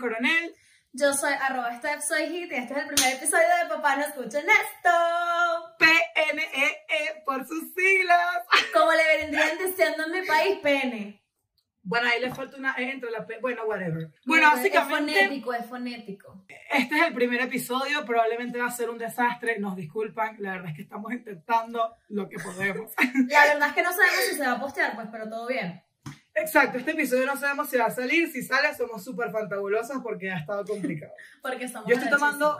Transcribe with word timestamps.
Coronel. 0.00 0.54
Yo 0.92 1.12
soy 1.14 1.32
arroba 1.40 1.76
Steph, 1.78 2.00
soy 2.02 2.26
Hit 2.28 2.50
y 2.50 2.54
este 2.56 2.74
es 2.74 2.80
el 2.80 2.86
primer 2.88 3.14
episodio 3.14 3.46
de 3.62 3.68
Papá 3.68 3.94
No 3.96 4.02
Escuchen 4.06 4.44
Esto. 4.48 5.76
PNEE 5.78 6.84
E 6.88 7.22
por 7.24 7.46
sus 7.46 7.72
siglas. 7.74 8.44
Como 8.74 8.90
le 8.92 9.18
vendrían 9.18 9.58
diciendo 9.58 10.04
en 10.06 10.20
mi 10.20 10.26
país, 10.26 10.58
pene. 10.62 11.16
Bueno, 11.82 12.08
ahí 12.12 12.20
le 12.20 12.34
falta 12.34 12.56
una 12.56 12.74
E 12.76 12.90
entre 12.90 13.10
la 13.10 13.24
P. 13.26 13.38
Bueno, 13.40 13.64
whatever. 13.64 14.10
Bueno, 14.26 14.48
Es 14.48 14.52
básicamente, 14.54 15.14
fonético, 15.14 15.54
es 15.54 15.66
fonético. 15.66 16.44
este 16.70 16.96
es 16.98 17.06
el 17.06 17.14
primer 17.14 17.40
episodio. 17.40 18.04
Probablemente 18.04 18.58
va 18.58 18.66
a 18.66 18.70
ser 18.70 18.90
un 18.90 18.98
desastre. 18.98 19.58
Nos 19.60 19.76
disculpan. 19.76 20.36
La 20.40 20.52
verdad 20.52 20.70
es 20.70 20.76
que 20.76 20.82
estamos 20.82 21.12
intentando 21.12 21.96
lo 22.08 22.28
que 22.28 22.36
podemos. 22.38 22.92
La 23.28 23.44
verdad 23.46 23.68
es 23.68 23.74
que 23.74 23.82
no 23.82 23.92
sabemos 23.92 24.20
si 24.28 24.36
se 24.36 24.46
va 24.46 24.52
a 24.52 24.60
postear, 24.60 24.94
pues, 24.94 25.06
pero 25.10 25.28
todo 25.28 25.46
bien. 25.46 25.82
Exacto, 26.40 26.78
este 26.78 26.92
episodio 26.92 27.26
no 27.26 27.36
sabemos 27.36 27.68
si 27.68 27.76
va 27.76 27.86
a 27.86 27.90
salir. 27.90 28.30
Si 28.32 28.42
sale, 28.42 28.74
somos 28.74 29.04
súper 29.04 29.30
fantabulosas 29.30 29.98
porque 30.02 30.30
ha 30.30 30.38
estado 30.38 30.64
complicado. 30.64 31.12
Porque 31.42 31.68
somos 31.68 31.88
Yo 31.88 31.94
estoy 31.96 32.10
tomando-. 32.10 32.58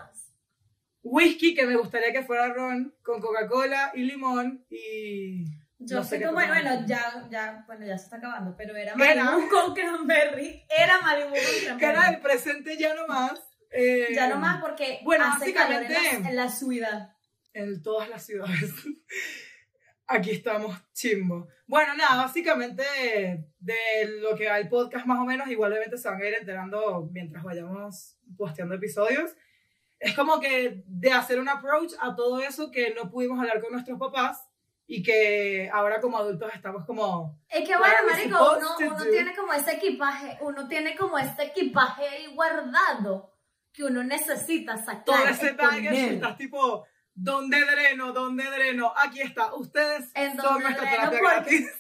Whisky, 1.03 1.55
que 1.55 1.65
me 1.67 1.77
gustaría 1.77 2.13
que 2.13 2.23
fuera 2.25 2.53
ron, 2.53 2.95
con 3.03 3.21
Coca-Cola 3.21 3.93
y 3.95 4.03
limón. 4.03 4.65
Y. 4.69 5.45
Yo 5.79 5.97
no 5.97 6.05
sé 6.05 6.19
como, 6.19 6.33
tomar. 6.33 6.49
bueno, 6.49 6.85
ya, 6.87 7.27
ya, 7.31 7.65
bueno, 7.67 7.87
ya 7.87 7.97
se 7.97 8.05
está 8.05 8.17
acabando, 8.19 8.55
pero 8.55 8.77
era. 8.77 8.95
Malibu 8.97 9.49
con 9.49 9.75
cranberry. 9.75 10.63
Era 10.69 11.01
Malibu 11.01 11.31
con 11.31 11.39
Que 11.41 11.65
cranberry. 11.79 11.91
era 11.99 12.09
el 12.11 12.21
presente 12.21 12.77
ya 12.77 12.95
nomás. 12.95 13.33
eh, 13.71 14.09
Ya 14.15 14.29
nomás 14.29 14.61
porque 14.61 15.01
bueno, 15.05 15.25
hace 15.25 15.55
calor 15.55 15.83
en 15.85 15.89
básicamente- 15.89 16.23
la, 16.23 16.29
en 16.31 16.37
la 16.37 16.49
ciudad. 16.51 17.13
en 17.55 17.83
todas 17.83 18.09
las 18.11 18.27
ciudades. 18.27 18.75
Aquí 20.13 20.33
estamos 20.33 20.77
chimbo. 20.93 21.47
Bueno, 21.69 21.95
nada, 21.95 22.25
básicamente 22.25 22.83
de 23.61 24.19
lo 24.21 24.35
que 24.35 24.49
va 24.49 24.59
el 24.59 24.69
podcast 24.69 25.07
más 25.07 25.21
o 25.21 25.25
menos, 25.25 25.47
igualmente 25.47 25.97
se 25.97 26.09
van 26.09 26.21
a 26.21 26.27
ir 26.27 26.35
enterando 26.35 27.09
mientras 27.13 27.45
vayamos 27.45 28.17
posteando 28.37 28.75
episodios. 28.75 29.31
Es 30.01 30.17
como 30.17 30.41
que 30.41 30.83
de 30.85 31.13
hacer 31.13 31.39
un 31.39 31.49
approach 31.49 31.93
a 32.01 32.17
todo 32.17 32.41
eso 32.41 32.73
que 32.73 32.93
no 32.93 33.09
pudimos 33.09 33.39
hablar 33.39 33.61
con 33.61 33.71
nuestros 33.71 34.01
papás 34.01 34.49
y 34.85 35.05
que 35.05 35.71
ahora 35.73 36.01
como 36.01 36.19
adultos 36.19 36.51
estamos 36.57 36.85
como... 36.87 37.39
Es 37.49 37.69
que 37.69 37.77
bueno, 37.77 37.95
marico, 38.11 38.59
uno, 38.81 39.05
tiene 39.09 39.37
como 39.37 39.53
ese 39.53 39.75
equipaje, 39.75 40.39
uno 40.41 40.67
tiene 40.67 40.97
como 40.97 41.19
ese 41.19 41.45
equipaje 41.45 42.03
ahí 42.09 42.35
guardado 42.35 43.33
que 43.73 43.85
uno 43.85 44.03
necesita 44.03 44.77
sacar. 44.77 45.05
Todo 45.05 45.25
ese 45.29 45.53
baggage 45.53 46.15
estás 46.15 46.37
tipo, 46.37 46.85
¿dónde 47.23 47.65
dreno? 47.65 48.13
¿Dónde 48.13 48.45
dreno? 48.45 48.93
Aquí 48.97 49.21
está, 49.21 49.55
ustedes 49.55 50.11
¿En 50.15 50.37
son 50.37 50.63
nuestra 50.63 50.91
dreno? 50.91 51.11
terapia 51.11 51.21
Porque- 51.21 51.59
gratis. 51.59 51.77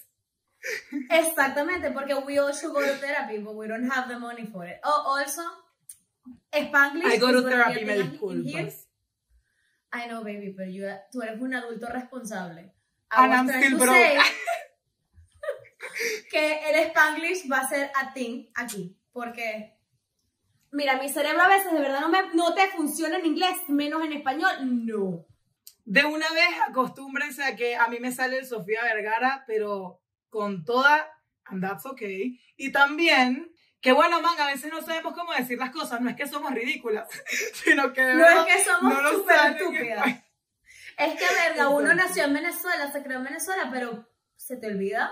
Exactamente, 1.10 1.90
porque 1.90 2.14
we 2.14 2.38
all 2.38 2.52
should 2.52 2.74
go 2.74 2.80
to 2.80 2.94
therapy, 3.00 3.38
but 3.38 3.54
we 3.54 3.66
don't 3.66 3.90
have 3.90 4.08
the 4.08 4.18
money 4.18 4.46
for 4.46 4.66
it. 4.66 4.78
Oh, 4.84 5.16
also, 5.16 5.42
Spanglish 6.52 7.14
I 7.14 7.18
go 7.18 7.32
to 7.32 7.42
therapy, 7.42 7.84
me 7.84 7.94
thing 7.94 8.10
disculpas. 8.12 8.86
I 9.92 10.06
know, 10.06 10.22
baby, 10.22 10.52
pero 10.56 10.70
you, 10.70 10.84
tú 11.10 11.22
eres 11.22 11.40
un 11.40 11.54
adulto 11.54 11.86
responsable. 11.88 12.72
I 13.10 13.24
And 13.24 13.32
I'm 13.32 13.48
still 13.48 13.78
broke. 13.78 13.96
que 16.30 16.70
el 16.70 16.76
Spanglish 16.90 17.50
va 17.50 17.58
a 17.60 17.68
ser 17.68 17.90
a 17.94 18.12
ti 18.12 18.52
aquí, 18.54 18.96
porque 19.12 19.76
mira, 20.72 20.96
mi 20.98 21.08
cerebro 21.08 21.42
a 21.42 21.48
veces 21.48 21.72
de 21.72 21.80
verdad 21.80 22.00
no, 22.00 22.08
me, 22.10 22.34
no 22.34 22.54
te 22.54 22.68
funciona 22.68 23.18
en 23.18 23.26
inglés, 23.26 23.56
menos 23.68 24.04
en 24.04 24.12
español, 24.12 24.86
no. 24.86 25.26
De 25.90 26.04
una 26.04 26.30
vez 26.30 26.46
acostúmbrense 26.68 27.42
a 27.42 27.56
que 27.56 27.74
a 27.74 27.88
mí 27.88 27.98
me 27.98 28.12
sale 28.12 28.38
el 28.38 28.46
Sofía 28.46 28.84
Vergara, 28.84 29.42
pero 29.48 30.00
con 30.28 30.64
toda, 30.64 31.12
and 31.46 31.60
that's 31.60 31.84
okay. 31.84 32.40
Y 32.56 32.70
también, 32.70 33.52
que 33.80 33.90
bueno, 33.90 34.22
man, 34.22 34.38
a 34.38 34.46
veces 34.46 34.70
no 34.70 34.82
sabemos 34.82 35.14
cómo 35.14 35.32
decir 35.32 35.58
las 35.58 35.70
cosas, 35.70 36.00
no 36.00 36.08
es 36.08 36.14
que 36.14 36.28
somos 36.28 36.54
ridículas, 36.54 37.08
sino 37.64 37.92
que 37.92 38.02
de 38.02 38.14
No 38.14 38.20
verdad 38.20 38.46
es 38.48 38.54
que 38.54 38.70
somos 38.70 39.02
no 39.02 39.10
súper 39.10 39.36
estúpidas. 39.50 40.06
Es 40.96 41.14
que, 41.14 41.34
verga, 41.34 41.70
uno 41.70 41.94
nació 41.94 42.24
en 42.24 42.34
Venezuela, 42.34 42.92
se 42.92 43.02
creó 43.02 43.18
en 43.18 43.24
Venezuela, 43.24 43.68
pero 43.72 44.06
se 44.36 44.58
te 44.58 44.66
olvida. 44.66 45.10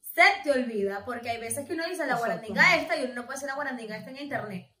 Se 0.00 0.22
te 0.42 0.50
olvida, 0.50 1.04
porque 1.04 1.28
hay 1.28 1.38
veces 1.38 1.66
que 1.66 1.74
uno 1.74 1.86
dice 1.86 2.06
la 2.06 2.16
guarandinga 2.16 2.76
esta 2.76 2.96
y 2.96 3.04
uno 3.04 3.14
no 3.14 3.26
puede 3.26 3.36
decir 3.36 3.48
la 3.48 3.56
guarandinga 3.56 3.98
esta 3.98 4.10
en 4.10 4.16
internet. 4.16 4.75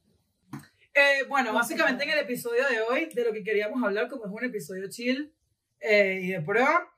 Eh, 0.98 1.24
bueno, 1.28 1.52
básicamente 1.52 2.04
en 2.04 2.10
el 2.10 2.20
episodio 2.20 2.66
de 2.70 2.80
hoy, 2.80 3.10
de 3.12 3.22
lo 3.22 3.30
que 3.30 3.44
queríamos 3.44 3.84
hablar, 3.84 4.08
como 4.08 4.24
es 4.24 4.32
un 4.32 4.44
episodio 4.44 4.88
chill 4.88 5.30
eh, 5.78 6.20
y 6.22 6.28
de 6.28 6.40
prueba, 6.40 6.90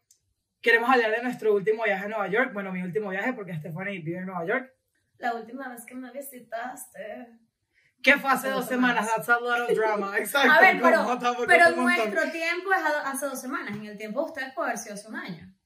queremos 0.60 0.88
hablar 0.88 1.10
de 1.10 1.20
nuestro 1.20 1.52
último 1.52 1.82
viaje 1.82 2.04
a 2.04 2.08
Nueva 2.08 2.28
York. 2.28 2.52
Bueno, 2.52 2.70
mi 2.70 2.80
último 2.80 3.10
viaje, 3.10 3.32
porque 3.32 3.54
Stephanie 3.54 3.98
vive 3.98 4.18
en 4.18 4.26
Nueva 4.26 4.46
York. 4.46 4.72
La 5.16 5.34
última 5.34 5.68
vez 5.68 5.84
que 5.84 5.96
me 5.96 6.12
visitaste. 6.12 7.26
Que 8.00 8.16
fue 8.18 8.30
hace 8.30 8.50
dos 8.50 8.60
dos 8.60 8.68
semanas, 8.68 9.04
semanas. 9.04 9.26
that's 9.26 9.28
a 9.28 9.40
lot 9.40 9.68
of 9.68 9.76
drama. 9.76 10.16
Exacto. 10.16 10.52
A 10.52 10.60
ver, 10.60 10.80
pero, 10.80 11.72
nuestro 11.74 12.30
tiempo 12.30 12.72
es 12.72 12.82
hace 13.04 13.26
dos 13.26 13.40
semanas. 13.40 13.74
En 13.74 13.84
el 13.84 13.98
tiempo 13.98 14.20
de 14.20 14.26
ustedes 14.26 14.54
puede 14.54 14.68
haber 14.68 14.78
sido 14.78 14.94
hace 14.94 15.08
un 15.08 15.16
año. 15.16 15.57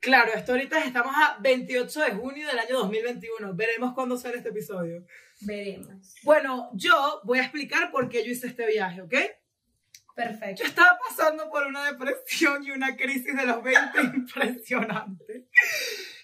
Claro, 0.00 0.32
esto 0.34 0.52
ahorita 0.52 0.84
estamos 0.84 1.14
a 1.16 1.38
28 1.40 2.00
de 2.00 2.10
junio 2.12 2.46
del 2.46 2.58
año 2.58 2.78
2021. 2.78 3.54
Veremos 3.54 3.94
cuándo 3.94 4.16
sale 4.16 4.38
este 4.38 4.50
episodio. 4.50 5.04
Veremos. 5.40 6.14
Bueno, 6.22 6.70
yo 6.74 7.20
voy 7.24 7.38
a 7.38 7.42
explicar 7.42 7.90
por 7.90 8.08
qué 8.08 8.24
yo 8.24 8.30
hice 8.30 8.46
este 8.46 8.66
viaje, 8.66 9.02
¿ok? 9.02 9.14
Perfecto. 10.14 10.62
Yo 10.62 10.68
estaba 10.68 10.98
pasando 11.06 11.50
por 11.50 11.66
una 11.66 11.84
depresión 11.90 12.64
y 12.64 12.70
una 12.70 12.96
crisis 12.96 13.36
de 13.36 13.46
los 13.46 13.62
20 13.62 14.00
impresionante. 14.14 15.48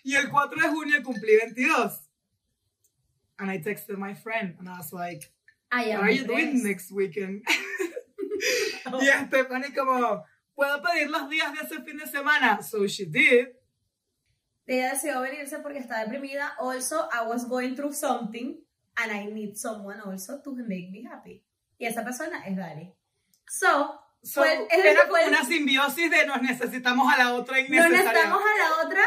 Y 0.03 0.15
el 0.15 0.31
4 0.31 0.62
de 0.62 0.69
junio 0.69 1.03
cumplí 1.03 1.37
22. 1.37 2.09
And 3.39 3.50
I 3.50 3.59
texted 3.59 3.99
my 3.99 4.15
friend 4.15 4.56
and 4.59 4.69
I 4.69 4.78
was 4.78 4.93
like, 4.93 5.33
I 5.71 5.89
What 5.89 5.97
am 5.97 6.04
are 6.04 6.10
you 6.10 6.25
doing 6.25 6.62
next 6.62 6.91
weekend? 6.93 7.43
y 9.00 9.06
Stephanie 9.27 9.75
como, 9.75 10.25
¿puedo 10.54 10.83
pedir 10.83 11.10
los 11.10 11.28
días 11.28 11.53
de 11.53 11.60
ese 11.60 11.83
fin 11.83 11.99
de 11.99 12.06
semana? 12.06 12.62
So 12.62 12.87
she 12.87 13.04
did. 13.04 13.49
Ella 14.66 14.90
decidió 14.92 15.20
venirse 15.20 15.58
porque 15.58 15.78
está 15.78 16.00
deprimida. 16.00 16.54
Also, 16.58 17.08
I 17.12 17.26
was 17.26 17.48
going 17.48 17.74
through 17.74 17.92
something 17.94 18.56
and 18.96 19.12
I 19.12 19.26
need 19.32 19.54
someone 19.56 20.00
also 20.00 20.40
to 20.42 20.52
make 20.54 20.90
me 20.90 21.02
happy. 21.10 21.44
Y 21.78 21.86
esa 21.86 22.04
persona 22.04 22.44
es 22.46 22.56
Dali. 22.56 22.92
So, 23.48 23.98
So, 24.24 24.40
Fue- 24.42 24.68
era 24.70 25.00
fue 25.00 25.08
como 25.08 25.16
el- 25.16 25.28
una 25.30 25.44
simbiosis 25.44 26.08
de 26.08 26.24
nos 26.26 26.40
necesitamos 26.42 27.12
a 27.12 27.18
la 27.18 27.34
otra 27.34 27.56
no 27.56 27.66
innecesaria. 27.66 27.98
necesitamos 28.04 28.40
a 28.40 28.58
la 28.80 28.86
otra 28.86 29.02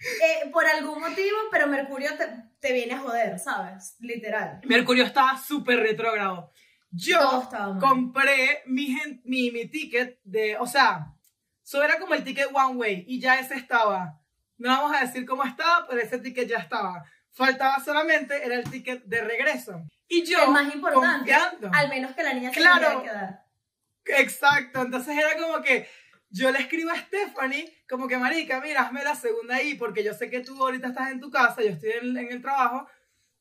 eh, 0.00 0.48
por 0.52 0.64
algún 0.64 1.00
motivo, 1.00 1.36
pero 1.50 1.66
Mercurio 1.66 2.16
te, 2.16 2.28
te 2.60 2.72
viene 2.72 2.94
a 2.94 3.00
joder, 3.00 3.36
¿sabes? 3.40 3.96
Literal. 3.98 4.60
Mercurio 4.64 5.02
estaba 5.04 5.36
súper 5.36 5.80
retrógrado. 5.80 6.52
Yo 6.92 7.48
compré 7.80 8.62
mi, 8.66 8.96
mi, 9.24 9.50
mi 9.50 9.66
ticket 9.68 10.20
de, 10.22 10.56
o 10.58 10.66
sea, 10.66 11.12
eso 11.64 11.82
era 11.82 11.98
como 11.98 12.14
el 12.14 12.22
ticket 12.22 12.46
one 12.54 12.76
way 12.76 13.04
y 13.08 13.20
ya 13.20 13.40
ese 13.40 13.54
estaba. 13.56 14.17
No 14.58 14.68
vamos 14.68 14.96
a 14.96 15.00
decir 15.00 15.24
cómo 15.24 15.44
estaba, 15.44 15.86
pero 15.88 16.00
ese 16.00 16.18
ticket 16.18 16.48
ya 16.48 16.58
estaba. 16.58 17.04
Faltaba 17.30 17.78
solamente, 17.82 18.44
era 18.44 18.56
el 18.56 18.68
ticket 18.70 19.04
de 19.04 19.20
regreso. 19.22 19.82
Y 20.08 20.24
yo, 20.24 20.42
el 20.44 20.50
más 20.50 20.74
importante, 20.74 21.32
confiando. 21.32 21.70
al 21.72 21.88
menos 21.88 22.14
que 22.14 22.22
la 22.22 22.32
niña 22.32 22.50
se 22.52 22.60
Claro. 22.60 23.02
que 23.02 23.08
quedar. 23.08 23.44
Exacto, 24.06 24.82
entonces 24.82 25.16
era 25.16 25.36
como 25.40 25.62
que 25.62 25.86
yo 26.30 26.50
le 26.50 26.58
escribo 26.58 26.90
a 26.90 26.96
Stephanie, 26.96 27.72
como 27.88 28.08
que 28.08 28.16
marica, 28.18 28.60
mira, 28.60 28.82
hazme 28.82 29.04
la 29.04 29.14
segunda 29.14 29.56
ahí, 29.56 29.74
porque 29.74 30.02
yo 30.02 30.14
sé 30.14 30.30
que 30.30 30.40
tú 30.40 30.60
ahorita 30.62 30.88
estás 30.88 31.10
en 31.10 31.20
tu 31.20 31.30
casa, 31.30 31.62
yo 31.62 31.68
estoy 31.70 31.90
en, 32.02 32.16
en 32.16 32.32
el 32.32 32.42
trabajo, 32.42 32.86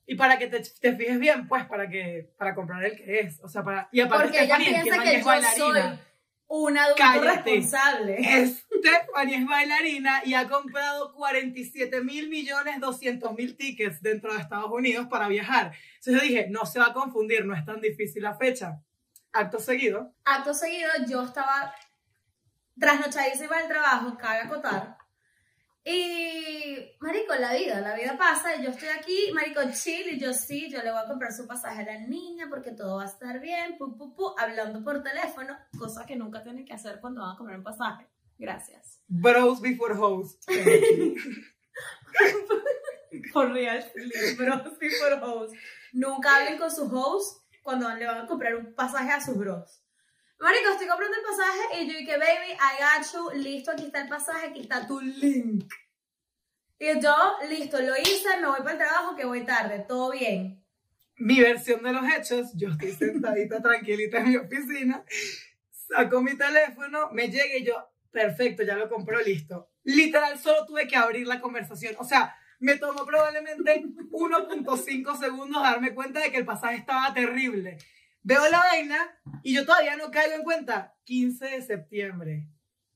y 0.05 0.15
para 0.15 0.37
que 0.37 0.47
te, 0.47 0.59
te 0.59 0.95
fijes 0.95 1.19
bien, 1.19 1.47
pues, 1.47 1.65
para 1.65 1.89
que 1.89 2.29
para 2.37 2.53
comprar 2.55 2.83
el 2.83 2.95
que 2.95 3.19
es, 3.21 3.39
o 3.43 3.49
sea, 3.49 3.63
para... 3.63 3.89
Y 3.91 3.99
aparte 4.01 4.25
Porque 4.25 4.43
ella 4.43 4.57
piensa 4.57 5.03
que 5.03 5.15
es 5.15 5.19
yo 5.21 5.25
bailarina. 5.25 5.55
soy 5.95 5.99
un 6.49 6.77
adulto 6.77 7.03
Cállate. 7.03 7.51
responsable. 7.51 8.17
Stephanie 8.79 9.37
es 9.37 9.45
bailarina 9.45 10.21
y 10.25 10.33
ha 10.33 10.47
comprado 10.47 11.13
47 11.13 12.01
mil 12.03 12.29
millones 12.29 12.79
200 12.79 13.33
mil 13.33 13.55
tickets 13.55 14.01
dentro 14.01 14.33
de 14.33 14.39
Estados 14.39 14.71
Unidos 14.71 15.07
para 15.09 15.27
viajar. 15.27 15.73
Entonces 15.95 16.13
yo 16.13 16.21
dije, 16.21 16.47
no 16.49 16.65
se 16.65 16.79
va 16.79 16.87
a 16.87 16.93
confundir, 16.93 17.45
no 17.45 17.55
es 17.55 17.65
tan 17.65 17.81
difícil 17.81 18.23
la 18.23 18.35
fecha. 18.35 18.81
Acto 19.33 19.59
seguido, 19.59 20.15
Acto 20.25 20.53
seguido, 20.53 20.89
yo 21.07 21.23
estaba 21.23 21.73
trasnochadísima 22.79 23.57
del 23.57 23.67
trabajo, 23.67 24.17
cabe 24.17 24.39
acotar. 24.39 24.97
Y, 25.89 26.97
marico, 26.99 27.33
la 27.35 27.53
vida, 27.53 27.79
la 27.79 27.95
vida 27.95 28.17
pasa, 28.17 28.55
y 28.55 28.63
yo 28.63 28.71
estoy 28.71 28.89
aquí, 28.89 29.31
marico, 29.33 29.61
chill, 29.71 30.09
y 30.09 30.19
yo 30.19 30.33
sí, 30.33 30.69
yo 30.69 30.83
le 30.83 30.91
voy 30.91 30.99
a 31.01 31.07
comprar 31.07 31.31
su 31.31 31.47
pasaje 31.47 31.81
a 31.81 31.85
la 31.85 31.99
niña 31.99 32.47
porque 32.49 32.71
todo 32.71 32.97
va 32.97 33.03
a 33.03 33.05
estar 33.05 33.39
bien, 33.39 33.77
pu, 33.77 33.95
pu, 33.95 34.13
pu, 34.13 34.35
hablando 34.37 34.83
por 34.83 35.01
teléfono, 35.01 35.57
cosa 35.79 36.05
que 36.05 36.17
nunca 36.17 36.43
tienen 36.43 36.65
que 36.65 36.73
hacer 36.73 36.99
cuando 36.99 37.21
van 37.21 37.35
a 37.35 37.37
comprar 37.37 37.57
un 37.57 37.63
pasaje. 37.63 38.05
Gracias. 38.37 39.01
bros 39.07 39.61
before 39.61 39.95
hoes. 39.95 40.37
Por 43.33 43.51
real, 43.53 43.83
bros 44.37 44.77
before 44.79 45.15
hoes. 45.21 45.51
Nunca 45.93 46.35
hablen 46.37 46.57
con 46.57 46.69
sus 46.71 46.91
hoes 46.91 47.41
cuando 47.63 47.89
le 47.95 48.05
van 48.05 48.21
a 48.21 48.27
comprar 48.27 48.55
un 48.55 48.73
pasaje 48.75 49.11
a 49.11 49.21
sus 49.21 49.37
bros. 49.37 49.83
Marico, 50.39 50.69
estoy 50.69 50.87
comprando 50.87 51.17
el 51.17 51.23
pasaje 51.23 51.81
y 51.81 51.87
yo 51.91 51.97
dije, 51.97 52.17
baby, 52.17 52.51
I 52.53 52.77
got 52.79 53.05
you, 53.11 53.31
listo, 53.41 53.71
aquí 53.71 53.85
está 53.85 54.01
el 54.03 54.09
pasaje, 54.09 54.47
aquí 54.47 54.61
está 54.61 54.85
tu 54.85 54.99
link. 55.01 55.73
Y 56.79 56.99
yo, 57.01 57.15
listo, 57.49 57.81
lo 57.81 57.97
hice, 57.97 58.37
me 58.39 58.47
voy 58.47 58.59
para 58.59 58.73
el 58.73 58.77
trabajo 58.77 59.15
que 59.15 59.25
voy 59.25 59.43
tarde, 59.45 59.83
todo 59.87 60.11
bien. 60.11 60.63
mi 61.15 61.39
versión 61.41 61.81
de 61.81 61.91
los 61.91 62.03
hechos, 62.07 62.51
yo 62.55 62.69
estoy 62.69 62.91
sentadita 62.91 63.59
tranquilita 63.61 64.19
en 64.19 64.29
mi 64.29 64.37
oficina, 64.37 65.03
saco 65.71 66.21
mi 66.21 66.37
teléfono, 66.37 67.09
me 67.11 67.29
llega 67.29 67.57
y 67.57 67.65
yo, 67.65 67.73
perfecto, 68.11 68.63
ya 68.63 68.75
lo 68.75 68.89
compró, 68.89 69.19
listo. 69.21 69.69
Literal, 69.83 70.37
solo 70.39 70.65
tuve 70.65 70.87
que 70.87 70.95
abrir 70.95 71.27
la 71.27 71.39
conversación. 71.39 71.95
O 71.99 72.03
sea, 72.03 72.35
me 72.59 72.77
tomó 72.77 73.05
probablemente 73.05 73.83
1.5 74.11 75.17
segundos 75.19 75.61
darme 75.63 75.93
cuenta 75.93 76.19
de 76.19 76.31
que 76.31 76.37
el 76.37 76.45
pasaje 76.45 76.75
estaba 76.77 77.13
terrible. 77.13 77.77
Veo 78.23 78.49
la 78.49 78.59
vaina 78.59 78.97
y 79.43 79.53
yo 79.55 79.65
todavía 79.65 79.95
no 79.95 80.11
caigo 80.11 80.35
en 80.35 80.43
cuenta. 80.43 80.95
15 81.05 81.45
de 81.45 81.61
septiembre. 81.61 82.47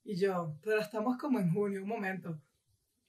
Y 0.04 0.20
yo, 0.20 0.58
pero 0.64 0.80
estamos 0.82 1.18
como 1.18 1.40
en 1.40 1.54
junio, 1.54 1.84
un 1.84 1.88
momento. 1.88 2.42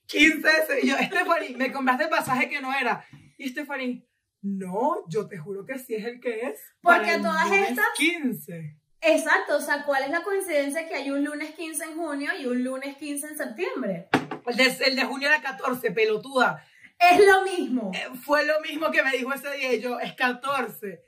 15 0.05 0.35
de 0.37 0.41
septiembre. 0.41 0.79
Y 0.83 0.87
yo, 0.89 0.97
Stephanie, 0.97 1.57
me 1.57 1.71
compraste 1.71 2.03
el 2.05 2.09
pasaje 2.09 2.47
que 2.49 2.61
no 2.61 2.73
era. 2.73 3.03
Y 3.37 3.49
Stephanie, 3.49 4.07
no, 4.41 5.03
yo 5.09 5.27
te 5.27 5.37
juro 5.37 5.65
que 5.65 5.79
sí 5.79 5.95
es 5.95 6.05
el 6.05 6.19
que 6.21 6.41
es. 6.41 6.59
Porque 6.81 7.17
todas 7.19 7.51
estas- 7.51 7.85
15. 7.97 8.77
Exacto, 9.05 9.57
o 9.57 9.61
sea, 9.61 9.83
¿cuál 9.83 10.03
es 10.03 10.09
la 10.09 10.23
coincidencia 10.23 10.87
que 10.87 10.95
hay 10.95 11.11
un 11.11 11.23
lunes 11.23 11.51
15 11.55 11.83
en 11.83 11.95
junio 11.97 12.31
y 12.39 12.45
un 12.45 12.63
lunes 12.63 12.95
15 12.97 13.27
en 13.27 13.37
septiembre? 13.37 14.07
El 14.45 14.55
de, 14.55 14.77
el 14.85 14.95
de 14.95 15.03
junio 15.03 15.27
era 15.27 15.41
14, 15.41 15.91
pelotuda. 15.91 16.63
Es 16.97 17.25
lo 17.25 17.41
mismo. 17.41 17.91
Eh, 17.93 18.15
Fue 18.23 18.45
lo 18.45 18.59
mismo 18.61 18.91
que 18.91 19.03
me 19.03 19.11
dijo 19.11 19.33
ese 19.33 19.51
día 19.51 19.73
y 19.73 19.81
yo, 19.81 19.99
es 19.99 20.13
14. 20.13 21.03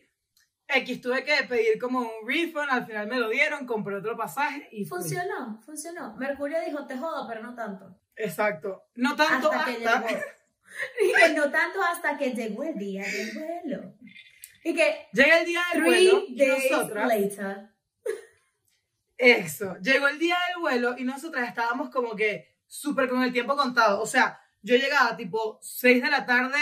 X, 0.68 1.02
tuve 1.02 1.24
que 1.24 1.44
pedir 1.48 1.80
como 1.80 2.00
un 2.00 2.28
refund, 2.28 2.70
al 2.70 2.86
final 2.86 3.08
me 3.08 3.20
lo 3.20 3.30
dieron, 3.30 3.66
compré 3.66 3.96
otro 3.96 4.18
pasaje 4.18 4.68
y 4.72 4.84
fui. 4.84 5.00
Funcionó, 5.00 5.62
funcionó. 5.64 6.16
Mercurio 6.18 6.60
dijo, 6.66 6.86
te 6.86 6.98
jodo, 6.98 7.28
pero 7.28 7.44
no 7.44 7.54
tanto. 7.54 7.98
Exacto. 8.16 8.86
No 8.96 9.16
tanto 9.16 9.52
hasta 9.52 9.66
que 9.66 9.80
llegó. 9.80 9.92
Y 11.00 11.34
no 11.36 11.50
tanto 11.52 11.82
hasta 11.82 12.18
que 12.18 12.32
llegó 12.32 12.64
el 12.64 12.76
día 12.78 13.06
del 13.06 13.32
vuelo. 13.34 13.94
Y 14.64 14.74
que 14.74 15.08
Llega 15.14 15.40
el 15.40 15.46
día 15.46 15.62
del 15.72 15.84
vuelo 15.84 16.26
three 16.26 16.34
y 16.34 16.38
days 16.38 16.72
nosotras... 16.72 17.08
later. 17.08 17.75
Eso, 19.18 19.78
llegó 19.82 20.08
el 20.08 20.20
día 20.20 20.36
del 20.50 20.62
vuelo 20.62 20.96
y 20.98 21.04
nosotras 21.04 21.48
estábamos 21.48 21.90
como 21.90 22.16
que 22.16 22.56
súper 22.68 23.08
con 23.08 23.24
el 23.24 23.32
tiempo 23.32 23.56
contado. 23.56 24.02
O 24.02 24.06
sea, 24.06 24.42
yo 24.62 24.76
llegaba 24.76 25.16
tipo 25.16 25.60
6 25.62 26.04
de 26.04 26.10
la 26.10 26.26
tarde, 26.26 26.58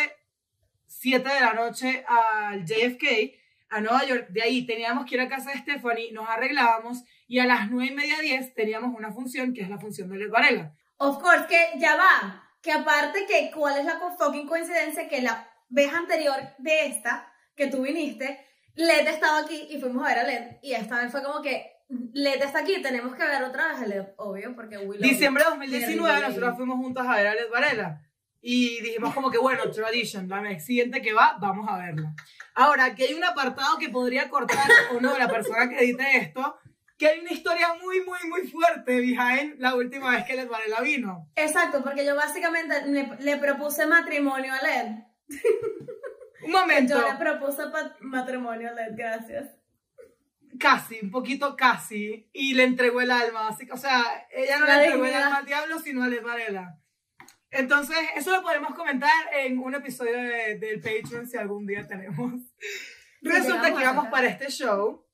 7 0.88 1.28
de 1.28 1.40
la 1.40 1.54
noche 1.54 2.06
al 2.08 2.64
JFK, 2.66 3.34
a 3.70 3.82
Nueva 3.82 4.06
York. 4.06 4.28
De 4.30 4.44
ahí 4.44 4.66
teníamos 4.66 5.06
que 5.06 5.16
ir 5.16 5.22
a 5.22 5.28
casa 5.28 5.52
de 5.52 5.60
Stephanie, 5.60 6.12
nos 6.12 6.30
arreglábamos 6.30 7.04
y 7.28 7.40
a 7.40 7.46
las 7.46 7.72
9 7.72 7.92
y 7.92 7.96
media 7.96 8.20
10 8.20 8.54
teníamos 8.54 8.96
una 8.96 9.12
función 9.12 9.54
que 9.54 9.62
es 9.62 9.70
la 9.70 9.80
función 9.80 10.10
de 10.10 10.18
Led 10.18 10.30
Varela. 10.30 10.76
Of 10.98 11.22
course, 11.22 11.48
que 11.48 11.80
ya 11.80 11.96
va. 11.96 12.40
Que 12.62 12.72
aparte 12.72 13.26
que 13.26 13.52
cuál 13.54 13.80
es 13.80 13.86
la 13.86 14.00
fucking 14.18 14.48
coincidencia 14.48 15.10
que 15.10 15.22
la 15.22 15.50
vez 15.70 15.92
anterior 15.92 16.36
de 16.60 16.86
esta, 16.86 17.30
que 17.56 17.68
tú 17.68 17.82
viniste, 17.82 18.46
Led 18.76 19.08
estaba 19.08 19.40
aquí 19.40 19.68
y 19.70 19.80
fuimos 19.80 20.06
a 20.06 20.10
ver 20.10 20.20
a 20.20 20.24
Led. 20.24 20.58
Y 20.62 20.74
esta 20.74 21.02
vez 21.02 21.12
fue 21.12 21.24
como 21.24 21.42
que 21.42 21.73
Led 22.13 22.42
está 22.42 22.60
aquí, 22.60 22.81
tenemos 22.81 23.16
que 23.16 23.25
ver 23.25 23.44
otra 23.44 23.69
vez 23.69 23.81
a 23.81 23.86
Led, 23.86 24.06
obvio, 24.18 24.56
porque 24.56 24.75
love 24.75 24.98
Diciembre 25.00 25.44
de 25.44 25.50
you. 25.50 25.56
2019 25.57 26.13
Really, 26.13 26.28
nosotros 26.28 26.57
fuimos 26.57 26.78
juntas 26.78 27.07
a 27.07 27.16
ver 27.16 27.28
a 27.28 27.36
Led 27.36 27.50
Varela. 27.50 28.01
Y 28.42 28.81
dijimos 28.81 29.13
como 29.13 29.31
que, 29.31 29.38
bueno, 29.38 29.72
tradition, 29.72 30.28
la 30.28 30.60
siguiente 30.60 31.01
que 31.01 31.13
va, 31.13 31.38
vamos 31.40 31.66
a 31.69 31.78
verla. 31.78 32.13
Ahora, 32.56 32.86
aquí 32.86 33.04
hay 33.04 33.13
un 33.13 33.24
apartado 33.24 33.78
que 33.78 33.90
podría 33.90 34.30
cortar 34.30 34.69
o 34.94 35.00
no 35.00 35.18
la 35.18 35.30
persona 35.30 35.69
que 35.69 35.80
edite 35.80 36.18
esto, 36.18 36.57
que 36.98 37.07
hay 37.07 37.19
una 37.19 37.31
historia 37.31 37.68
muy, 37.81 38.01
muy, 38.01 38.19
muy 38.28 38.48
fuerte 38.48 39.00
behind 39.00 39.60
la 39.60 39.75
última 39.75 40.12
vez 40.12 40.25
que 40.25 40.36
Led 40.36 40.50
Varela 40.50 40.81
vino. 40.81 41.30
Exacto, 41.36 41.81
porque 41.84 42.06
yo 42.06 42.16
básicamente 42.16 42.86
le, 42.86 43.16
le 43.19 43.38
propuse 43.38 43.86
matrimonio 43.86 44.51
a 44.54 44.62
Led. 44.62 44.92
Un 46.44 46.51
momento, 46.51 47.00
Yo 47.00 47.07
le 47.07 47.18
propuse 47.18 47.63
matrimonio 48.01 48.69
a 48.69 48.74
Led, 48.74 48.95
gracias. 48.95 49.62
Casi, 50.60 51.00
un 51.02 51.12
poquito 51.12 51.56
casi, 51.56 52.30
y 52.34 52.54
le 52.54 52.64
entregó 52.64 53.02
el 53.02 53.12
alma. 53.12 53.48
Así 53.48 53.66
que, 53.66 53.74
o 53.74 53.78
sea, 53.78 54.04
ella 54.32 54.60
no 54.60 54.66
La 54.66 54.78
le 54.78 54.84
entregó 54.86 55.06
el 55.06 55.14
alma 55.14 55.38
al 55.38 55.46
diablo, 55.46 55.80
sino 55.80 56.04
a 56.04 56.08
Led 56.08 56.24
Varela. 56.24 56.80
Entonces, 57.52 57.98
eso 58.16 58.32
lo 58.32 58.42
podemos 58.42 58.74
comentar 58.76 59.12
en 59.34 59.60
un 59.60 59.76
episodio 59.76 60.14
de- 60.18 60.58
del 60.58 60.80
Patreon 60.82 61.28
si 61.28 61.38
algún 61.38 61.66
día 61.68 61.86
tenemos. 61.88 62.34
Resulta 63.22 63.74
que 63.74 63.82
íbamos 63.82 64.08
para 64.08 64.28
este 64.28 64.50
show 64.50 65.06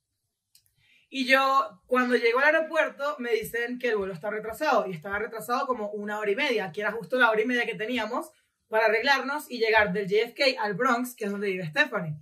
y 1.10 1.26
yo, 1.26 1.82
cuando 1.88 2.16
llego 2.16 2.40
al 2.40 2.46
aeropuerto, 2.56 3.16
me 3.20 3.32
dicen 3.34 3.78
que 3.80 3.90
el 3.90 3.98
vuelo 3.98 4.14
está 4.14 4.30
retrasado 4.30 4.86
y 4.88 4.92
estaba 4.94 5.20
retrasado 5.20 5.66
como 5.68 5.90
una 5.92 6.20
hora 6.20 6.32
y 6.32 6.36
media, 6.36 6.72
que 6.72 6.82
era 6.82 6.92
justo 6.92 7.18
la 7.18 7.30
hora 7.32 7.42
y 7.42 7.46
media 7.46 7.66
que 7.66 7.76
teníamos 7.76 8.32
para 8.68 8.86
arreglarnos 8.86 9.50
y 9.50 9.58
llegar 9.58 9.92
del 9.92 10.08
JFK 10.08 10.58
al 10.60 10.76
Bronx, 10.76 11.16
que 11.16 11.26
es 11.26 11.32
donde 11.32 11.48
vive 11.48 11.68
Stephanie. 11.68 12.16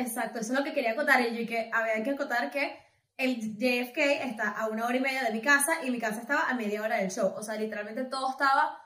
Exacto, 0.00 0.40
eso 0.40 0.52
es 0.52 0.58
lo 0.58 0.64
que 0.64 0.72
quería 0.72 0.92
acotar. 0.92 1.20
Y 1.20 1.36
yo 1.36 1.46
que 1.48 1.70
había 1.72 2.02
que 2.02 2.10
acotar 2.10 2.50
que 2.50 2.78
el 3.16 3.36
JFK 3.36 3.98
está 4.24 4.50
a 4.50 4.68
una 4.68 4.86
hora 4.86 4.96
y 4.96 5.00
media 5.00 5.22
de 5.24 5.32
mi 5.32 5.42
casa 5.42 5.84
y 5.84 5.90
mi 5.90 5.98
casa 5.98 6.20
estaba 6.20 6.48
a 6.48 6.54
media 6.54 6.82
hora 6.82 6.96
del 6.96 7.10
show. 7.10 7.32
O 7.36 7.42
sea, 7.42 7.56
literalmente 7.56 8.04
todo 8.04 8.30
estaba 8.30 8.80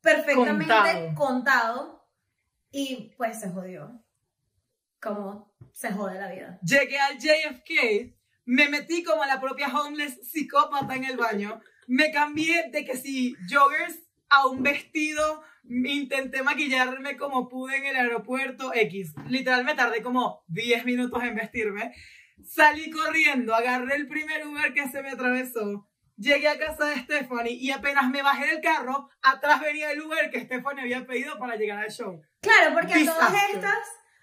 perfectamente 0.00 0.74
Contado. 0.74 1.14
contado, 1.14 2.08
y 2.70 3.14
pues 3.16 3.40
se 3.40 3.50
jodió. 3.50 4.02
Como 5.00 5.52
se 5.72 5.92
jode 5.92 6.18
la 6.18 6.30
vida. 6.30 6.58
Llegué 6.62 6.98
al 6.98 7.18
JFK, 7.18 8.16
me 8.46 8.68
metí 8.68 9.02
como 9.04 9.24
la 9.24 9.40
propia 9.40 9.68
homeless 9.68 10.30
psicópata 10.30 10.94
en 10.94 11.04
el 11.04 11.16
baño, 11.16 11.60
me 11.86 12.10
cambié 12.10 12.70
de 12.70 12.84
que 12.84 12.96
si 12.96 13.34
joggers 13.48 13.98
a 14.28 14.46
un 14.46 14.62
vestido, 14.62 15.42
intenté 15.68 16.42
maquillarme 16.42 17.16
como 17.16 17.48
pude 17.48 17.76
en 17.76 17.86
el 17.86 17.96
aeropuerto 17.96 18.72
X. 18.74 19.14
Literal 19.28 19.64
me 19.64 19.74
tardé 19.74 20.02
como 20.02 20.44
10 20.48 20.84
minutos 20.84 21.22
en 21.22 21.34
vestirme. 21.34 21.94
Salí 22.44 22.90
corriendo, 22.90 23.54
agarré 23.54 23.96
el 23.96 24.06
primer 24.06 24.46
Uber 24.46 24.72
que 24.72 24.88
se 24.88 25.02
me 25.02 25.10
atravesó. 25.10 25.88
Llegué 26.16 26.48
a 26.48 26.58
casa 26.58 26.86
de 26.86 26.96
Stephanie 27.00 27.52
y 27.52 27.70
apenas 27.70 28.08
me 28.08 28.22
bajé 28.22 28.46
del 28.46 28.62
carro, 28.62 29.10
atrás 29.22 29.60
venía 29.60 29.90
el 29.90 30.00
Uber 30.00 30.30
que 30.30 30.40
Stephanie 30.40 30.82
había 30.82 31.06
pedido 31.06 31.38
para 31.38 31.56
llegar 31.56 31.78
al 31.78 31.90
show. 31.90 32.22
Claro, 32.40 32.74
porque 32.74 32.94
a 32.94 33.04
todas 33.04 33.34
estas, 33.52 33.78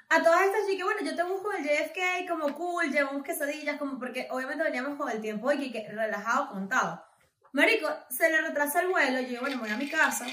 a 0.10 0.24
todas 0.24 0.42
estas, 0.42 0.62
que 0.66 0.84
bueno, 0.84 1.02
yo 1.04 1.16
te 1.16 1.24
busco 1.24 1.52
el 1.52 1.64
JFK 1.64 2.28
como 2.28 2.54
cool, 2.56 2.92
llevamos 2.92 3.24
quesadillas, 3.24 3.78
como 3.78 4.00
porque 4.00 4.28
obviamente 4.32 4.64
veníamos 4.64 4.98
con 4.98 5.10
el 5.12 5.22
tiempo 5.22 5.52
y 5.52 5.72
que, 5.72 5.84
que 5.84 5.92
relajado, 5.92 6.50
contado. 6.50 7.04
Marico, 7.52 7.88
se 8.10 8.32
le 8.32 8.42
retrasa 8.42 8.82
el 8.82 8.88
vuelo, 8.88 9.22
yo 9.22 9.28
digo, 9.28 9.42
bueno, 9.42 9.58
me 9.58 9.64
voy 9.64 9.72
a 9.72 9.78
mi 9.78 9.88
casa, 9.88 10.26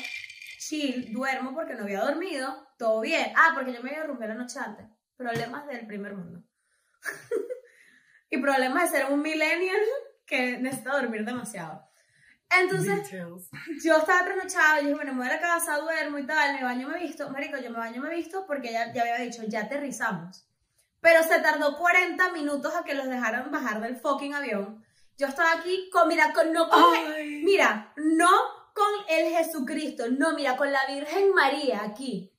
chill, 0.61 1.12
duermo 1.12 1.55
porque 1.55 1.75
no 1.75 1.85
había 1.85 2.00
dormido, 2.00 2.69
todo 2.76 3.00
bien. 3.00 3.33
Ah, 3.35 3.52
porque 3.55 3.73
yo 3.73 3.83
me 3.83 3.90
había 3.90 4.05
rompido 4.05 4.29
la 4.29 4.35
noche 4.35 4.59
antes. 4.59 4.87
Problemas 5.17 5.67
del 5.67 5.87
primer 5.87 6.14
mundo. 6.14 6.43
y 8.31 8.38
problemas 8.38 8.93
de 8.93 8.99
ser 8.99 9.11
un 9.11 9.23
millennial 9.23 9.81
que 10.26 10.59
necesita 10.59 10.93
dormir 10.93 11.25
demasiado. 11.25 11.83
Entonces, 12.50 13.11
yo 13.83 13.97
estaba 13.97 14.25
trasnochada, 14.25 14.81
yo 14.81 14.88
dije, 14.88 14.95
bueno, 14.95 15.12
me 15.12 15.21
voy 15.21 15.29
a 15.29 15.37
la 15.37 15.40
casa, 15.40 15.79
duermo 15.79 16.19
y 16.19 16.26
tal, 16.26 16.55
me 16.55 16.64
baño, 16.64 16.88
me 16.88 16.99
visto. 16.99 17.31
Marico, 17.31 17.57
yo 17.59 17.71
me 17.71 17.79
baño, 17.79 18.02
me 18.02 18.14
visto 18.14 18.45
porque 18.47 18.73
ya, 18.73 18.93
ya 18.93 19.02
había 19.02 19.19
dicho, 19.19 19.43
ya 19.47 19.62
aterrizamos. 19.62 20.47
Pero 21.00 21.23
se 21.23 21.40
tardó 21.40 21.79
40 21.79 22.33
minutos 22.33 22.75
a 22.75 22.85
que 22.85 22.95
los 22.95 23.07
dejaran 23.09 23.50
bajar 23.50 23.81
del 23.81 23.97
fucking 23.97 24.35
avión. 24.35 24.85
Yo 25.17 25.29
estaba 25.29 25.52
aquí 25.52 25.88
con, 25.90 26.09
mira, 26.09 26.33
con, 26.33 26.52
no 26.52 26.69
con, 26.69 26.93
mira, 27.45 27.93
no 27.97 28.60
con 28.80 29.16
el 29.16 29.30
Jesucristo, 29.37 30.04
no, 30.10 30.32
mira, 30.34 30.56
con 30.56 30.72
la 30.72 30.80
Virgen 30.87 31.32
María 31.34 31.82
aquí. 31.84 32.32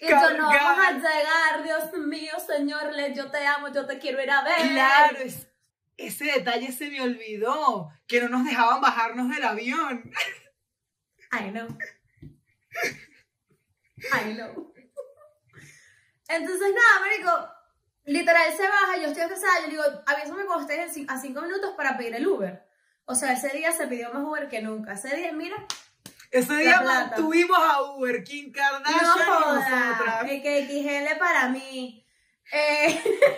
Y 0.00 0.08
yo, 0.08 0.30
no 0.36 0.46
vamos 0.48 0.86
a 0.86 0.92
llegar, 0.92 1.62
Dios 1.62 1.92
mío, 2.06 2.32
Señor, 2.46 2.92
yo 3.14 3.30
te 3.30 3.46
amo, 3.46 3.68
yo 3.68 3.86
te 3.86 3.98
quiero 3.98 4.22
ir 4.22 4.30
a 4.30 4.42
ver. 4.42 4.56
Claro, 4.70 5.18
es- 5.18 5.46
ese 5.96 6.24
detalle 6.26 6.70
se 6.72 6.88
me 6.88 7.02
olvidó, 7.02 7.90
que 8.06 8.20
no 8.22 8.28
nos 8.28 8.44
dejaban 8.46 8.80
bajarnos 8.80 9.28
del 9.34 9.42
avión. 9.44 10.10
I 11.32 11.50
know. 11.50 11.68
I 14.14 14.34
know. 14.34 14.72
Entonces, 16.28 16.68
nada, 16.74 17.00
marico, 17.00 17.48
literal 18.04 18.52
se 18.56 18.62
baja, 18.68 18.96
yo 18.98 19.08
estoy 19.08 19.22
atrasada, 19.22 19.60
yo 19.64 19.68
digo, 19.70 19.82
avísame 20.06 20.44
cuando 20.46 20.70
estés 20.72 21.04
a 21.08 21.18
cinco 21.18 21.42
minutos 21.42 21.74
para 21.76 21.96
pedir 21.96 22.14
el 22.14 22.26
Uber. 22.26 22.64
O 23.06 23.14
sea, 23.14 23.32
ese 23.32 23.48
día 23.56 23.72
se 23.72 23.86
pidió 23.86 24.12
más 24.12 24.22
Uber 24.22 24.48
que 24.48 24.60
nunca. 24.62 24.92
Ese 24.92 25.16
día, 25.16 25.32
mira, 25.32 25.56
Ese 26.30 26.54
día 26.56 26.80
mantuvimos 26.82 27.58
a 27.58 27.82
Uber, 27.92 28.22
Kim 28.22 28.52
Kardashian 28.52 29.00
no 29.02 29.16
y 29.16 29.54
nosotras. 29.60 30.30
el 30.30 30.42
que 30.42 30.66
XL 30.66 31.18
para 31.18 31.48
mí. 31.48 32.04
Eh... 32.52 33.02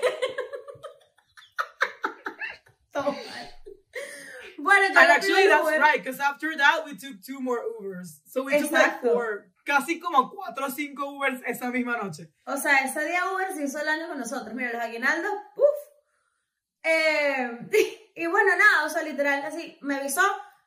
Todo 2.93 3.13
mal. 3.13 3.55
Bueno, 4.59 4.87
And 4.89 4.99
actually, 5.11 5.47
that's 5.47 5.63
Uber. 5.65 5.79
right, 5.81 6.03
because 6.03 6.21
after 6.21 6.55
that 6.57 6.85
we 6.85 6.95
took 6.97 7.23
two 7.25 7.41
more 7.41 7.61
Ubers. 7.81 8.21
So 8.27 8.43
we 8.43 8.59
took 8.59 8.71
like 8.73 8.87
Exacto. 9.01 9.13
four, 9.13 9.47
casi 9.65 9.99
como 10.01 10.29
cuatro 10.31 10.67
o 10.67 10.71
cinco 10.71 11.07
Ubers 11.17 11.41
esa 11.47 11.71
misma 11.71 11.97
noche. 11.97 12.29
O 12.47 12.57
sea, 12.59 12.79
ese 12.85 13.05
día 13.07 13.23
Uber 13.33 13.53
se 13.55 13.65
hizo 13.65 13.79
el 13.81 13.89
año 13.89 14.09
con 14.09 14.19
nosotros. 14.19 14.53
Mira, 14.55 14.73
los 14.73 14.83
aguinaldos, 14.83 15.33
¡puf! 15.55 15.65
Eh, 16.83 17.51
y 18.17 18.27
bueno, 18.27 18.51
nada, 18.57 18.85
o 18.85 18.91
sea, 18.91 19.03
literal, 19.03 19.43
así, 19.45 19.79
me 19.81 19.97
avisó, 19.97 20.23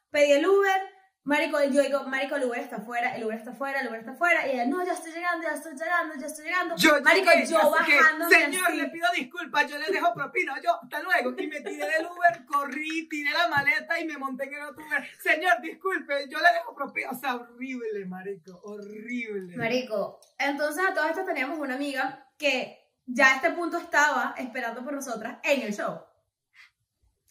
pedí 0.09 0.31
el 0.31 0.47
Uber, 0.47 0.81
Marico, 1.25 1.57
yo 1.63 1.81
digo, 1.81 2.03
Marico, 2.03 2.35
el 2.35 2.43
Uber 2.43 2.59
está 2.59 2.77
afuera, 2.77 3.15
el 3.15 3.23
Uber 3.23 3.37
está 3.37 3.51
afuera, 3.51 3.79
el 3.79 3.87
Uber 3.87 3.99
está 3.99 4.11
afuera. 4.11 4.45
Y 4.45 4.51
ella, 4.51 4.65
no, 4.65 4.85
ya 4.85 4.91
estoy 4.91 5.13
llegando, 5.13 5.47
ya 5.47 5.53
estoy 5.53 5.71
llegando, 5.71 6.15
ya 6.19 6.27
estoy 6.27 6.45
llegando. 6.45 6.75
Yo 6.75 7.01
Marico, 7.01 7.31
llegué, 7.31 7.45
yo 7.45 7.71
bajando. 7.71 8.29
Señor, 8.29 8.73
le 8.73 8.89
pido 8.89 9.07
disculpas, 9.15 9.71
yo 9.71 9.77
le 9.77 9.89
dejo 9.89 10.13
propina, 10.13 10.59
yo, 10.61 10.83
hasta 10.83 11.01
luego. 11.01 11.33
Y 11.39 11.47
me 11.47 11.61
tiré 11.61 11.87
del 11.87 12.07
Uber, 12.07 12.45
corrí, 12.45 13.07
tiré 13.07 13.31
la 13.31 13.47
maleta 13.47 13.97
y 14.01 14.05
me 14.05 14.17
monté 14.17 14.43
en 14.45 14.55
el 14.55 14.63
otro 14.63 14.85
Uber. 14.85 15.09
Señor, 15.21 15.61
disculpe, 15.61 16.27
yo 16.29 16.39
le 16.39 16.53
dejo 16.53 16.75
propina. 16.75 17.11
O 17.11 17.15
sea, 17.15 17.35
horrible, 17.35 18.05
marico, 18.05 18.59
horrible. 18.61 19.55
Marico, 19.55 20.19
entonces 20.37 20.83
a 20.85 20.93
todo 20.93 21.07
esto 21.07 21.23
teníamos 21.23 21.57
una 21.57 21.75
amiga 21.75 22.27
que 22.37 22.91
ya 23.05 23.31
a 23.31 23.35
este 23.37 23.51
punto 23.51 23.77
estaba 23.77 24.35
esperando 24.37 24.83
por 24.83 24.93
nosotras 24.93 25.37
en 25.43 25.61
el 25.61 25.73
show. 25.73 26.01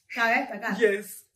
Cabe 0.09 0.41
destacar. 0.41 0.79
Yes. 0.79 1.27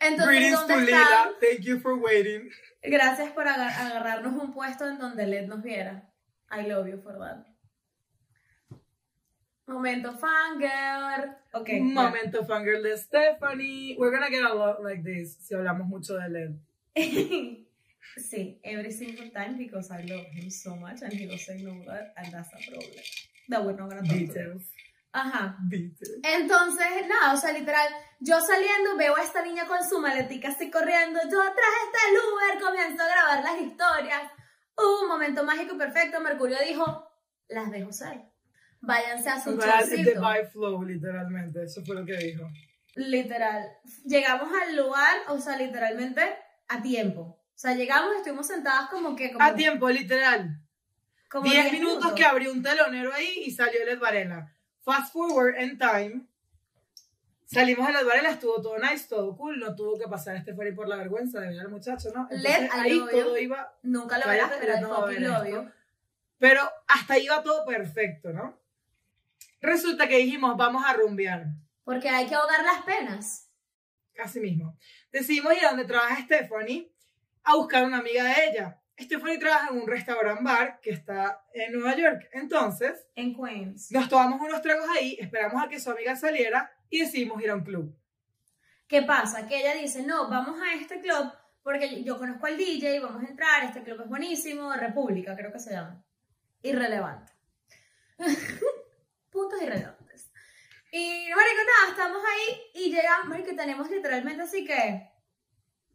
Entonces, 0.00 0.26
Greetings 0.28 0.60
¿dónde 0.60 0.74
to? 0.74 0.80
Lila, 0.82 1.30
thank 1.40 1.60
you 1.60 1.80
for 1.80 1.94
waiting. 1.94 2.50
Gracias 2.82 3.32
por 3.32 3.48
aga- 3.48 3.86
agarrarnos 3.86 4.40
un 4.40 4.52
puesto 4.52 4.86
en 4.88 4.98
donde 4.98 5.26
Led 5.26 5.46
nos 5.48 5.62
viera. 5.62 6.08
I 6.50 6.66
love 6.66 6.88
you 6.88 6.98
for 7.02 7.18
that. 7.18 7.44
Momento 9.66 10.12
fangirl. 10.16 11.36
Ok. 11.52 11.68
Momento 11.80 12.44
fangirl 12.46 12.82
de 12.82 12.96
Stephanie. 12.96 13.96
We're 13.98 14.10
gonna 14.10 14.30
get 14.30 14.42
a 14.44 14.54
lot 14.54 14.82
like 14.82 15.02
this 15.02 15.36
si 15.42 15.54
hablamos 15.54 15.86
mucho 15.88 16.14
de 16.16 16.28
LED. 16.28 16.54
sí, 18.16 18.58
every 18.62 18.90
single 18.92 19.30
time 19.30 19.58
because 19.58 19.90
I 19.90 20.02
love 20.04 20.24
him 20.32 20.50
so 20.50 20.74
much 20.74 21.02
and 21.02 21.12
he 21.12 21.26
doesn't 21.26 21.60
know 21.62 21.84
that 21.86 22.14
and 22.16 22.32
that's 22.32 22.48
a 22.54 22.70
problem. 22.70 22.90
That 23.50 23.64
we're 23.64 23.72
not 23.76 23.90
gonna 23.90 24.02
talk. 24.02 24.16
Details. 24.16 24.62
Ajá. 25.20 25.58
Entonces, 26.22 26.86
nada, 27.08 27.34
o 27.34 27.36
sea, 27.36 27.52
literal, 27.52 27.88
yo 28.20 28.40
saliendo 28.40 28.96
veo 28.96 29.16
a 29.16 29.22
esta 29.22 29.42
niña 29.42 29.66
con 29.66 29.82
su 29.88 29.98
maletica 30.00 30.48
así 30.48 30.70
corriendo, 30.70 31.20
yo 31.30 31.40
atrás 31.40 31.74
está 31.86 31.98
el 32.08 32.16
Uber, 32.16 32.62
comienzo 32.62 33.02
a 33.02 33.08
grabar 33.08 33.44
las 33.44 33.60
historias. 33.60 34.32
Un 34.76 35.08
momento 35.08 35.44
mágico 35.44 35.74
y 35.74 35.78
perfecto, 35.78 36.20
Mercurio 36.20 36.56
dijo, 36.66 37.08
las 37.48 37.70
dejo 37.70 37.92
ser. 37.92 38.22
Váyanse 38.80 39.28
a 39.28 39.40
su 39.40 39.56
by 39.56 40.46
flow, 40.52 40.82
literalmente. 40.84 41.64
Eso 41.64 41.84
fue 41.84 41.96
lo 41.96 42.04
que 42.04 42.16
dijo. 42.16 42.48
Literal. 42.94 43.68
Llegamos 44.04 44.50
al 44.62 44.76
lugar, 44.76 45.16
o 45.28 45.38
sea, 45.38 45.56
literalmente 45.56 46.22
a 46.68 46.80
tiempo. 46.80 47.20
O 47.20 47.60
sea, 47.60 47.74
llegamos, 47.74 48.14
estuvimos 48.16 48.46
sentadas 48.46 48.88
como 48.88 49.16
que... 49.16 49.32
Como, 49.32 49.44
A 49.44 49.54
tiempo, 49.54 49.88
literal. 49.90 50.60
como 51.28 51.50
10 51.50 51.72
minutos 51.72 52.12
que 52.12 52.24
abrió 52.24 52.52
un 52.52 52.62
telonero 52.62 53.12
ahí 53.12 53.42
y 53.46 53.50
salió 53.50 53.84
Led 53.84 53.98
Varela. 53.98 54.54
Fast 54.88 55.12
forward 55.12 55.54
in 55.60 55.76
time. 55.76 56.22
Salimos 57.44 57.86
de 57.88 57.92
Led 57.92 58.06
Varela, 58.06 58.30
estuvo 58.30 58.62
todo 58.62 58.78
nice, 58.78 59.06
todo 59.06 59.36
cool. 59.36 59.58
No 59.58 59.76
tuvo 59.76 59.98
que 59.98 60.08
pasar 60.08 60.34
este 60.36 60.52
Stephanie 60.52 60.72
por 60.72 60.88
la 60.88 60.96
vergüenza 60.96 61.40
de 61.40 61.48
ver 61.48 61.60
al 61.60 61.68
muchacho, 61.68 62.08
¿no? 62.14 62.26
Entonces, 62.30 62.70
ahí 62.72 62.98
todo 62.98 63.36
iba. 63.36 63.76
Nunca 63.82 64.16
lo 64.16 64.26
verás, 64.26 64.50
pero 64.58 64.80
no 64.80 65.12
you. 65.46 65.70
Pero 66.38 66.62
hasta 66.86 67.14
ahí 67.14 67.26
iba 67.26 67.42
todo 67.42 67.66
perfecto, 67.66 68.32
¿no? 68.32 68.58
Resulta 69.60 70.08
que 70.08 70.16
dijimos, 70.16 70.56
vamos 70.56 70.82
a 70.86 70.94
rumbear. 70.94 71.48
Porque 71.84 72.08
hay 72.08 72.26
que 72.26 72.34
ahogar 72.34 72.64
las 72.64 72.82
penas. 72.84 73.50
Así 74.18 74.40
mismo. 74.40 74.74
Decidimos 75.12 75.52
ir 75.54 75.66
a 75.66 75.68
donde 75.68 75.84
trabaja 75.84 76.24
Stephanie 76.24 76.90
a 77.44 77.56
buscar 77.56 77.84
una 77.84 77.98
amiga 77.98 78.24
de 78.24 78.46
ella. 78.46 78.77
Stephanie 78.98 79.38
trabaja 79.38 79.70
en 79.70 79.80
un 79.80 79.86
restaurant 79.86 80.42
bar 80.42 80.80
que 80.80 80.90
está 80.90 81.44
en 81.52 81.72
Nueva 81.72 81.96
York. 81.96 82.28
Entonces, 82.32 83.06
En 83.14 83.34
Queens. 83.34 83.92
nos 83.92 84.08
tomamos 84.08 84.40
unos 84.40 84.60
tragos 84.60 84.86
ahí, 84.96 85.16
esperamos 85.20 85.62
a 85.62 85.68
que 85.68 85.78
su 85.78 85.90
amiga 85.90 86.16
saliera 86.16 86.70
y 86.90 87.00
decidimos 87.00 87.40
ir 87.42 87.50
a 87.50 87.54
un 87.54 87.64
club. 87.64 87.96
¿Qué 88.88 89.02
pasa? 89.02 89.46
Que 89.46 89.60
ella 89.60 89.74
dice, 89.74 90.02
no, 90.02 90.28
vamos 90.28 90.60
a 90.60 90.74
este 90.74 91.00
club 91.00 91.30
porque 91.62 92.02
yo 92.02 92.18
conozco 92.18 92.46
al 92.46 92.56
DJ, 92.56 92.98
vamos 93.00 93.22
a 93.22 93.26
entrar, 93.26 93.64
este 93.64 93.82
club 93.82 94.00
es 94.00 94.08
buenísimo, 94.08 94.72
República 94.72 95.36
creo 95.36 95.52
que 95.52 95.58
se 95.58 95.72
llama. 95.72 96.02
Irrelevante. 96.62 97.32
Puntos 99.30 99.60
irrelevantes. 99.62 100.32
Y, 100.90 101.28
marico, 101.28 101.60
nada, 101.66 101.90
estamos 101.90 102.22
ahí 102.24 102.56
y 102.74 102.90
llegamos, 102.90 103.28
marico, 103.28 103.54
tenemos 103.54 103.90
literalmente 103.90 104.42
así 104.42 104.64
que 104.64 105.10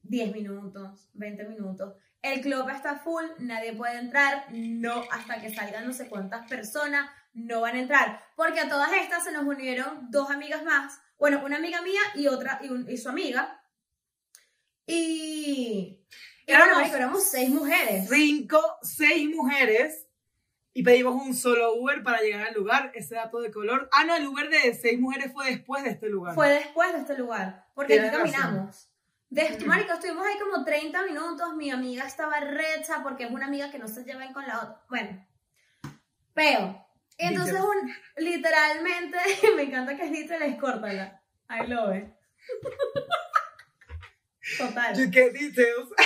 10 0.03 0.31
minutos, 0.31 1.09
20 1.13 1.43
minutos. 1.45 1.95
El 2.23 2.41
club 2.41 2.67
está 2.69 2.95
full, 2.97 3.25
nadie 3.39 3.73
puede 3.73 3.99
entrar, 3.99 4.45
no, 4.49 5.03
hasta 5.11 5.39
que 5.41 5.53
salgan 5.53 5.85
no 5.85 5.93
sé 5.93 6.07
cuántas 6.07 6.47
personas, 6.49 7.09
no 7.33 7.61
van 7.61 7.75
a 7.75 7.79
entrar. 7.79 8.23
Porque 8.35 8.61
a 8.61 8.69
todas 8.69 8.91
estas 8.93 9.25
se 9.25 9.31
nos 9.33 9.43
unieron 9.45 10.09
dos 10.09 10.31
amigas 10.31 10.63
más, 10.63 10.99
bueno, 11.19 11.43
una 11.45 11.57
amiga 11.57 11.81
mía 11.81 11.99
y 12.15 12.27
otra, 12.27 12.59
y, 12.63 12.69
un- 12.69 12.89
y 12.89 12.97
su 12.97 13.09
amiga. 13.09 13.61
Y... 14.87 15.99
Éramos 16.45 16.75
marico, 16.77 16.95
éramos 16.95 17.23
seis 17.23 17.49
mujeres. 17.49 18.09
Cinco, 18.09 18.59
seis 18.81 19.29
mujeres 19.33 20.07
y 20.73 20.83
pedimos 20.83 21.21
un 21.21 21.33
solo 21.33 21.73
Uber 21.75 22.03
para 22.03 22.21
llegar 22.21 22.47
al 22.47 22.53
lugar. 22.53 22.91
Ese 22.95 23.15
dato 23.15 23.39
de 23.39 23.51
color. 23.51 23.87
Ah, 23.93 24.03
no, 24.03 24.15
el 24.15 24.25
Uber 24.27 24.49
de 24.49 24.73
seis 24.73 24.99
mujeres 24.99 25.31
fue 25.31 25.51
después 25.51 25.83
de 25.83 25.91
este 25.91 26.09
lugar. 26.09 26.35
Fue 26.35 26.49
después 26.49 26.91
de 26.93 26.99
este 26.99 27.17
lugar, 27.17 27.65
porque 27.73 27.99
aquí 27.99 28.15
caminamos. 28.15 28.89
De, 29.33 29.49
Mm. 29.49 29.65
Marico, 29.65 29.93
estuvimos 29.93 30.27
ahí 30.27 30.37
como 30.37 30.63
30 30.63 31.05
minutos, 31.05 31.55
mi 31.55 31.71
amiga 31.71 32.05
estaba 32.05 32.39
recha 32.39 33.01
porque 33.01 33.23
es 33.23 33.31
una 33.31 33.47
amiga 33.47 33.71
que 33.71 33.79
no 33.79 33.87
se 33.87 34.03
lleva 34.03 34.19
bien 34.19 34.31
con 34.31 34.47
la 34.47 34.59
otra. 34.59 34.81
Bueno, 34.87 35.25
pero, 36.35 36.85
entonces 37.17 37.59
un, 37.59 37.95
literalmente, 38.17 39.17
me 39.55 39.63
encanta 39.63 39.95
que 39.95 40.03
es 40.03 40.11
literal, 40.11 40.55
córtala. 40.59 41.19
I 41.49 41.65
love 41.65 41.95
it. 41.95 42.13
Total. 44.59 44.95
You 44.95 45.09
get 45.11 45.33
details. 45.33 45.89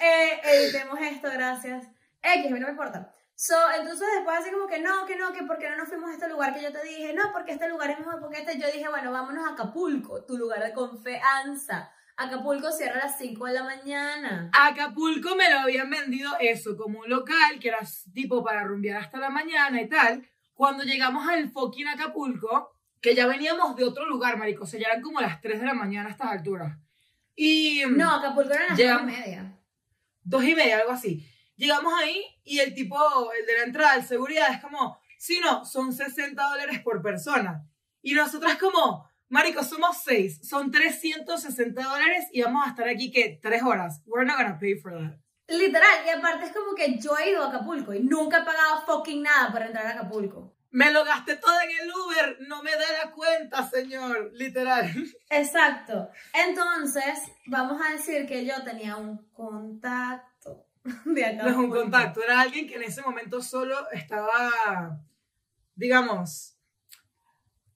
Eh, 0.00 0.40
editemos 0.44 1.00
esto, 1.00 1.28
gracias. 1.32 1.84
X, 2.22 2.46
a 2.46 2.54
mí 2.54 2.60
no 2.60 2.66
me 2.66 2.72
importa. 2.72 3.12
So, 3.34 3.56
entonces 3.76 4.06
después 4.14 4.38
así 4.38 4.52
como 4.52 4.68
que 4.68 4.78
no, 4.78 5.04
que 5.04 5.16
no, 5.16 5.32
que 5.32 5.42
por 5.42 5.58
qué 5.58 5.68
no 5.68 5.76
nos 5.76 5.88
fuimos 5.88 6.10
a 6.10 6.12
este 6.12 6.28
lugar 6.28 6.54
que 6.54 6.62
yo 6.62 6.70
te 6.70 6.80
dije, 6.84 7.12
no, 7.12 7.32
porque 7.32 7.50
este 7.52 7.68
lugar 7.68 7.90
es 7.90 7.98
mejor, 7.98 8.20
porque 8.20 8.38
este, 8.38 8.56
yo 8.56 8.70
dije, 8.70 8.88
bueno, 8.88 9.10
vámonos 9.10 9.48
a 9.48 9.54
Acapulco, 9.54 10.24
tu 10.24 10.38
lugar 10.38 10.62
de 10.62 10.72
confianza. 10.72 11.90
Acapulco 12.24 12.70
cierra 12.70 13.00
a 13.00 13.06
las 13.06 13.16
5 13.18 13.46
de 13.46 13.52
la 13.54 13.64
mañana. 13.64 14.50
Acapulco 14.52 15.34
me 15.36 15.50
lo 15.50 15.60
habían 15.60 15.88
vendido 15.88 16.30
eso, 16.38 16.76
como 16.76 17.00
un 17.00 17.08
local 17.08 17.58
que 17.58 17.68
era 17.68 17.78
tipo 18.12 18.44
para 18.44 18.62
rumbear 18.64 18.98
hasta 18.98 19.18
la 19.18 19.30
mañana 19.30 19.80
y 19.80 19.88
tal. 19.88 20.28
Cuando 20.52 20.84
llegamos 20.84 21.26
al 21.26 21.48
fucking 21.50 21.88
Acapulco, 21.88 22.72
que 23.00 23.14
ya 23.14 23.26
veníamos 23.26 23.74
de 23.74 23.84
otro 23.84 24.04
lugar, 24.06 24.36
marico, 24.36 24.64
o 24.64 24.66
sea, 24.66 24.78
ya 24.78 24.88
eran 24.88 25.00
como 25.00 25.20
las 25.22 25.40
3 25.40 25.60
de 25.60 25.66
la 25.66 25.72
mañana 25.72 26.08
a 26.10 26.12
estas 26.12 26.28
alturas. 26.28 26.76
Y 27.34 27.84
No, 27.88 28.10
Acapulco 28.16 28.52
era 28.52 28.66
a 28.66 28.68
las 28.68 28.78
Llegamos- 28.78 29.04
9 29.04 29.16
y 29.16 29.22
media. 29.30 29.56
dos 30.22 30.44
y 30.44 30.54
media, 30.54 30.76
algo 30.78 30.92
así. 30.92 31.26
Llegamos 31.56 31.94
ahí 31.98 32.22
y 32.44 32.58
el 32.58 32.74
tipo, 32.74 32.98
el 33.32 33.46
de 33.46 33.58
la 33.58 33.64
entrada, 33.64 33.94
el 33.96 34.04
seguridad, 34.04 34.52
es 34.52 34.60
como, 34.60 34.98
sí, 35.18 35.40
no, 35.42 35.64
son 35.64 35.94
60 35.94 36.42
dólares 36.50 36.80
por 36.80 37.00
persona. 37.00 37.66
Y 38.02 38.12
nosotras 38.12 38.58
como, 38.58 39.09
marico, 39.30 39.64
somos 39.64 40.02
seis, 40.04 40.40
son 40.46 40.70
360 40.70 41.82
dólares 41.82 42.26
y 42.32 42.42
vamos 42.42 42.66
a 42.66 42.70
estar 42.70 42.88
aquí, 42.88 43.10
que 43.10 43.38
Tres 43.40 43.62
horas. 43.62 44.02
We're 44.06 44.26
not 44.26 44.36
gonna 44.36 44.58
pay 44.58 44.74
for 44.74 44.92
that. 44.92 45.18
Literal, 45.48 46.06
y 46.06 46.10
aparte 46.10 46.46
es 46.46 46.52
como 46.52 46.74
que 46.74 46.98
yo 46.98 47.16
he 47.18 47.30
ido 47.30 47.42
a 47.42 47.48
Acapulco 47.48 47.92
y 47.92 48.00
nunca 48.00 48.38
he 48.38 48.44
pagado 48.44 48.82
fucking 48.86 49.22
nada 49.22 49.52
para 49.52 49.66
entrar 49.66 49.86
a 49.86 49.90
Acapulco. 49.90 50.54
Me 50.70 50.92
lo 50.92 51.04
gasté 51.04 51.36
todo 51.36 51.60
en 51.62 51.70
el 51.70 51.90
Uber, 51.92 52.38
no 52.46 52.62
me 52.62 52.70
da 52.70 53.04
la 53.04 53.10
cuenta, 53.10 53.68
señor, 53.68 54.30
literal. 54.34 54.88
Exacto. 55.30 56.10
Entonces, 56.32 57.18
vamos 57.46 57.80
a 57.84 57.92
decir 57.92 58.26
que 58.26 58.44
yo 58.44 58.62
tenía 58.62 58.96
un 58.96 59.28
contacto 59.32 60.66
de 61.04 61.24
Acapulco. 61.24 61.44
No 61.44 61.50
es 61.50 61.56
un 61.56 61.70
contacto, 61.70 62.22
era 62.22 62.40
alguien 62.40 62.68
que 62.68 62.76
en 62.76 62.84
ese 62.84 63.02
momento 63.02 63.42
solo 63.42 63.90
estaba, 63.90 65.00
digamos, 65.74 66.49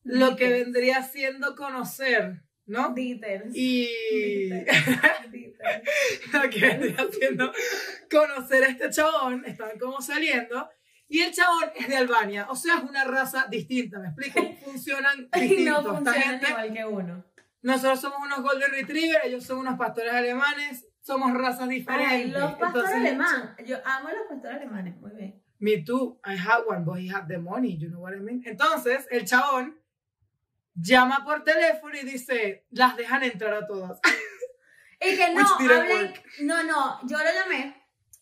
lo 0.05 0.37
que 0.37 0.51
vendría 0.51 1.03
siendo 1.03 1.57
conocer, 1.57 2.43
¿no? 2.67 2.95
Details. 2.95 3.55
Y 3.55 3.89
Details. 5.31 5.55
Lo 6.33 6.51
que 6.51 6.61
vendría 6.61 7.07
siendo 7.11 7.53
conocer 8.11 8.65
a 8.65 8.69
este 8.69 8.91
chabón, 8.91 9.45
estaban 9.47 9.79
como 9.79 10.01
saliendo, 10.01 10.69
y 11.09 11.21
el 11.21 11.33
chabón 11.33 11.71
es 11.75 11.89
de 11.89 11.97
Albania, 11.97 12.47
o 12.49 12.57
sea, 12.57 12.79
es 12.79 12.85
una 12.85 13.05
raza 13.05 13.47
distinta, 13.51 13.99
¿me 13.99 14.09
explico? 14.09 14.41
Funcionan 14.65 15.29
distintos. 15.33 15.85
no 15.85 15.95
funcionan 15.97 16.23
gente, 16.23 16.51
igual 16.51 16.73
que 16.73 16.85
uno. 16.85 17.25
nosotros 17.63 18.01
somos 18.01 18.19
unos 18.25 18.43
Golden 18.43 18.71
Retriever, 18.71 19.21
ellos 19.25 19.45
son 19.45 19.59
unos 19.59 19.79
pastores 19.79 20.13
alemanes, 20.13 20.87
somos 21.01 21.33
razas 21.35 21.69
diferentes. 21.69 22.13
Ay, 22.13 22.31
los 22.31 22.55
pastores 22.55 22.91
alemanes. 22.91 23.67
Yo 23.67 23.77
amo 23.85 24.09
a 24.09 24.13
los 24.13 24.27
pastores 24.29 24.57
alemanes. 24.57 24.97
Muy 24.97 25.11
bien. 25.13 25.43
Me 25.59 25.83
too, 25.83 26.21
I 26.25 26.37
had 26.37 26.63
one, 26.67 26.85
but 26.85 26.99
he 26.99 27.09
had 27.09 27.27
the 27.29 27.39
money, 27.39 27.79
you 27.79 27.89
know 27.89 28.01
what 28.01 28.15
I 28.15 28.21
mean? 28.21 28.43
Entonces, 28.45 29.07
el 29.11 29.25
chabón 29.25 29.81
llama 30.75 31.25
por 31.25 31.45
teléfono 31.45 31.97
y 31.97 32.05
dice, 32.05 32.67
las 32.71 32.97
dejan 32.97 33.23
entrar 33.23 33.55
a 33.55 33.67
todas. 33.67 34.01
Y 35.01 35.17
que 35.17 35.31
no, 35.35 35.47
hablen. 35.59 36.15
No, 36.41 36.63
no. 36.63 37.01
Yo 37.07 37.19
lo 37.19 37.33
llamé. 37.33 37.81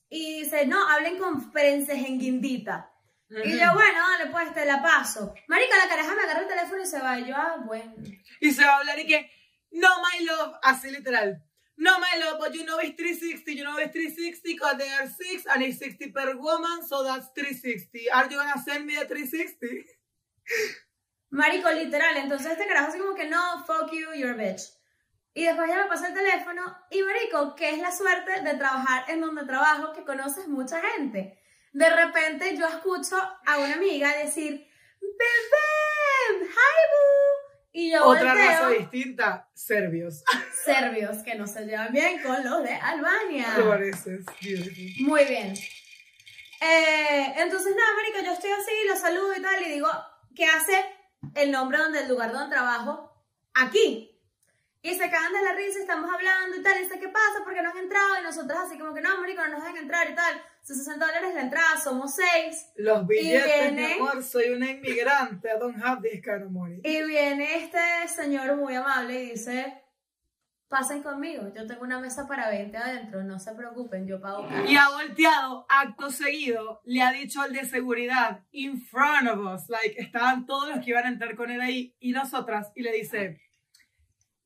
Y 0.08 0.42
dice, 0.42 0.66
no, 0.66 0.88
hablen 0.88 1.18
con 1.18 1.50
Prenses 1.50 1.96
en 1.96 2.18
Guindita. 2.18 2.90
Y 3.30 3.58
yo, 3.58 3.72
bueno, 3.72 3.98
dale, 4.18 4.30
pues 4.30 4.52
te 4.52 4.66
la 4.66 4.82
paso. 4.82 5.34
Marica, 5.48 5.78
la 5.78 5.88
caraja 5.88 6.14
me 6.14 6.22
agarra 6.22 6.40
el 6.40 6.48
teléfono 6.48 6.82
y 6.82 6.86
se 6.86 6.98
va. 6.98 7.18
Y 7.18 7.26
yo, 7.26 7.34
ah, 7.34 7.62
bueno. 7.64 7.94
Y 8.40 8.50
se 8.50 8.62
va 8.62 8.72
a 8.72 8.78
hablar 8.80 8.98
y 8.98 9.06
que, 9.06 9.30
no, 9.70 9.88
my 10.02 10.26
love, 10.26 10.54
así 10.62 10.90
literal. 10.90 11.42
No, 11.78 11.98
my 11.98 12.20
love, 12.20 12.38
but 12.38 12.52
you 12.54 12.64
know 12.64 12.78
it's 12.78 12.94
360. 12.94 13.54
You 13.54 13.64
know 13.64 13.78
it's 13.78 13.92
360 13.92 14.52
because 14.52 14.76
they 14.76 14.90
are 14.90 15.08
six 15.08 15.46
and 15.46 15.62
it's 15.62 15.78
60 15.78 16.12
per 16.12 16.36
woman, 16.36 16.86
so 16.86 17.02
that's 17.02 17.28
360. 17.34 18.10
Are 18.10 18.30
you 18.30 18.36
gonna 18.36 18.60
send 18.62 18.84
me 18.86 18.96
a 18.96 19.06
360? 19.06 19.82
Marico, 21.32 21.70
literal. 21.70 22.16
Entonces 22.18 22.52
este 22.52 22.66
carajo 22.66 22.88
así 22.88 22.98
como 22.98 23.14
que 23.14 23.26
no, 23.26 23.64
fuck 23.64 23.90
you, 23.90 24.12
you're 24.14 24.32
a 24.32 24.34
bitch. 24.34 24.62
Y 25.34 25.46
después 25.46 25.66
ya 25.66 25.78
me 25.78 25.88
pasa 25.88 26.08
el 26.08 26.14
teléfono 26.14 26.62
y 26.90 27.02
marico, 27.02 27.54
que 27.54 27.70
es 27.70 27.78
la 27.78 27.90
suerte 27.90 28.42
de 28.42 28.54
trabajar 28.54 29.04
en 29.08 29.22
donde 29.22 29.46
trabajo, 29.46 29.94
que 29.94 30.04
conoces 30.04 30.46
mucha 30.46 30.78
gente. 30.82 31.38
De 31.72 31.88
repente 31.88 32.54
yo 32.54 32.68
escucho 32.68 33.16
a 33.16 33.58
una 33.58 33.74
amiga 33.76 34.14
decir, 34.18 34.68
bebé, 35.00 36.44
hi 36.44 36.82
boo. 36.90 37.52
Y 37.72 37.90
yo 37.92 38.04
Otra 38.04 38.34
volteo, 38.34 38.48
raza 38.50 38.68
distinta, 38.68 39.48
serbios. 39.54 40.22
serbios 40.66 41.22
que 41.24 41.34
no 41.36 41.46
se 41.46 41.64
llevan 41.64 41.92
bien 41.94 42.22
con 42.22 42.44
los 42.44 42.62
de 42.62 42.74
Albania. 42.74 43.54
Te 43.56 43.62
pareces, 43.62 44.26
beautiful. 44.42 45.06
Muy 45.06 45.24
bien. 45.24 45.54
Eh, 46.60 47.32
entonces, 47.38 47.74
nada, 47.74 47.94
marico, 47.96 48.22
yo 48.22 48.34
estoy 48.34 48.50
así, 48.50 48.72
lo 48.86 48.96
saludo 48.96 49.34
y 49.34 49.40
tal, 49.40 49.62
y 49.62 49.70
digo, 49.70 49.88
¿qué 50.36 50.44
hace 50.44 50.84
el 51.34 51.50
nombre 51.50 51.78
donde 51.78 52.00
el 52.00 52.08
lugar 52.08 52.32
donde 52.32 52.54
trabajo? 52.54 53.12
Aquí. 53.54 54.08
Y 54.84 54.94
se 54.94 55.08
cagan 55.10 55.32
de 55.32 55.42
la 55.42 55.52
risa, 55.54 55.78
estamos 55.78 56.10
hablando 56.12 56.56
y 56.56 56.62
tal, 56.62 56.76
y 56.76 56.82
dice, 56.82 56.98
¿qué 56.98 57.08
pasa? 57.08 57.44
¿Por 57.44 57.54
qué 57.54 57.62
no 57.62 57.70
han 57.70 57.76
entrado? 57.78 58.18
Y 58.20 58.24
nosotros 58.24 58.58
así 58.66 58.76
como 58.76 58.92
que, 58.92 59.00
no, 59.00 59.16
marico, 59.20 59.40
no 59.42 59.50
nos 59.50 59.62
dejan 59.62 59.76
entrar 59.76 60.10
y 60.10 60.14
tal. 60.16 60.42
Son 60.62 60.76
60 60.76 61.06
dólares 61.06 61.34
la 61.34 61.40
entrada, 61.42 61.76
somos 61.80 62.14
seis. 62.16 62.66
Los 62.76 63.06
billetes, 63.06 63.70
mi 63.72 63.76
viene- 63.76 63.94
amor, 63.94 64.24
soy 64.24 64.48
una 64.50 64.70
inmigrante. 64.70 65.48
I 65.54 65.58
don't 65.60 65.80
have 65.84 66.02
this 66.02 66.20
kind 66.20 66.42
of 66.42 66.50
money. 66.50 66.80
Y 66.82 67.02
viene 67.04 67.62
este 67.64 67.78
señor 68.08 68.56
muy 68.56 68.74
amable 68.74 69.22
y 69.22 69.30
dice, 69.32 69.81
pasen 70.72 71.02
conmigo, 71.02 71.52
yo 71.54 71.66
tengo 71.66 71.82
una 71.82 72.00
mesa 72.00 72.26
para 72.26 72.48
20 72.48 72.76
adentro, 72.76 73.22
no 73.22 73.38
se 73.38 73.52
preocupen, 73.54 74.06
yo 74.06 74.20
pago 74.20 74.48
cash". 74.48 74.70
Y 74.70 74.76
ha 74.76 74.88
volteado, 74.88 75.66
acto 75.68 76.10
seguido, 76.10 76.80
le 76.84 77.02
ha 77.02 77.12
dicho 77.12 77.42
al 77.42 77.52
de 77.52 77.66
seguridad, 77.66 78.40
in 78.50 78.80
front 78.80 79.28
of 79.28 79.38
us, 79.38 79.68
like, 79.68 80.00
estaban 80.00 80.46
todos 80.46 80.70
los 80.70 80.82
que 80.82 80.90
iban 80.90 81.04
a 81.04 81.10
entrar 81.10 81.36
con 81.36 81.50
él 81.50 81.60
ahí, 81.60 81.94
y 82.00 82.12
nosotras, 82.12 82.72
y 82.74 82.82
le 82.82 82.92
dice, 82.92 83.38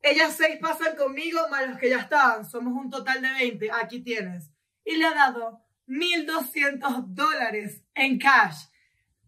ellas 0.02 0.34
seis 0.36 0.58
pasan 0.60 0.96
conmigo, 0.96 1.40
más 1.48 1.68
los 1.68 1.78
que 1.78 1.90
ya 1.90 1.98
estaban, 2.00 2.44
somos 2.44 2.74
un 2.74 2.90
total 2.90 3.22
de 3.22 3.30
20, 3.30 3.70
aquí 3.70 4.02
tienes. 4.02 4.50
Y 4.84 4.96
le 4.96 5.06
ha 5.06 5.14
dado 5.14 5.60
1.200 5.86 7.06
dólares 7.06 7.84
en 7.94 8.18
cash. 8.18 8.66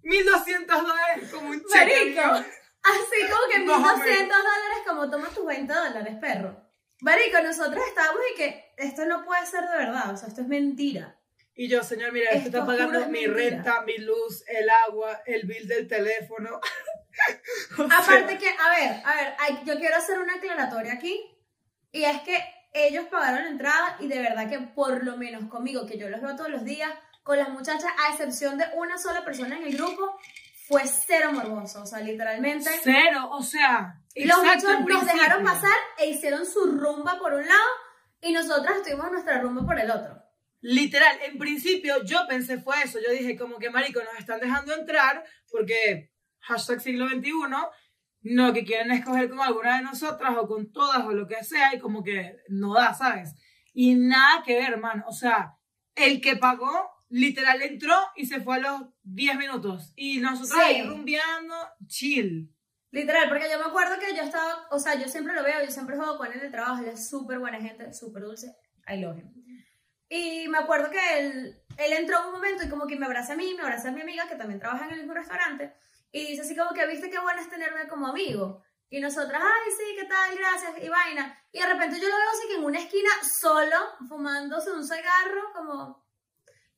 1.200 0.03 0.67
dólares 0.67 1.31
como 1.33 1.51
un 1.51 1.63
cheque. 1.65 2.19
Así 2.19 3.21
como 3.29 3.53
que 3.53 3.59
1200 3.61 3.81
Más 3.81 3.95
o 3.95 3.99
menos. 3.99 4.29
dólares 4.29 4.79
como 4.87 5.11
toma 5.11 5.29
tus 5.29 5.45
20 5.47 5.73
dólares, 5.73 6.17
perro. 6.21 6.68
Marico, 7.01 7.41
nosotros 7.43 7.83
estábamos 7.89 8.21
y 8.33 8.37
que 8.37 8.73
esto 8.77 9.05
no 9.07 9.25
puede 9.25 9.47
ser 9.47 9.63
de 9.69 9.77
verdad, 9.77 10.13
o 10.13 10.17
sea, 10.17 10.29
esto 10.29 10.41
es 10.43 10.49
mentira. 10.49 11.15
Y 11.55 11.69
yo, 11.69 11.83
señor, 11.83 12.13
mira, 12.13 12.31
Esto 12.31 12.47
está 12.49 12.67
pagando 12.67 13.01
es 13.01 13.09
mi 13.09 13.27
mentira. 13.27 13.35
renta, 13.57 13.83
mi 13.83 13.99
luz, 13.99 14.45
el 14.49 14.69
agua, 14.71 15.23
el 15.27 15.47
bill 15.47 15.67
del 15.69 15.89
teléfono. 15.89 16.61
O 17.79 17.89
sea, 17.89 17.99
Aparte 17.99 18.39
que, 18.39 18.49
a 18.49 18.71
ver, 18.71 19.03
a 19.05 19.15
ver, 19.17 19.35
hay- 19.41 19.59
yo 19.65 19.77
quiero 19.79 19.97
hacer 19.97 20.21
una 20.21 20.35
aclaratoria 20.35 20.93
aquí, 20.93 21.21
y 21.91 22.05
es 22.05 22.21
que 22.21 22.39
ellos 22.73 23.07
pagaron 23.11 23.43
la 23.43 23.51
entrada 23.51 23.97
y 23.99 24.07
de 24.07 24.21
verdad 24.21 24.49
que 24.49 24.61
por 24.61 25.03
lo 25.05 25.17
menos 25.17 25.49
conmigo, 25.51 25.85
que 25.85 25.99
yo 25.99 26.09
los 26.09 26.21
veo 26.21 26.37
todos 26.37 26.51
los 26.51 26.65
días, 26.65 26.91
con 27.25 27.37
las 27.39 27.49
muchachas, 27.49 27.91
a 28.07 28.13
excepción 28.13 28.57
de 28.57 28.67
una 28.77 28.99
sola 28.99 29.25
persona 29.25 29.57
en 29.57 29.65
el 29.65 29.77
grupo, 29.77 30.17
fue 30.69 30.83
cero 30.87 31.33
morboso, 31.33 31.83
o 31.83 31.87
sea, 31.87 31.99
literalmente. 32.01 32.71
Cero, 32.85 33.31
o 33.33 33.43
sea. 33.43 34.01
Los 34.15 34.39
muchachos 34.39 34.81
nos 34.87 35.07
dejaron 35.07 35.45
pasar 35.45 35.79
e 35.99 36.09
hicieron 36.11 36.45
su 36.45 36.67
rumba 36.73 37.19
por 37.19 37.35
un 37.35 37.47
lado 37.47 37.71
y 38.21 38.33
nosotras 38.33 38.79
estuvimos 38.79 39.11
nuestra 39.13 39.41
rumba 39.41 39.65
por 39.65 39.79
el 39.79 39.91
otro. 39.91 40.23
Literal, 40.61 41.17
en 41.23 41.39
principio 41.39 42.03
yo 42.05 42.27
pensé 42.29 42.59
fue 42.59 42.83
eso. 42.83 42.99
Yo 43.01 43.13
dije, 43.13 43.37
como 43.37 43.59
que 43.59 43.71
marico, 43.71 44.03
nos 44.03 44.19
están 44.19 44.41
dejando 44.41 44.75
entrar 44.75 45.25
porque 45.51 46.11
hashtag 46.41 46.81
siglo 46.81 47.09
XXI, 47.09 47.33
no 48.23 48.53
que 48.53 48.65
quieren 48.65 48.91
escoger 48.91 49.29
con 49.29 49.41
alguna 49.41 49.77
de 49.77 49.85
nosotras 49.85 50.35
o 50.37 50.49
con 50.49 50.73
todas 50.73 51.05
o 51.05 51.13
lo 51.13 51.29
que 51.29 51.45
sea 51.45 51.75
y 51.75 51.79
como 51.79 52.03
que 52.03 52.37
no 52.49 52.75
da, 52.75 52.93
¿sabes? 52.95 53.35
Y 53.73 53.95
nada 53.95 54.43
que 54.45 54.55
ver, 54.55 54.73
hermano. 54.73 55.05
O 55.07 55.13
sea, 55.13 55.55
el 55.95 56.21
que 56.21 56.35
pagó, 56.37 56.91
literal 57.09 57.63
entró 57.63 57.97
y 58.17 58.27
se 58.27 58.41
fue 58.41 58.57
a 58.57 58.59
los 58.59 58.81
10 59.05 59.37
minutos. 59.37 59.93
Y 59.95 60.19
nosotros 60.19 60.51
Sí. 60.51 60.61
ahí 60.61 60.83
rumbeando, 60.83 61.55
chill. 61.87 62.53
Literal, 62.91 63.29
porque 63.29 63.51
yo 63.51 63.59
me 63.59 63.67
acuerdo 63.67 63.99
que 63.99 64.17
yo 64.17 64.23
estaba, 64.23 64.67
o 64.71 64.79
sea, 64.79 64.95
yo 64.95 65.09
siempre 65.09 65.35
lo 65.35 65.43
veo, 65.43 65.63
yo 65.63 65.71
siempre 65.71 65.97
juego 65.97 66.17
con 66.17 66.29
él 66.29 66.39
en 66.39 66.47
el 66.47 66.51
trabajo, 66.51 66.83
él 66.83 66.89
es 66.89 67.09
súper 67.09 67.39
buena 67.39 67.61
gente, 67.61 67.93
súper 67.93 68.23
dulce, 68.23 68.57
I 68.89 68.97
love 69.01 69.19
him. 69.19 69.33
Y 70.09 70.49
me 70.49 70.59
acuerdo 70.59 70.91
que 70.91 71.19
él, 71.19 71.63
él 71.77 71.93
entró 71.93 72.21
en 72.21 72.27
un 72.27 72.33
momento 72.33 72.65
y 72.65 72.69
como 72.71 72.87
que 72.87 72.97
me 72.97 73.05
abraza 73.05 73.35
a 73.35 73.37
mí, 73.37 73.53
me 73.55 73.63
abraza 73.63 73.89
a 73.89 73.93
mi 73.93 74.01
amiga 74.01 74.27
que 74.27 74.37
también 74.37 74.59
trabaja 74.59 74.87
en 74.87 74.93
el 74.93 74.99
mismo 75.01 75.13
restaurante 75.13 75.75
y 76.11 76.27
dice 76.29 76.43
así 76.43 76.57
como 76.57 76.71
que, 76.71 76.87
viste 76.87 77.11
qué 77.11 77.19
bueno 77.19 77.41
es 77.41 77.51
tenerme 77.51 77.87
como 77.89 78.09
amigo. 78.09 78.63
Y 78.91 79.01
nosotras, 79.01 79.43
ay, 79.45 79.71
sí, 79.71 79.97
¿qué 79.97 80.07
tal? 80.07 80.35
Gracias, 80.37 80.83
y 80.83 80.89
vaina. 80.89 81.39
Y 81.53 81.61
de 81.61 81.67
repente 81.67 82.01
yo 82.01 82.09
lo 82.09 82.17
veo 82.17 82.31
así 82.31 82.49
que 82.49 82.55
en 82.55 82.65
una 82.65 82.79
esquina, 82.79 83.11
solo, 83.23 83.77
fumándose 84.09 84.73
un 84.73 84.83
cigarro, 84.83 85.53
como... 85.55 86.09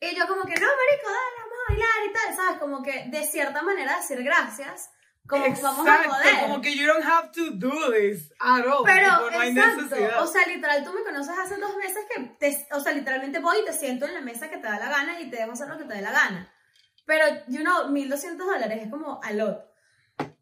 Y 0.00 0.16
yo 0.16 0.26
como 0.26 0.42
que, 0.42 0.54
no, 0.54 0.66
marico, 0.66 1.08
dale, 1.08 1.36
vamos 1.38 1.58
a 1.58 1.72
bailar 1.72 2.08
y 2.08 2.12
tal, 2.12 2.34
¿sabes? 2.34 2.58
Como 2.58 2.82
que 2.82 3.04
de 3.10 3.22
cierta 3.24 3.62
manera 3.62 3.96
decir 3.96 4.22
gracias, 4.24 4.90
como 5.26 5.44
vamos 5.44 5.86
a 5.86 5.94
Exacto, 5.94 6.08
poder. 6.10 6.40
como 6.40 6.60
que 6.60 6.76
you 6.76 6.86
don't 6.86 7.04
have 7.04 7.30
to 7.30 7.50
do 7.52 7.92
this 7.92 8.32
at 8.40 8.66
all. 8.66 8.84
Pero, 8.84 9.08
tipo, 9.10 9.30
no 9.30 9.40
hay 9.40 9.50
exacto, 9.50 9.82
necesidad. 9.82 10.22
o 10.22 10.26
sea, 10.26 10.46
literal, 10.46 10.84
tú 10.84 10.92
me 10.92 11.02
conoces 11.02 11.38
hace 11.38 11.56
dos 11.56 11.76
meses 11.76 12.04
que, 12.08 12.22
te, 12.38 12.66
o 12.72 12.80
sea, 12.80 12.92
literalmente 12.92 13.38
voy 13.38 13.58
y 13.60 13.64
te 13.64 13.72
siento 13.72 14.06
en 14.06 14.14
la 14.14 14.20
mesa 14.20 14.50
que 14.50 14.56
te 14.56 14.66
da 14.66 14.78
la 14.78 14.88
gana 14.88 15.20
y 15.20 15.30
te 15.30 15.36
dejo 15.36 15.52
hacer 15.52 15.68
lo 15.68 15.78
que 15.78 15.84
te 15.84 15.94
dé 15.94 16.02
la 16.02 16.12
gana. 16.12 16.52
Pero, 17.06 17.24
you 17.48 17.60
know, 17.60 17.88
1200 17.88 18.46
dólares 18.46 18.80
es 18.82 18.90
como 18.90 19.20
a 19.22 19.32
lot. 19.32 19.70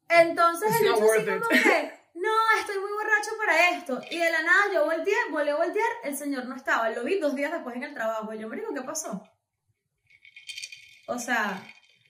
Entonces, 0.09 0.71
It's 0.71 0.81
el 0.81 0.87
hecho 0.87 1.05
así 1.13 1.27
como 1.27 1.49
que, 1.49 1.99
no, 2.15 2.31
estoy 2.61 2.79
muy 2.79 2.93
borracho 2.93 3.31
para 3.39 3.71
esto. 3.71 4.01
Y 4.11 4.19
de 4.19 4.31
la 4.31 4.43
nada 4.43 4.65
yo 4.73 4.85
volteé, 4.85 5.15
volví 5.31 5.51
a 5.51 5.57
voltear, 5.57 5.89
el 6.05 6.17
señor 6.17 6.47
no 6.47 6.57
estaba. 6.57 6.89
Lo 6.91 7.05
vi 7.05 7.19
dos 7.19 7.35
días 7.35 7.53
después 7.53 7.77
en 7.77 7.85
el 7.85 7.95
trabajo. 7.95 8.33
Y 8.33 8.39
yo 8.39 8.49
me 8.49 8.57
digo, 8.57 8.73
¿qué 8.75 8.83
pasó? 8.83 9.23
O 11.07 11.19
sea, 11.19 11.63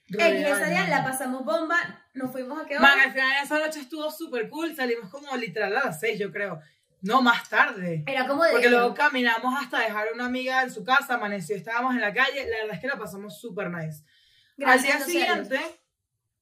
X, 0.09 0.19
ese 0.19 0.69
día 0.69 0.87
la 0.87 1.03
pasamos 1.03 1.45
bomba, 1.45 1.98
nos 2.13 2.31
fuimos 2.31 2.57
a 2.57 2.61
hora. 2.63 2.79
Man, 2.79 2.99
al 2.99 3.11
final 3.11 3.29
de 3.29 3.43
esa 3.43 3.59
noche 3.59 3.79
estuvo 3.81 4.09
súper 4.11 4.49
cool. 4.49 4.75
Salimos 4.75 5.09
como 5.09 5.35
literal 5.37 5.75
a 5.77 5.85
las 5.85 5.99
6, 5.99 6.19
yo 6.19 6.31
creo. 6.31 6.59
No, 7.01 7.21
más 7.21 7.47
tarde. 7.47 8.03
Era 8.07 8.27
como 8.27 8.43
de... 8.43 8.51
Porque 8.51 8.69
luego 8.69 8.93
caminamos 8.93 9.53
hasta 9.61 9.79
dejar 9.79 10.09
a 10.09 10.13
una 10.13 10.25
amiga 10.25 10.63
en 10.63 10.71
su 10.71 10.83
casa, 10.83 11.13
amaneció, 11.15 11.55
estábamos 11.55 11.93
en 11.95 12.01
la 12.01 12.13
calle. 12.13 12.45
La 12.49 12.57
verdad 12.57 12.75
es 12.75 12.81
que 12.81 12.87
la 12.87 12.97
pasamos 12.97 13.39
súper 13.39 13.69
nice. 13.69 14.03
Gracias 14.57 14.95
Al 15.03 15.07
día 15.07 15.23
serbios. 15.29 15.47
siguiente, 15.47 15.79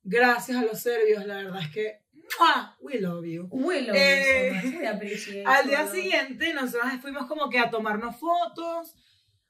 gracias 0.04 0.58
a 0.58 0.64
los 0.64 0.80
serbios, 0.80 1.26
la 1.26 1.36
verdad 1.36 1.62
es 1.62 1.70
que. 1.70 2.02
¡mua! 2.40 2.76
We 2.82 3.00
love 3.00 3.24
you. 3.26 3.48
We 3.52 3.82
love 3.82 3.96
Eh, 3.96 4.62
you 4.64 5.18
so 5.44 5.48
Al 5.50 5.68
día 5.68 5.88
siguiente, 5.88 6.54
nosotros 6.54 6.92
fuimos 7.02 7.28
como 7.28 7.50
que 7.50 7.60
a 7.60 7.70
tomarnos 7.70 8.16
fotos, 8.18 8.96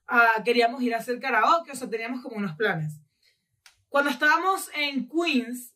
a- 0.08 0.43
queríamos 0.43 0.82
ir 0.84 0.93
a 0.93 0.97
hacer 0.97 1.19
karaoke, 1.19 1.71
o 1.71 1.75
sea, 1.75 1.89
teníamos 1.89 2.21
como 2.21 2.36
unos 2.36 2.56
planes. 2.58 2.99
Cuando 3.88 4.10
estábamos 4.12 4.69
en 4.75 5.08
Queens, 5.08 5.73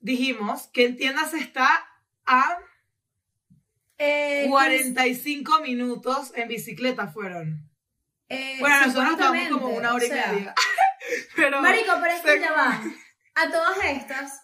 dijimos 0.00 0.68
que 0.72 0.86
en 0.86 0.96
tiendas 0.96 1.34
está 1.34 1.68
a 2.26 2.58
Eh, 3.98 4.46
45 4.48 5.60
minutos 5.60 6.32
en 6.34 6.48
bicicleta 6.48 7.06
fueron. 7.08 7.68
eh, 8.28 8.56
Bueno, 8.60 8.86
nosotros 8.86 9.12
estábamos 9.12 9.48
como 9.48 9.68
una 9.68 9.94
hora 9.94 10.04
y 10.04 10.10
o 10.10 10.12
sea, 10.12 10.32
media. 10.32 10.54
Pero, 11.36 11.62
Marico, 11.62 11.92
pero 12.02 12.14
es 12.14 12.20
que 12.22 12.40
ya 12.40 12.52
va. 12.52 12.82
A 13.36 13.50
todas 13.50 13.78
estas, 13.84 14.42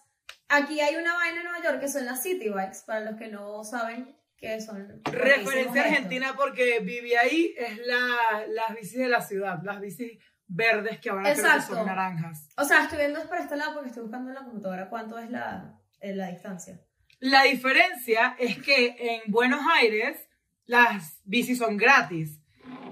aquí 0.48 0.80
hay 0.80 0.94
una 0.96 1.14
vaina 1.14 1.38
en 1.40 1.44
Nueva 1.44 1.62
York 1.64 1.80
que 1.80 1.88
son 1.88 2.04
las 2.06 2.22
City 2.22 2.50
Bikes, 2.50 2.78
para 2.86 3.00
los 3.00 3.18
que 3.18 3.28
no 3.28 3.64
saben 3.64 4.16
qué 4.36 4.60
son. 4.60 5.02
Referencia 5.04 5.60
esto. 5.60 5.80
argentina 5.80 6.34
porque 6.36 6.78
viví 6.80 7.14
ahí, 7.14 7.52
es 7.58 7.78
la, 7.84 8.44
las 8.48 8.74
bicis 8.76 8.98
de 8.98 9.08
la 9.08 9.20
ciudad, 9.22 9.58
las 9.64 9.80
bicis 9.80 10.18
verdes 10.48 10.98
que 11.00 11.10
ahora 11.10 11.32
creo 11.32 11.54
que 11.54 11.60
son 11.62 11.86
naranjas. 11.86 12.48
O 12.56 12.64
sea, 12.64 12.82
estoy 12.84 12.98
viendo 12.98 13.22
por 13.28 13.38
este 13.38 13.56
lado 13.56 13.74
porque 13.74 13.88
estoy 13.88 14.02
buscando 14.02 14.28
en 14.30 14.34
la 14.34 14.42
computadora 14.44 14.88
cuánto 14.88 15.18
es 15.18 15.30
la, 15.30 15.78
eh, 16.00 16.14
la 16.14 16.28
distancia. 16.28 16.80
La 17.20 17.42
diferencia 17.44 18.34
es 18.38 18.58
que 18.58 18.96
en 18.98 19.30
Buenos 19.30 19.60
Aires 19.74 20.18
las 20.66 21.20
bicis 21.24 21.58
son 21.58 21.76
gratis. 21.76 22.38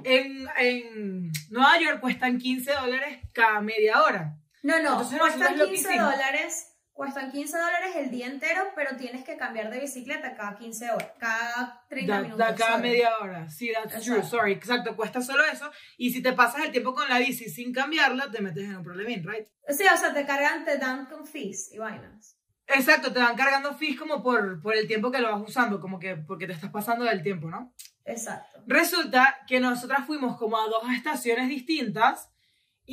En, 0.05 0.47
en 0.59 1.31
Nueva 1.51 1.79
York 1.81 2.01
cuestan 2.01 2.39
15 2.39 2.73
dólares 2.73 3.19
cada 3.33 3.61
media 3.61 4.03
hora. 4.03 4.37
No, 4.63 4.75
no, 4.83 4.93
Entonces, 4.93 5.19
cuestan 5.19 5.59
lo 5.59 5.65
que 5.67 5.73
15 5.73 5.89
hicimos- 5.91 6.11
dólares. 6.13 6.69
Cuestan 7.01 7.33
15 7.33 7.57
dólares 7.57 7.97
el 7.97 8.11
día 8.11 8.27
entero, 8.27 8.63
pero 8.77 8.95
tienes 8.99 9.25
que 9.25 9.39
cambiar 9.39 9.71
de 9.71 9.81
bicicleta 9.81 10.35
cada 10.35 10.55
15 10.59 10.91
horas, 10.91 11.09
cada 11.19 11.83
30 11.89 12.13
Da, 12.13 12.21
minutos. 12.21 12.39
da 12.39 12.55
cada 12.55 12.73
sorry. 12.77 12.83
media 12.91 13.17
hora. 13.19 13.49
Sí, 13.49 13.73
that's 13.73 14.05
true. 14.05 14.17
Exacto. 14.19 14.37
Sorry, 14.37 14.53
exacto. 14.53 14.97
Cuesta 14.97 15.23
solo 15.23 15.43
eso. 15.51 15.71
Y 15.97 16.11
si 16.13 16.21
te 16.21 16.35
pasas 16.35 16.63
el 16.63 16.71
tiempo 16.73 16.93
con 16.93 17.09
la 17.09 17.19
bici 17.19 17.49
sin 17.49 17.73
cambiarla, 17.73 18.31
te 18.31 18.43
metes 18.43 18.65
en 18.65 18.77
un 18.77 18.83
problemín, 18.85 19.27
right? 19.27 19.47
Sí, 19.71 19.85
o 19.91 19.97
sea, 19.97 20.13
te 20.13 20.27
cargan, 20.27 20.63
te 20.67 20.77
dan 20.77 21.07
con 21.07 21.27
fees 21.27 21.73
y 21.73 21.79
vainas. 21.79 22.37
Exacto, 22.67 23.11
te 23.11 23.19
van 23.19 23.35
cargando 23.35 23.73
fees 23.79 23.99
como 23.99 24.23
por, 24.23 24.61
por 24.61 24.77
el 24.77 24.87
tiempo 24.87 25.11
que 25.11 25.21
lo 25.21 25.33
vas 25.33 25.41
usando, 25.49 25.81
como 25.81 25.99
que 25.99 26.17
porque 26.17 26.47
te 26.47 26.53
estás 26.53 26.71
pasando 26.71 27.07
del 27.07 27.23
tiempo, 27.23 27.49
¿no? 27.49 27.73
Exacto. 28.05 28.63
Resulta 28.67 29.39
que 29.49 29.59
nosotras 29.59 30.07
fuimos 30.07 30.37
como 30.37 30.59
a 30.61 30.67
dos 30.67 30.83
estaciones 30.95 31.49
distintas, 31.49 32.31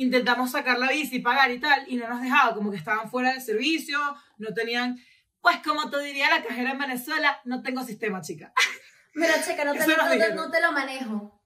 intentamos 0.02 0.50
sacar 0.52 0.78
la 0.78 0.90
bici, 0.90 1.18
pagar 1.20 1.50
y 1.50 1.58
tal, 1.60 1.84
y 1.88 1.96
no 1.96 2.08
nos 2.08 2.22
dejaba, 2.22 2.54
como 2.54 2.70
que 2.70 2.76
estaban 2.76 3.10
fuera 3.10 3.32
del 3.32 3.40
servicio, 3.42 3.98
no 4.38 4.52
tenían, 4.54 4.98
pues 5.40 5.58
como 5.58 5.90
te 5.90 6.00
diría 6.02 6.28
la 6.30 6.42
cajera 6.42 6.72
en 6.72 6.78
Venezuela, 6.78 7.40
no 7.44 7.62
tengo 7.62 7.82
sistema, 7.84 8.20
chica. 8.20 8.52
Mira, 9.14 9.34
checa, 9.44 9.64
no 9.64 9.72
te, 9.72 9.78
no 9.86 10.08
te- 10.08 10.34
no 10.34 10.50
te 10.50 10.60
lo 10.60 10.72
manejo. 10.72 11.40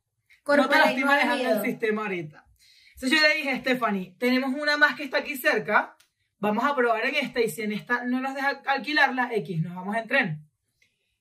no 0.46 0.68
te 0.68 0.78
lo 0.78 0.84
estoy 0.84 1.00
no 1.00 1.06
manejando 1.06 1.50
el 1.52 1.62
sistema 1.62 2.02
ahorita. 2.02 2.44
Entonces 2.94 3.18
yo 3.20 3.26
le 3.28 3.34
dije, 3.36 3.56
Stephanie, 3.60 4.14
tenemos 4.18 4.54
una 4.54 4.76
más 4.76 4.94
que 4.94 5.04
está 5.04 5.18
aquí 5.18 5.36
cerca, 5.36 5.96
vamos 6.38 6.64
a 6.64 6.74
probar 6.76 7.04
en 7.06 7.14
esta, 7.16 7.40
y 7.40 7.48
si 7.48 7.62
en 7.62 7.72
esta 7.72 8.04
no 8.04 8.20
nos 8.20 8.34
deja 8.34 8.60
alquilarla, 8.66 9.30
X, 9.34 9.62
nos 9.62 9.74
vamos 9.74 9.96
en 9.96 10.06
tren. 10.08 10.48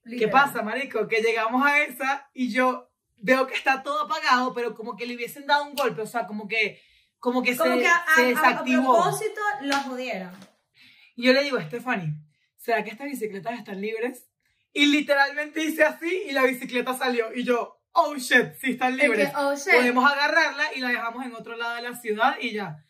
¿Qué 0.04 0.10
Literal. 0.12 0.32
pasa, 0.32 0.62
marico? 0.64 1.08
Que 1.08 1.22
llegamos 1.22 1.64
a 1.66 1.80
esa 1.84 2.30
y 2.34 2.52
yo 2.52 2.90
veo 3.18 3.46
que 3.48 3.54
está 3.54 3.84
todo 3.84 4.02
apagado, 4.06 4.54
pero 4.54 4.74
como 4.76 4.96
que 4.98 5.06
le 5.06 5.16
hubiesen 5.16 5.46
dado 5.46 5.66
un 5.66 5.76
golpe, 5.76 6.02
o 6.02 6.08
sea, 6.08 6.26
como 6.26 6.48
que, 6.48 6.82
como 7.22 7.42
que 7.42 7.56
Como 7.56 7.76
se, 7.76 7.80
que 7.82 7.88
a, 7.88 7.96
a- 7.96 8.16
se 8.16 8.22
a- 8.22 8.26
a 8.26 8.28
desactivó. 8.28 8.94
propósito 8.94 9.42
lo 9.62 9.78
jodieron. 9.78 10.32
Y 11.16 11.24
yo 11.28 11.34
le 11.34 11.44
digo, 11.44 11.60
Stephanie, 11.62 12.16
¿será 12.58 12.84
que 12.84 12.90
estas 12.90 13.08
bicicletas 13.08 13.58
están 13.58 13.80
libres? 13.80 14.28
Y 14.74 14.88
literalmente 14.88 15.64
hice 15.64 15.84
así 15.84 16.24
y 16.28 16.32
la 16.34 16.44
bicicleta 16.44 16.94
salió. 16.94 17.34
Y 17.34 17.44
yo, 17.44 17.80
oh 17.94 18.16
shit, 18.16 18.54
sí 18.60 18.72
están 18.72 18.94
Es 18.94 19.04
libres. 19.04 19.30
que, 19.30 19.36
oh, 19.38 19.56
shit. 19.56 19.74
Podemos 19.74 20.12
agarrarla 20.12 20.74
y 20.76 20.80
la 20.82 20.90
dejamos 20.90 21.26
en 21.26 21.34
otro 21.36 21.56
lado 21.56 21.76
de 21.76 21.82
la 21.84 21.96
ciudad 21.96 22.36
y 22.42 22.52
ya. 22.52 22.84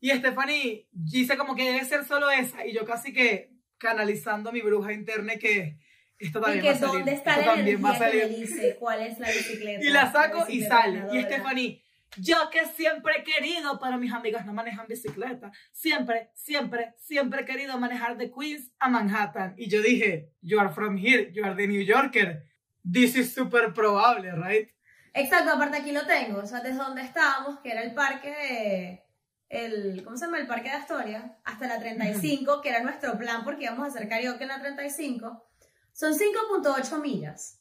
Y 0.00 0.10
Stephanie 0.10 0.88
dice 0.92 1.36
como 1.36 1.54
que 1.56 1.64
debe 1.72 1.84
ser 1.84 2.04
solo 2.04 2.30
esa. 2.30 2.64
Y 2.66 2.72
yo 2.72 2.84
casi 2.84 3.12
que 3.12 3.50
canalizando 3.78 4.52
mi 4.52 4.60
bruja 4.60 4.92
interna 4.92 5.34
y 5.34 5.38
que 5.38 5.78
esto 6.18 6.38
Y 6.38 6.42
también 6.42 6.62
que 6.62 6.68
va 6.70 6.74
a 6.74 6.78
salir. 6.78 6.94
dónde 6.96 7.12
está 7.12 7.30
esto 7.32 7.46
la 7.46 7.54
también 7.54 7.84
va 7.84 7.88
a 7.90 7.92
que 7.92 7.98
salir. 7.98 8.22
me 8.24 8.28
dice 8.36 8.76
cuál 8.78 9.00
es 9.02 9.18
la 9.18 9.28
bicicleta. 9.28 9.80
Y 9.84 9.88
la 9.90 10.12
saco 10.12 10.38
y 10.48 10.56
bicicleta 10.58 10.82
sale. 10.82 11.04
Y. 11.18 11.22
Stephanie, 11.22 11.84
yo 12.16 12.50
que 12.50 12.66
siempre 12.66 13.14
he 13.18 13.24
querido, 13.24 13.78
pero 13.80 13.98
mis 13.98 14.12
amigas 14.12 14.44
no 14.44 14.52
manejan 14.52 14.86
bicicleta. 14.88 15.52
Siempre, 15.72 16.30
siempre, 16.34 16.94
siempre 16.98 17.42
he 17.42 17.44
querido 17.44 17.78
manejar 17.78 18.16
de 18.16 18.32
Queens 18.32 18.72
a 18.78 18.88
Manhattan. 18.88 19.54
Y 19.56 19.68
yo 19.68 19.80
dije, 19.80 20.32
you 20.42 20.58
are 20.58 20.70
from 20.70 20.96
here, 20.96 21.30
you 21.32 21.44
are 21.44 21.54
the 21.54 21.66
New 21.66 21.82
Yorker. 21.82 22.44
This 22.90 23.14
is 23.16 23.32
super 23.32 23.72
probable, 23.72 24.32
right? 24.32 24.70
Exacto, 25.12 25.52
aparte 25.52 25.78
aquí 25.78 25.92
lo 25.92 26.06
tengo. 26.06 26.38
O 26.38 26.46
sea, 26.46 26.60
desde 26.60 26.78
donde 26.78 27.02
estábamos, 27.02 27.60
que 27.60 27.72
era 27.72 27.82
el 27.82 27.94
parque 27.94 28.30
de. 28.30 29.04
El, 29.48 30.04
¿Cómo 30.04 30.16
se 30.16 30.26
llama? 30.26 30.38
El 30.38 30.46
parque 30.46 30.68
de 30.68 30.76
Astoria, 30.76 31.36
hasta 31.44 31.66
la 31.66 31.80
35, 31.80 32.60
que 32.60 32.68
era 32.68 32.82
nuestro 32.82 33.18
plan 33.18 33.42
porque 33.42 33.64
íbamos 33.64 33.84
a 33.84 33.88
hacer 33.88 34.08
karaoke 34.08 34.44
en 34.44 34.48
la 34.48 34.60
35. 34.60 35.44
Son 35.92 36.12
5.8 36.12 37.00
millas. 37.00 37.59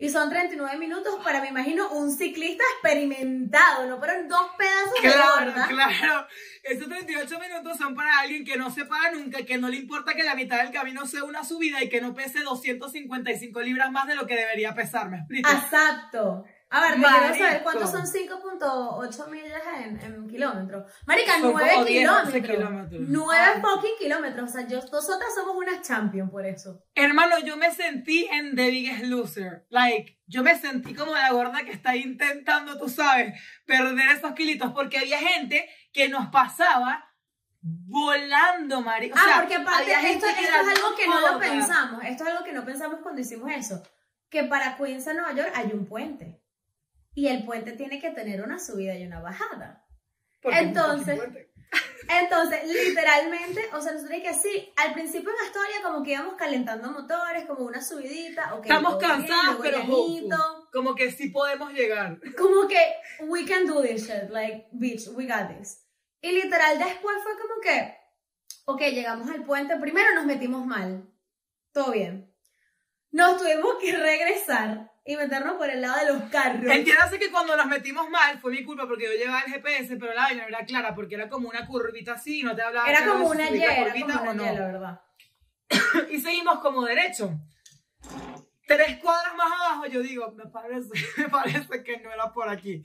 Y 0.00 0.08
son 0.10 0.30
39 0.30 0.78
minutos 0.78 1.16
para, 1.24 1.40
me 1.40 1.48
imagino, 1.48 1.90
un 1.90 2.12
ciclista 2.12 2.62
experimentado, 2.74 3.86
¿no? 3.86 3.98
Pero 3.98 4.12
en 4.12 4.28
dos 4.28 4.46
pedazos 4.56 4.94
de 4.94 5.00
Claro, 5.10 5.50
gorda. 5.52 5.66
claro. 5.66 6.26
Esos 6.62 6.88
38 6.88 7.38
minutos 7.40 7.76
son 7.78 7.96
para 7.96 8.20
alguien 8.20 8.44
que 8.44 8.56
no 8.56 8.70
se 8.70 8.84
para 8.84 9.10
nunca, 9.10 9.44
que 9.44 9.58
no 9.58 9.68
le 9.68 9.76
importa 9.76 10.14
que 10.14 10.22
la 10.22 10.36
mitad 10.36 10.58
del 10.62 10.70
camino 10.70 11.04
sea 11.04 11.24
una 11.24 11.42
subida 11.42 11.82
y 11.82 11.88
que 11.88 12.00
no 12.00 12.14
pese 12.14 12.42
255 12.42 13.60
libras 13.62 13.90
más 13.90 14.06
de 14.06 14.14
lo 14.14 14.26
que 14.26 14.36
debería 14.36 14.72
pesar, 14.72 15.10
¿me 15.10 15.16
explico? 15.18 15.50
Exacto. 15.50 16.44
A 16.70 16.80
ver, 16.82 16.90
te 16.94 16.96
quiero 16.98 17.12
saber 17.16 17.40
Marico. 17.40 17.62
cuántos 17.62 17.90
son 17.90 18.06
5.8 18.06 19.28
millas 19.30 19.62
en, 19.84 20.00
en 20.00 20.28
kilómetros. 20.28 20.92
Marica, 21.06 21.32
Son 21.40 21.52
9 21.52 21.70
como 21.74 21.84
10, 21.86 22.08
11 22.10 22.42
kilómetros. 22.42 22.56
kilómetros. 22.56 23.00
9 23.08 23.38
Ah. 23.42 23.60
fucking 23.62 23.90
kilómetros. 23.98 24.50
O 24.50 24.52
sea, 24.52 24.66
yo, 24.68 24.78
nosotras 24.92 25.30
somos 25.34 25.56
unas 25.56 25.80
champion 25.86 26.30
por 26.30 26.44
eso. 26.44 26.82
Hermano, 26.94 27.38
yo 27.38 27.56
me 27.56 27.72
sentí 27.74 28.26
en 28.30 28.54
The 28.54 28.70
Biggest 28.70 29.04
Loser. 29.04 29.66
Like, 29.70 30.20
yo 30.26 30.42
me 30.42 30.58
sentí 30.58 30.94
como 30.94 31.12
la 31.12 31.30
gorda 31.32 31.64
que 31.64 31.70
está 31.72 31.96
intentando, 31.96 32.78
tú 32.78 32.88
sabes, 32.90 33.40
perder 33.64 34.10
esos 34.16 34.32
kilitos. 34.32 34.72
Porque 34.72 34.98
había 34.98 35.18
gente 35.20 35.66
que 35.92 36.08
nos 36.10 36.26
pasaba 36.28 37.04
volando, 37.62 38.82
Mari. 38.82 39.10
O 39.10 39.14
ah, 39.16 39.22
sea, 39.24 39.36
porque 39.40 39.54
aparte, 39.54 39.94
había 39.94 40.10
esto, 40.10 40.26
gente 40.26 40.38
que 40.40 40.44
esto 40.46 40.54
era 40.60 40.72
es 40.72 40.78
algo 40.78 40.96
que 40.96 41.06
no 41.06 41.20
lo 41.20 41.32
loca. 41.32 41.46
pensamos. 41.48 42.04
Esto 42.04 42.24
es 42.24 42.30
algo 42.30 42.44
que 42.44 42.52
no 42.52 42.64
pensamos 42.64 43.00
cuando 43.02 43.20
hicimos 43.20 43.50
eso. 43.52 43.82
Que 44.28 44.44
para 44.44 44.76
Queens 44.76 45.08
a 45.08 45.14
Nueva 45.14 45.32
York 45.32 45.52
hay 45.54 45.70
un 45.72 45.86
puente. 45.86 46.42
Y 47.18 47.26
el 47.26 47.44
puente 47.44 47.72
tiene 47.72 48.00
que 48.00 48.12
tener 48.12 48.42
una 48.42 48.60
subida 48.60 48.94
y 48.94 49.04
una 49.04 49.20
bajada. 49.20 49.84
Porque 50.40 50.56
Entonces. 50.56 51.18
Entonces, 52.08 52.60
literalmente, 52.64 53.68
o 53.74 53.80
sea, 53.80 53.92
nosotros 53.92 54.20
que 54.22 54.32
sí, 54.32 54.72
al 54.76 54.94
principio 54.94 55.28
en 55.28 55.46
Astoria 55.46 55.82
como 55.82 56.04
que 56.04 56.12
íbamos 56.12 56.34
calentando 56.34 56.92
motores, 56.92 57.44
como 57.46 57.64
una 57.64 57.82
subidita, 57.82 58.54
ok, 58.54 58.66
Estamos 58.66 58.98
bien, 58.98 59.10
cansados, 59.10 59.58
luego 59.58 59.62
pero 59.62 59.78
hopeful. 59.80 60.68
Como 60.72 60.94
que 60.94 61.10
sí 61.10 61.30
podemos 61.30 61.72
llegar. 61.72 62.20
como 62.38 62.68
que 62.68 62.78
we 63.26 63.44
can 63.44 63.66
do 63.66 63.82
this 63.82 64.06
shit, 64.06 64.30
like, 64.30 64.68
bitch, 64.70 65.08
we 65.08 65.26
got 65.26 65.48
this. 65.58 65.84
Y 66.22 66.30
literal 66.30 66.78
después 66.78 67.16
fue 67.24 67.32
como 67.32 67.60
que, 67.60 67.96
ok, 68.64 68.80
llegamos 68.92 69.28
al 69.28 69.42
puente, 69.42 69.76
primero 69.76 70.14
nos 70.14 70.24
metimos 70.24 70.64
mal, 70.64 71.04
todo 71.72 71.90
bien. 71.90 72.32
Nos 73.10 73.38
tuvimos 73.38 73.74
que 73.80 73.96
regresar 73.96 74.87
y 75.08 75.16
meternos 75.16 75.54
por 75.54 75.70
el 75.70 75.80
lado 75.80 75.96
de 76.00 76.12
los 76.12 76.30
carros. 76.30 76.70
Entiéndase 76.70 77.18
que 77.18 77.30
cuando 77.30 77.56
nos 77.56 77.64
metimos 77.64 78.10
mal 78.10 78.38
fue 78.40 78.50
mi 78.52 78.62
culpa 78.62 78.86
porque 78.86 79.06
yo 79.06 79.12
llevaba 79.12 79.40
el 79.40 79.54
GPS, 79.54 79.96
pero 79.96 80.12
la 80.12 80.24
vaina 80.24 80.42
no 80.42 80.48
era 80.48 80.66
clara 80.66 80.94
porque 80.94 81.14
era 81.14 81.30
como 81.30 81.48
una 81.48 81.66
curvita 81.66 82.12
así, 82.12 82.42
no 82.42 82.54
te 82.54 82.60
hablaba 82.60 82.90
Era 82.90 83.06
como 83.06 83.28
una 83.30 83.50
Y, 83.50 83.62
era 83.62 83.76
curvita 83.76 84.18
como 84.18 84.30
o 84.30 84.34
una. 84.34 84.52
Y, 84.52 84.54
la 84.54 84.66
verdad. 84.66 85.00
y 86.10 86.20
seguimos 86.20 86.58
como 86.58 86.84
derecho. 86.84 87.32
Tres 88.66 88.98
cuadras 88.98 89.34
más 89.34 89.50
abajo, 89.50 89.86
yo 89.86 90.02
digo, 90.02 90.30
me 90.32 90.44
parece, 90.44 90.90
me 91.16 91.28
parece 91.30 91.82
que 91.82 92.00
no 92.00 92.12
era 92.12 92.30
por 92.30 92.46
aquí. 92.50 92.82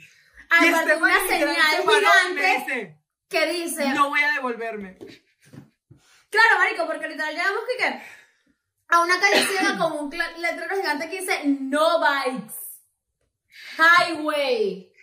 Ah, 0.49 0.65
y 0.65 0.69
una 0.69 1.19
señal 1.27 1.57
y 1.83 1.85
me 1.85 1.93
gigante 1.93 2.57
dice, 2.57 2.99
que 3.27 3.51
dice, 3.51 3.89
no 3.89 4.07
voy 4.07 4.21
a 4.21 4.31
devolverme. 4.31 4.97
Claro, 6.29 6.57
marico, 6.57 6.85
porque 6.85 7.09
literal 7.09 7.35
llegamos 7.35 7.63
que, 7.67 7.83
que 7.83 8.01
a 8.93 8.99
una 9.01 9.19
calle 9.19 9.43
ciega 9.47 9.75
con 9.75 9.91
un 9.93 10.09
letrero 10.11 10.75
gigante 10.75 11.09
que 11.09 11.21
dice 11.21 11.41
no 11.45 11.99
bikes, 11.99 12.53
highway, 13.77 14.93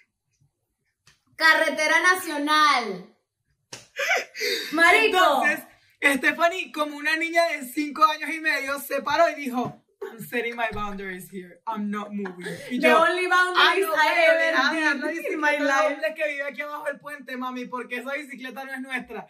carretera 1.35 2.01
nacional. 2.01 3.07
Marico, 4.73 5.19
Entonces, 5.45 5.65
Stephanie, 6.19 6.71
como 6.73 6.97
una 6.97 7.17
niña 7.17 7.45
de 7.49 7.65
cinco 7.65 8.05
años 8.05 8.31
y 8.31 8.41
medio, 8.41 8.79
se 8.79 9.03
paró 9.03 9.29
y 9.29 9.35
dijo, 9.35 9.83
I'm 10.03 10.21
setting 10.25 10.55
my 10.57 10.69
boundaries 10.73 11.29
here. 11.29 11.61
I'm 11.67 11.91
not 11.91 12.13
moving. 12.13 12.47
Y 12.71 12.79
the 12.79 12.89
yo, 12.89 13.03
only 13.03 13.27
boundaries 13.27 13.87
no, 13.87 13.93
I 13.93 14.09
bueno, 14.09 14.23
ever 14.23 15.03
in 15.03 15.17
bicicleta 15.17 15.37
my 15.37 15.59
life. 15.59 16.15
que 16.15 16.29
vive 16.29 16.43
aquí 16.45 16.63
abajo 16.63 16.85
del 16.85 17.01
puente, 17.01 17.37
mami, 17.37 17.67
porque 17.67 17.97
esa 17.97 18.13
bicicleta 18.13 18.65
no 18.65 18.73
es 18.73 18.81
nuestra. 18.81 19.27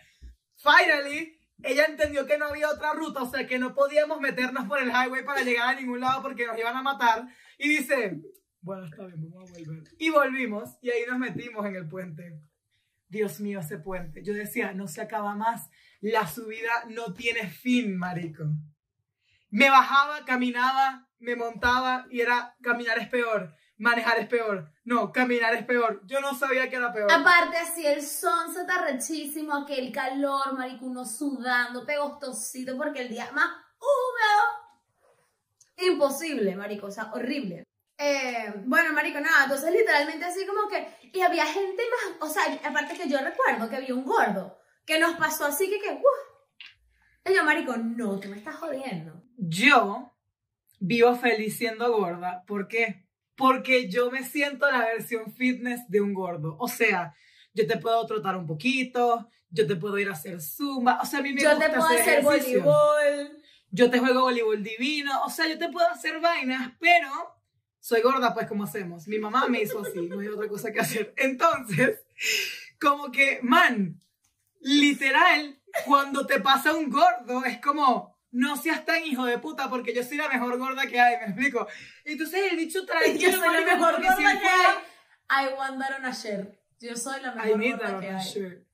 Finally, 0.56 1.39
ella 1.62 1.86
entendió 1.86 2.26
que 2.26 2.38
no 2.38 2.46
había 2.46 2.70
otra 2.70 2.92
ruta, 2.92 3.22
o 3.22 3.30
sea, 3.30 3.46
que 3.46 3.58
no 3.58 3.74
podíamos 3.74 4.20
meternos 4.20 4.66
por 4.66 4.80
el 4.80 4.88
highway 4.88 5.24
para 5.24 5.42
llegar 5.42 5.76
a 5.76 5.80
ningún 5.80 6.00
lado 6.00 6.22
porque 6.22 6.46
nos 6.46 6.58
iban 6.58 6.76
a 6.76 6.82
matar. 6.82 7.26
Y 7.58 7.68
dice, 7.68 8.20
bueno, 8.60 8.84
está 8.84 9.06
bien, 9.06 9.30
vamos 9.30 9.50
a 9.50 9.58
volver. 9.58 9.84
Y 9.98 10.10
volvimos, 10.10 10.78
y 10.80 10.90
ahí 10.90 11.02
nos 11.08 11.18
metimos 11.18 11.64
en 11.66 11.76
el 11.76 11.88
puente. 11.88 12.40
Dios 13.08 13.40
mío, 13.40 13.60
ese 13.60 13.78
puente. 13.78 14.22
Yo 14.22 14.34
decía, 14.34 14.72
no 14.72 14.86
se 14.86 15.00
acaba 15.00 15.34
más. 15.34 15.70
La 16.00 16.26
subida 16.26 16.84
no 16.88 17.12
tiene 17.12 17.48
fin, 17.48 17.96
marico. 17.96 18.44
Me 19.50 19.68
bajaba, 19.68 20.24
caminaba, 20.24 21.08
me 21.18 21.36
montaba 21.36 22.06
y 22.10 22.20
era 22.20 22.56
caminar 22.62 22.98
es 22.98 23.08
peor, 23.08 23.54
manejar 23.80 24.18
es 24.18 24.28
peor. 24.28 24.70
No, 24.84 25.10
caminar 25.10 25.54
es 25.54 25.64
peor. 25.64 26.02
Yo 26.06 26.20
no 26.20 26.34
sabía 26.34 26.68
que 26.68 26.76
era 26.76 26.92
peor. 26.92 27.10
Aparte, 27.10 27.56
así 27.56 27.84
el 27.86 28.02
son 28.02 28.52
se 28.52 28.60
está 28.60 28.82
rechísimo, 28.82 29.54
aquel 29.54 29.90
calor, 29.90 30.52
marico, 30.56 30.84
uno 30.84 31.04
sudando, 31.04 31.84
pegostosito, 31.84 32.76
porque 32.76 33.00
el 33.00 33.08
día 33.08 33.30
más 33.32 33.50
húmedo. 33.80 34.42
Imposible, 35.92 36.54
marico, 36.54 36.86
o 36.86 36.90
sea, 36.90 37.10
horrible. 37.12 37.64
Eh, 37.96 38.52
bueno, 38.64 38.92
marico, 38.92 39.18
nada, 39.20 39.44
entonces 39.44 39.72
literalmente 39.72 40.24
así 40.24 40.46
como 40.46 40.68
que, 40.68 40.88
y 41.12 41.20
había 41.20 41.44
gente 41.44 41.82
más, 41.90 42.30
o 42.30 42.32
sea, 42.32 42.42
aparte 42.64 42.96
que 42.96 43.08
yo 43.08 43.18
recuerdo 43.18 43.68
que 43.68 43.76
había 43.76 43.94
un 43.94 44.04
gordo, 44.04 44.58
que 44.86 44.98
nos 44.98 45.16
pasó 45.16 45.44
así 45.44 45.68
que, 45.68 45.78
que, 45.78 45.92
¡uh! 45.92 47.30
Y 47.30 47.34
yo, 47.34 47.44
marico, 47.44 47.76
no, 47.76 48.18
tú 48.18 48.28
me 48.28 48.38
estás 48.38 48.56
jodiendo. 48.56 49.22
Yo 49.36 50.14
vivo 50.78 51.14
feliz 51.14 51.56
siendo 51.56 51.92
gorda. 51.92 52.42
¿Por 52.46 52.66
qué? 52.68 53.09
Porque 53.40 53.88
yo 53.88 54.10
me 54.10 54.22
siento 54.22 54.70
la 54.70 54.80
versión 54.84 55.32
fitness 55.32 55.88
de 55.88 56.02
un 56.02 56.12
gordo. 56.12 56.56
O 56.60 56.68
sea, 56.68 57.14
yo 57.54 57.66
te 57.66 57.78
puedo 57.78 58.06
trotar 58.06 58.36
un 58.36 58.46
poquito, 58.46 59.28
yo 59.48 59.66
te 59.66 59.76
puedo 59.76 59.98
ir 59.98 60.08
a 60.10 60.12
hacer 60.12 60.40
zumba. 60.42 61.00
O 61.02 61.06
sea, 61.06 61.20
a 61.20 61.22
mí 61.22 61.32
me 61.32 61.40
Yo 61.40 61.50
gusta 61.50 61.66
te 61.66 61.76
puedo 61.76 61.88
hacer 61.88 62.18
ejercicio. 62.20 62.62
voleibol. 62.62 63.42
Yo 63.70 63.90
te 63.90 63.98
juego 63.98 64.20
voleibol 64.20 64.62
divino. 64.62 65.22
O 65.24 65.30
sea, 65.30 65.48
yo 65.48 65.58
te 65.58 65.70
puedo 65.70 65.88
hacer 65.88 66.20
vainas, 66.20 66.72
pero 66.78 67.08
soy 67.80 68.02
gorda, 68.02 68.34
pues, 68.34 68.46
como 68.46 68.64
hacemos? 68.64 69.08
Mi 69.08 69.18
mamá 69.18 69.48
me 69.48 69.62
hizo 69.62 69.80
así, 69.80 70.00
no 70.06 70.20
hay 70.20 70.28
otra 70.28 70.46
cosa 70.48 70.70
que 70.70 70.80
hacer. 70.80 71.14
Entonces, 71.16 71.98
como 72.78 73.10
que, 73.10 73.40
man, 73.42 73.98
literal, 74.60 75.58
cuando 75.86 76.26
te 76.26 76.40
pasa 76.40 76.74
un 76.74 76.90
gordo, 76.90 77.42
es 77.46 77.58
como, 77.60 78.19
no 78.32 78.56
seas 78.56 78.84
tan 78.84 79.04
hijo 79.04 79.24
de 79.24 79.38
puta 79.38 79.68
porque 79.68 79.94
yo 79.94 80.02
soy 80.02 80.16
la 80.16 80.28
mejor 80.28 80.56
gorda 80.58 80.86
que 80.86 81.00
hay, 81.00 81.18
me 81.18 81.24
explico. 81.26 81.66
Entonces 82.04 82.52
el 82.52 82.56
bicho 82.56 82.84
trae... 82.86 83.18
Yo 83.18 83.30
soy 83.30 83.52
la 83.52 83.74
mejor 83.74 84.00
gorda 84.02 84.16
que 84.16 84.46
hay. 84.46 84.76
I 85.30 85.54
want 85.54 85.80
that 85.80 85.98
on 85.98 86.04
a 86.06 86.12
shirt. 86.12 86.54
Yo 86.80 86.96
soy 86.96 87.20
la 87.20 87.32
I 87.32 87.36
mejor 87.36 87.58
need 87.58 87.76
gorda 87.76 88.00
que 88.00 88.10
hay. 88.10 88.66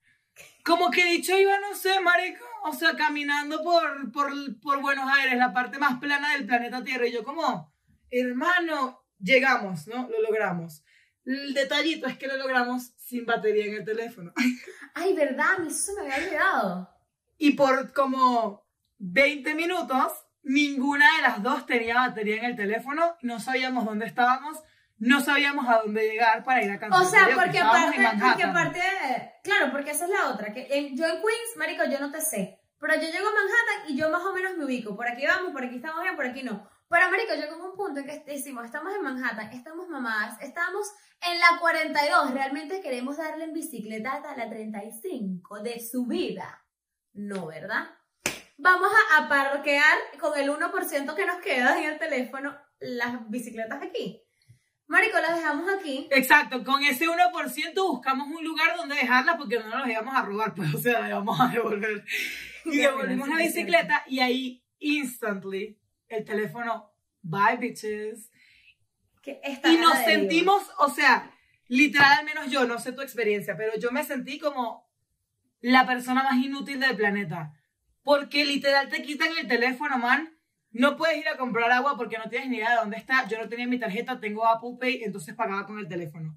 Como 0.65 0.91
que 0.91 1.05
dicho 1.05 1.37
iba, 1.39 1.59
no 1.61 1.75
sé, 1.75 2.01
marico, 2.01 2.45
o 2.65 2.73
sea, 2.73 2.97
caminando 2.97 3.63
por, 3.63 4.11
por, 4.11 4.33
por 4.61 4.81
Buenos 4.81 5.09
Aires, 5.09 5.39
la 5.39 5.53
parte 5.53 5.79
más 5.79 6.01
plana 6.01 6.33
del 6.33 6.45
planeta 6.45 6.83
Tierra, 6.83 7.07
y 7.07 7.13
yo 7.13 7.23
como, 7.23 7.73
hermano, 8.11 9.07
llegamos, 9.21 9.87
¿no? 9.87 10.09
Lo 10.09 10.21
logramos. 10.21 10.83
El 11.25 11.55
detallito 11.55 12.09
es 12.09 12.19
que 12.19 12.27
lo 12.27 12.37
logramos 12.37 12.95
sin 12.97 13.25
batería 13.25 13.67
en 13.67 13.75
el 13.75 13.85
teléfono. 13.85 14.33
Ay, 14.95 15.15
verdad, 15.15 15.55
a 15.57 15.59
mí 15.59 15.69
eso 15.69 15.93
me 15.95 16.13
había 16.13 16.27
olvidado. 16.27 16.91
Y 17.39 17.53
por 17.53 17.93
como 17.93 18.66
20 18.99 19.55
minutos, 19.55 20.13
ninguna 20.43 21.07
de 21.17 21.23
las 21.23 21.43
dos 21.43 21.67
tenía 21.67 21.97
batería 21.97 22.37
en 22.39 22.45
el 22.45 22.57
teléfono, 22.57 23.17
no 23.23 23.41
sabíamos 23.41 23.85
dónde 23.85 24.07
estábamos, 24.07 24.59
no 24.99 25.21
sabíamos 25.21 25.69
a 25.69 25.83
dónde 25.83 26.09
llegar 26.09 26.43
para 26.45 26.63
ir 26.65 26.71
a 26.71 26.77
O 26.77 26.79
Cancún. 26.81 27.07
sea, 27.11 27.29
porque 27.35 27.59
aparte, 27.59 27.97
porque 28.21 28.43
aparte, 28.45 28.81
claro, 29.43 29.71
porque 29.71 29.91
esa 29.91 30.05
es 30.05 30.11
la 30.11 30.31
otra, 30.31 30.53
que 30.53 30.67
en- 30.71 30.97
yo 30.97 31.05
en 31.05 31.13
Queens, 31.17 31.57
marico, 31.57 31.85
yo 31.91 32.01
no 32.01 32.11
te 32.11 32.21
sé, 32.21 32.61
pero 32.79 32.95
yo 32.95 33.03
llego 33.03 33.29
a 33.29 33.33
Manhattan 33.33 33.91
y 33.93 33.97
yo 33.97 34.09
más 34.11 34.23
o 34.25 34.33
menos 34.33 34.57
me 34.57 34.65
ubico, 34.65 34.97
por 34.97 35.07
aquí 35.09 35.27
vamos, 35.27 35.53
por 35.53 35.65
aquí 35.65 35.77
estamos 35.77 36.03
bien, 36.03 36.17
por 36.17 36.27
aquí 36.27 36.43
no. 36.43 36.69
Pero, 36.89 37.11
marico, 37.11 37.35
yo 37.35 37.49
como 37.53 37.71
un 37.73 37.77
punto 37.77 37.99
en 38.01 38.07
que 38.07 38.23
decimos, 38.27 38.65
estamos 38.65 38.95
en 38.95 39.03
Manhattan, 39.03 39.51
estamos 39.53 39.89
mamadas, 39.89 40.41
estamos 40.41 40.87
en 41.29 41.39
la 41.41 41.59
42, 41.59 42.31
realmente 42.33 42.81
queremos 42.81 43.17
darle 43.17 43.45
en 43.45 43.53
bicicleta 43.53 44.13
hasta 44.15 44.37
la 44.37 44.49
35 44.49 45.61
de 45.63 45.81
subida. 45.81 46.65
No, 47.13 47.47
¿verdad? 47.47 47.87
Vamos 48.59 48.91
a, 48.91 49.19
a 49.19 49.29
parquear 49.29 49.97
con 50.19 50.39
el 50.39 50.51
1% 50.51 51.15
que 51.15 51.27
nos 51.27 51.39
queda 51.39 51.79
en 51.79 51.93
el 51.93 51.99
teléfono 51.99 52.57
las 52.81 53.29
bicicletas 53.29 53.83
aquí. 53.83 54.23
Marico, 54.89 55.19
las 55.19 55.37
dejamos 55.37 55.69
aquí. 55.69 56.07
Exacto, 56.13 56.63
con 56.63 56.83
ese 56.85 57.07
1% 57.07 57.75
buscamos 57.75 58.29
un 58.29 58.45
lugar 58.45 58.77
donde 58.77 58.95
dejarla 58.95 59.37
porque 59.37 59.59
no 59.59 59.69
las 59.69 59.89
íbamos 59.89 60.15
a 60.15 60.23
robar, 60.23 60.55
pues, 60.55 60.73
o 60.75 60.79
sea, 60.79 61.01
la 61.01 61.09
íbamos 61.09 61.41
a 61.41 61.49
devolver. 61.49 62.05
Y 62.65 62.79
devolvimos 62.79 63.29
la 63.29 63.37
bicicleta 63.37 64.03
y 64.09 64.19
ahí, 64.19 64.65
instantly, 64.81 65.79
el 66.09 66.25
teléfono, 66.25 66.93
bye, 67.23 67.57
bitches. 67.61 68.33
Que 69.23 69.41
Y 69.65 69.77
nos 69.77 69.99
sentimos, 69.99 70.69
o 70.79 70.91
sea, 70.91 71.31
literal, 71.69 72.19
al 72.19 72.25
menos 72.25 72.51
yo, 72.51 72.67
no 72.67 72.81
sé 72.81 72.91
tu 72.91 73.03
experiencia, 73.03 73.57
pero 73.57 73.79
yo 73.79 73.93
me 73.93 74.03
sentí 74.03 74.41
como 74.41 74.91
la 75.61 75.87
persona 75.87 76.25
más 76.25 76.45
inútil 76.45 76.81
del 76.81 76.97
planeta. 76.97 77.53
Porque 78.07 78.45
literal 78.45 78.89
te 78.89 79.03
quitan 79.03 79.31
el 79.37 79.49
teléfono, 79.49 79.99
man. 79.99 80.33
No 80.71 80.97
puedes 80.97 81.19
ir 81.19 81.27
a 81.27 81.37
comprar 81.37 81.73
agua 81.73 81.97
porque 81.97 82.19
no 82.19 82.31
tienes 82.31 82.49
ni 82.49 82.59
idea 82.59 82.71
de 82.71 82.77
dónde 82.77 82.99
está. 82.99 83.27
Yo 83.27 83.37
no 83.37 83.49
tenía 83.49 83.67
mi 83.67 83.81
tarjeta, 83.81 84.21
tengo 84.21 84.47
Apple 84.47 84.77
Pay, 84.81 85.03
entonces 85.03 85.35
pagaba 85.35 85.67
con 85.67 85.81
el 85.81 85.89
teléfono. 85.89 86.37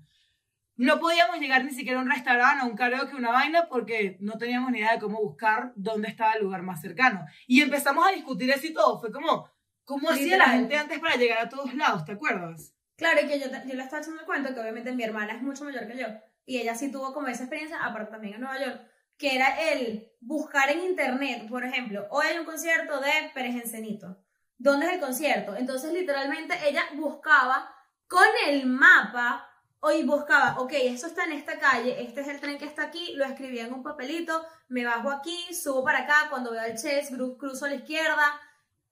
No 0.78 1.00
podíamos 1.00 1.40
llegar 1.40 1.64
ni 1.64 1.70
siquiera 1.70 2.00
a 2.00 2.02
un 2.02 2.10
restaurante, 2.10 2.64
a 2.64 2.66
un 2.66 2.76
karaoke, 2.76 3.16
una 3.16 3.30
vaina, 3.30 3.68
porque 3.70 4.18
no 4.20 4.40
teníamos 4.40 4.72
ni 4.72 4.80
idea 4.80 4.94
de 4.94 5.00
cómo 5.00 5.22
buscar 5.22 5.72
dónde 5.76 6.08
estaba 6.08 6.34
el 6.34 6.42
lugar 6.42 6.64
más 6.64 6.82
cercano. 6.82 7.24
Y 7.46 7.62
empezamos 7.62 8.04
a 8.08 8.14
discutir 8.14 8.50
eso 8.50 8.66
y 8.66 8.74
todo. 8.74 9.00
Fue 9.00 9.12
como, 9.12 9.48
¿cómo 9.84 10.10
hacía 10.10 10.38
la 10.38 10.50
gente 10.50 10.76
antes 10.76 10.98
para 10.98 11.18
llegar 11.18 11.38
a 11.38 11.50
todos 11.50 11.72
lados? 11.76 12.04
¿Te 12.04 12.14
acuerdas? 12.14 12.74
Claro, 12.96 13.22
y 13.24 13.28
que 13.28 13.40
yo, 13.40 13.46
yo 13.46 13.76
le 13.76 13.84
estaba 13.84 14.02
echando 14.02 14.22
el 14.22 14.26
cuento 14.26 14.56
que 14.56 14.60
obviamente 14.60 14.92
mi 14.94 15.04
hermana 15.04 15.34
es 15.34 15.44
mucho 15.44 15.66
mayor 15.66 15.86
que 15.86 16.00
yo. 16.00 16.08
Y 16.48 16.58
ella 16.58 16.74
sí 16.74 16.92
tuvo 16.92 17.14
como 17.14 17.28
esa 17.28 17.44
experiencia, 17.44 17.78
aparte 17.86 18.10
también 18.10 18.34
en 18.34 18.42
Nueva 18.42 18.60
York, 18.60 18.82
que 19.20 19.36
era 19.36 19.50
el 19.72 20.09
buscar 20.20 20.70
en 20.70 20.82
internet, 20.82 21.48
por 21.50 21.64
ejemplo, 21.64 22.08
hoy 22.12 22.28
hay 22.28 22.38
un 22.38 22.46
concierto 22.46 23.00
de 23.00 23.32
Pérez 23.34 23.56
Encenito. 23.56 24.18
¿Dónde 24.58 24.88
es 24.88 24.94
el 24.94 25.00
concierto? 25.00 25.56
Entonces, 25.56 25.94
literalmente, 25.94 26.56
ella 26.68 26.84
buscaba 26.96 27.74
con 28.08 28.26
el 28.48 28.66
mapa, 28.66 29.48
hoy 29.80 30.04
buscaba, 30.04 30.60
ok, 30.60 30.74
esto 30.74 31.08
está 31.08 31.24
en 31.24 31.32
esta 31.32 31.58
calle, 31.58 32.02
este 32.04 32.22
es 32.22 32.28
el 32.28 32.40
tren 32.42 32.58
que 32.58 32.66
está 32.66 32.84
aquí, 32.84 33.14
lo 33.16 33.24
escribía 33.24 33.66
en 33.66 33.74
un 33.74 33.84
papelito, 33.84 34.46
me 34.68 34.84
bajo 34.86 35.10
aquí, 35.10 35.54
subo 35.54 35.84
para 35.84 36.00
acá, 36.00 36.28
cuando 36.30 36.52
veo 36.52 36.64
el 36.64 36.76
chess, 36.78 37.12
cru- 37.12 37.38
cruzo 37.38 37.66
a 37.66 37.70
la 37.70 37.76
izquierda. 37.76 38.42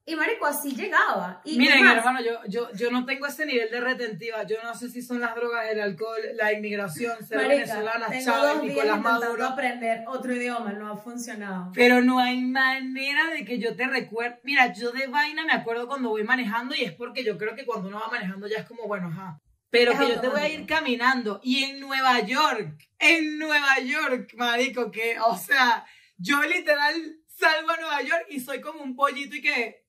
Y 0.10 0.16
marico, 0.16 0.46
así 0.46 0.74
llegaba. 0.74 1.42
Y 1.44 1.58
Miren, 1.58 1.84
más, 1.84 1.98
hermano, 1.98 2.22
yo, 2.22 2.40
yo, 2.48 2.72
yo 2.72 2.90
no 2.90 3.06
tengo 3.06 3.28
ese 3.28 3.46
nivel 3.46 3.70
de 3.70 3.82
retentiva. 3.82 4.44
Yo 4.44 4.56
no 4.64 4.74
sé 4.74 4.90
si 4.90 5.02
son 5.02 5.20
las 5.20 5.36
drogas, 5.36 5.68
el 5.70 5.82
alcohol, 5.82 6.22
la 6.36 6.54
inmigración, 6.54 7.26
ser 7.28 7.46
venezolana, 7.46 8.08
Chávez, 8.24 8.64
Nicolás 8.64 9.02
Maduro. 9.02 9.46
aprender 9.46 10.06
otro 10.08 10.34
idioma, 10.34 10.72
no 10.72 10.90
ha 10.90 10.96
funcionado. 10.96 11.74
Pero 11.74 12.02
no 12.02 12.20
hay 12.20 12.40
manera 12.40 13.32
de 13.32 13.44
que 13.44 13.60
yo 13.60 13.76
te 13.76 13.86
recuerde. 13.86 14.40
Mira, 14.44 14.72
yo 14.72 14.94
de 14.94 15.08
vaina 15.08 15.44
me 15.44 15.52
acuerdo 15.52 15.88
cuando 15.88 16.08
voy 16.08 16.24
manejando 16.24 16.74
y 16.74 16.86
es 16.86 16.94
porque 16.94 17.26
yo 17.26 17.38
creo 17.38 17.54
que 17.54 17.66
cuando 17.66 17.90
uno 17.90 18.00
va 18.00 18.08
manejando 18.08 18.48
ya 18.48 18.60
es 18.60 18.66
como, 18.66 18.88
bueno, 18.88 19.10
ajá. 19.10 19.42
Pero 19.70 19.92
Es 19.92 20.00
que 20.00 20.08
yo 20.08 20.22
te 20.22 20.30
voy 20.30 20.40
a 20.40 20.48
ir 20.48 20.66
caminando. 20.66 21.42
Y 21.44 21.66
en 21.66 21.82
Nueva 21.82 22.22
York, 22.22 22.78
en 22.98 23.38
Nueva 23.38 23.78
York, 23.82 24.32
marico, 24.38 24.90
que, 24.90 25.20
o 25.20 25.36
sea, 25.36 25.86
yo 26.18 26.42
literal 26.44 26.96
salgo 27.28 27.72
a 27.72 27.78
Nueva 27.78 28.02
York 28.04 28.26
y 28.30 28.40
soy 28.40 28.62
como 28.62 28.82
un 28.82 28.96
pollito 28.96 29.36
y 29.36 29.42
que, 29.42 29.87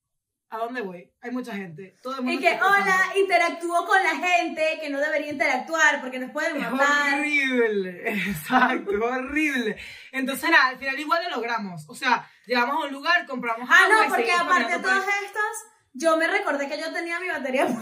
¿a 0.51 0.57
dónde 0.59 0.81
voy? 0.81 1.13
Hay 1.21 1.31
mucha 1.31 1.55
gente. 1.55 1.97
Todo 2.03 2.17
el 2.17 2.23
mundo 2.23 2.33
Y 2.33 2.43
que, 2.43 2.59
hola, 2.61 3.13
interactúo 3.17 3.85
con 3.87 4.03
la 4.03 4.17
gente 4.17 4.79
que 4.81 4.89
no 4.91 4.99
debería 5.01 5.31
interactuar 5.33 6.01
porque 6.01 6.19
nos 6.19 6.31
pueden 6.31 6.57
Es 6.57 6.71
matar. 6.71 7.19
horrible, 7.21 8.03
exacto, 8.31 8.91
horrible. 9.05 9.77
Entonces, 10.13 10.51
nada, 10.51 10.69
al 10.69 10.79
final 10.79 10.99
igual 10.99 11.23
lo 11.25 11.37
logramos. 11.37 11.85
O 11.89 11.95
sea, 11.95 12.29
llegamos 12.47 12.77
a 12.83 12.87
un 12.87 12.93
lugar, 12.93 13.27
compramos 13.27 13.69
Ah, 13.71 13.85
agua 13.85 14.07
no, 14.07 14.15
porque 14.15 14.33
aparte 14.33 14.73
de 14.73 14.79
todas 14.81 15.05
estas, 15.25 15.65
yo 15.93 16.17
me 16.17 16.27
recordé 16.27 16.69
que 16.69 16.81
yo 16.81 16.93
tenía 16.93 17.21
mi 17.21 17.29
batería 17.29 17.65
ahí. 17.67 17.77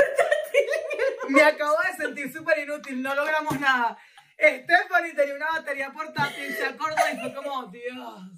Me 1.29 1.43
acabo 1.43 1.77
de 1.91 2.05
sentir 2.05 2.33
súper 2.33 2.59
inútil, 2.61 3.03
no 3.03 3.15
logramos 3.15 3.59
nada. 3.61 3.97
Stephanie 4.39 5.15
tenía 5.15 5.35
una 5.35 5.51
batería 5.51 5.91
portátil, 5.93 6.55
se 6.55 6.67
acordó 6.67 6.97
y 7.13 7.17
fue 7.19 7.35
como, 7.35 7.65
Dios, 7.69 8.31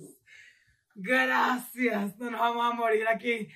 gracias, 0.94 2.16
no 2.18 2.30
nos 2.30 2.40
vamos 2.40 2.66
a 2.72 2.74
morir 2.74 3.06
aquí. 3.08 3.48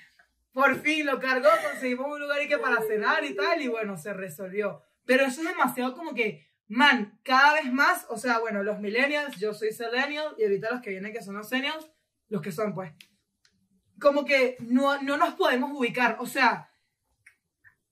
Por 0.52 0.80
fin 0.80 1.06
lo 1.06 1.18
cargó, 1.18 1.48
conseguimos 1.70 2.06
un 2.06 2.20
lugar 2.20 2.42
y 2.42 2.48
que 2.48 2.58
para 2.58 2.82
cenar 2.82 3.24
y 3.24 3.34
tal, 3.34 3.60
y 3.62 3.68
bueno, 3.68 3.96
se 3.96 4.12
resolvió. 4.12 4.82
Pero 5.06 5.24
eso 5.24 5.40
es 5.40 5.48
demasiado 5.48 5.94
como 5.94 6.14
que, 6.14 6.46
man, 6.68 7.18
cada 7.22 7.54
vez 7.54 7.72
más, 7.72 8.06
o 8.10 8.18
sea, 8.18 8.38
bueno, 8.38 8.62
los 8.62 8.78
millennials, 8.78 9.36
yo 9.40 9.54
soy 9.54 9.70
millennial, 9.70 10.34
y 10.36 10.42
ahorita 10.42 10.70
los 10.70 10.82
que 10.82 10.90
vienen 10.90 11.12
que 11.12 11.22
son 11.22 11.36
los 11.36 11.48
seniors, 11.48 11.90
los 12.28 12.42
que 12.42 12.52
son 12.52 12.74
pues, 12.74 12.92
como 13.98 14.24
que 14.24 14.56
no, 14.60 15.00
no 15.02 15.16
nos 15.16 15.34
podemos 15.34 15.70
ubicar, 15.72 16.16
o 16.20 16.26
sea, 16.26 16.70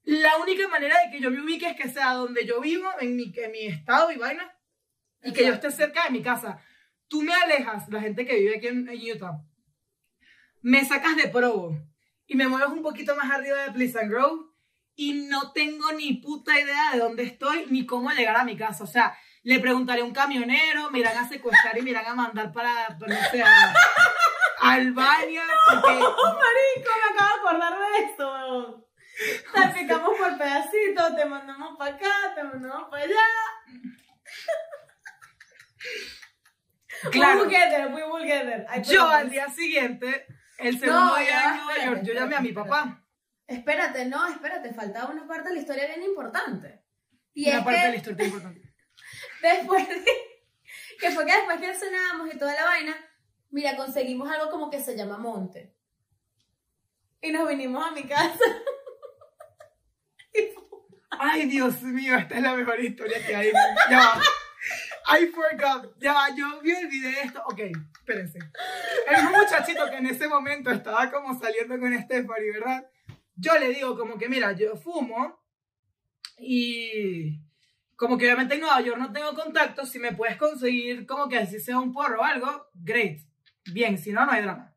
la 0.02 0.36
única 0.38 0.66
manera 0.68 0.96
de 1.04 1.10
que 1.10 1.20
yo 1.20 1.30
me 1.30 1.40
ubique 1.40 1.68
es 1.68 1.76
que 1.76 1.88
sea 1.88 2.14
donde 2.14 2.44
yo 2.44 2.60
vivo, 2.60 2.88
en 3.00 3.16
mi, 3.16 3.32
en 3.36 3.52
mi 3.52 3.66
estado 3.66 4.12
y 4.12 4.16
vaina, 4.16 4.52
y 5.22 5.32
que 5.32 5.46
yo 5.46 5.52
esté 5.52 5.70
cerca 5.70 6.04
de 6.04 6.10
mi 6.10 6.22
casa. 6.22 6.62
Tú 7.08 7.22
me 7.22 7.34
alejas, 7.34 7.88
la 7.88 8.00
gente 8.00 8.24
que 8.26 8.36
vive 8.36 8.56
aquí 8.56 8.68
en, 8.68 8.88
en 8.88 9.12
Utah, 9.12 9.42
me 10.62 10.84
sacas 10.84 11.16
de 11.16 11.28
Provo 11.28 11.89
y 12.30 12.36
me 12.36 12.46
mueves 12.46 12.68
un 12.68 12.80
poquito 12.80 13.16
más 13.16 13.28
arriba 13.28 13.58
de 13.64 13.72
Pleasant 13.72 14.08
Grove 14.08 14.44
y 14.94 15.14
no 15.28 15.50
tengo 15.50 15.90
ni 15.92 16.12
puta 16.14 16.58
idea 16.60 16.90
de 16.92 17.00
dónde 17.00 17.24
estoy 17.24 17.66
ni 17.70 17.84
cómo 17.86 18.08
llegar 18.12 18.36
a 18.36 18.44
mi 18.44 18.56
casa. 18.56 18.84
O 18.84 18.86
sea, 18.86 19.18
le 19.42 19.58
preguntaré 19.58 20.02
a 20.02 20.04
un 20.04 20.12
camionero, 20.12 20.92
me 20.92 21.00
irán 21.00 21.18
a 21.18 21.28
secuestrar 21.28 21.76
y 21.76 21.82
me 21.82 21.90
irán 21.90 22.06
a 22.06 22.14
mandar 22.14 22.52
para, 22.52 22.96
no 23.00 23.16
sé, 23.32 23.42
a- 23.42 23.74
Albania, 24.60 25.42
porque 25.72 25.88
Marico, 25.94 26.90
me 27.00 27.14
acabo 27.14 27.34
de 27.34 27.40
acordar 27.48 27.78
de 27.80 28.04
esto. 28.04 28.86
Salpicamos 29.52 30.16
por 30.16 30.38
pedacitos, 30.38 31.16
te 31.16 31.24
mandamos 31.24 31.76
para 31.76 31.96
acá, 31.96 32.32
te 32.36 32.44
mandamos 32.44 32.88
para 32.90 33.02
allá. 33.04 33.26
Claro. 37.10 37.40
We 37.40 37.46
will 37.46 37.50
get 37.50 37.70
there, 37.70 37.86
we 37.88 38.02
will 38.04 38.24
get 38.24 38.44
there. 38.44 38.82
Yo 38.84 39.08
al 39.08 39.30
día 39.30 39.48
siguiente, 39.48 40.26
el 40.60 40.78
segundo 40.78 41.00
No, 41.00 41.16
día 41.16 41.28
ya, 41.28 41.40
en 41.40 41.56
Nueva 41.56 41.72
espérate, 41.72 41.86
York, 41.86 42.02
yo 42.06 42.14
llamé 42.14 42.36
a 42.36 42.40
mi 42.40 42.52
papá. 42.52 43.04
Espérate, 43.46 44.04
no, 44.06 44.28
espérate, 44.28 44.72
faltaba 44.72 45.10
una 45.10 45.26
parte 45.26 45.48
de 45.48 45.54
la 45.56 45.60
historia 45.60 45.86
bien 45.86 46.02
importante. 46.02 46.84
Y 47.34 47.48
Una 47.48 47.58
es 47.58 47.64
parte 47.64 47.80
que 47.80 47.86
de 47.86 47.90
la 47.90 47.96
historia 47.96 48.26
importante. 48.26 48.74
después 49.42 49.88
de, 49.88 50.04
que 51.00 51.10
fue 51.10 51.26
que 51.26 51.32
después 51.32 51.60
que 51.60 51.74
cenábamos 51.74 52.32
y 52.32 52.38
toda 52.38 52.54
la 52.54 52.64
vaina, 52.64 52.96
mira, 53.50 53.76
conseguimos 53.76 54.30
algo 54.30 54.50
como 54.50 54.70
que 54.70 54.80
se 54.80 54.96
llama 54.96 55.18
monte. 55.18 55.74
Y 57.22 57.32
nos 57.32 57.48
vinimos 57.48 57.86
a 57.86 57.90
mi 57.92 58.04
casa. 58.04 58.38
Ay, 61.10 61.46
Dios 61.46 61.82
mío, 61.82 62.16
esta 62.16 62.36
es 62.36 62.42
la 62.42 62.54
mejor 62.54 62.80
historia 62.80 63.24
que 63.26 63.36
hay. 63.36 63.52
Ya 63.90 63.98
va. 63.98 64.20
I 65.08 65.26
forgot. 65.26 65.96
Ya 65.98 66.28
yo 66.36 66.60
video 66.60 67.10
de 67.10 67.20
esto. 67.22 67.42
Ok, 67.46 67.60
espérense. 68.00 68.38
El 69.08 69.22
mismo 69.22 69.38
muchachito 69.38 69.88
que 69.90 69.96
en 69.96 70.06
ese 70.06 70.28
momento 70.28 70.70
estaba 70.70 71.10
como 71.10 71.38
saliendo 71.38 71.78
con 71.78 71.92
Stephanie, 72.02 72.52
¿verdad? 72.52 72.90
Yo 73.36 73.58
le 73.58 73.68
digo 73.68 73.96
como 73.96 74.18
que, 74.18 74.28
mira, 74.28 74.52
yo 74.52 74.76
fumo 74.76 75.42
y 76.38 77.40
como 77.96 78.16
que 78.16 78.24
obviamente 78.26 78.54
en 78.54 78.60
Nueva 78.60 78.80
York 78.80 78.98
no 78.98 79.12
tengo 79.12 79.34
contacto, 79.34 79.84
si 79.84 79.98
me 79.98 80.12
puedes 80.12 80.36
conseguir 80.36 81.06
como 81.06 81.28
que 81.28 81.38
así 81.38 81.60
sea 81.60 81.78
un 81.78 81.92
porro 81.92 82.20
o 82.20 82.24
algo, 82.24 82.68
great. 82.74 83.20
Bien, 83.72 83.98
si 83.98 84.12
no, 84.12 84.24
no 84.24 84.32
hay 84.32 84.42
drama. 84.42 84.74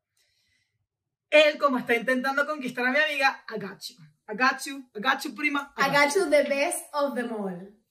Él, 1.29 1.57
como 1.57 1.77
está 1.77 1.95
intentando 1.95 2.45
conquistar 2.45 2.85
a 2.85 2.91
mi 2.91 2.99
amiga, 2.99 3.43
I 3.49 3.59
got 3.59 3.81
you. 3.81 3.95
I 4.27 4.35
got 4.35 4.61
you, 4.65 4.89
I 4.95 5.01
got 5.01 5.21
you, 5.23 5.35
prima. 5.35 5.73
I 5.77 5.89
got 5.89 6.15
you 6.15 6.29
the 6.29 6.43
best 6.43 6.85
of 6.93 7.15
them 7.15 7.33
all. 7.33 7.82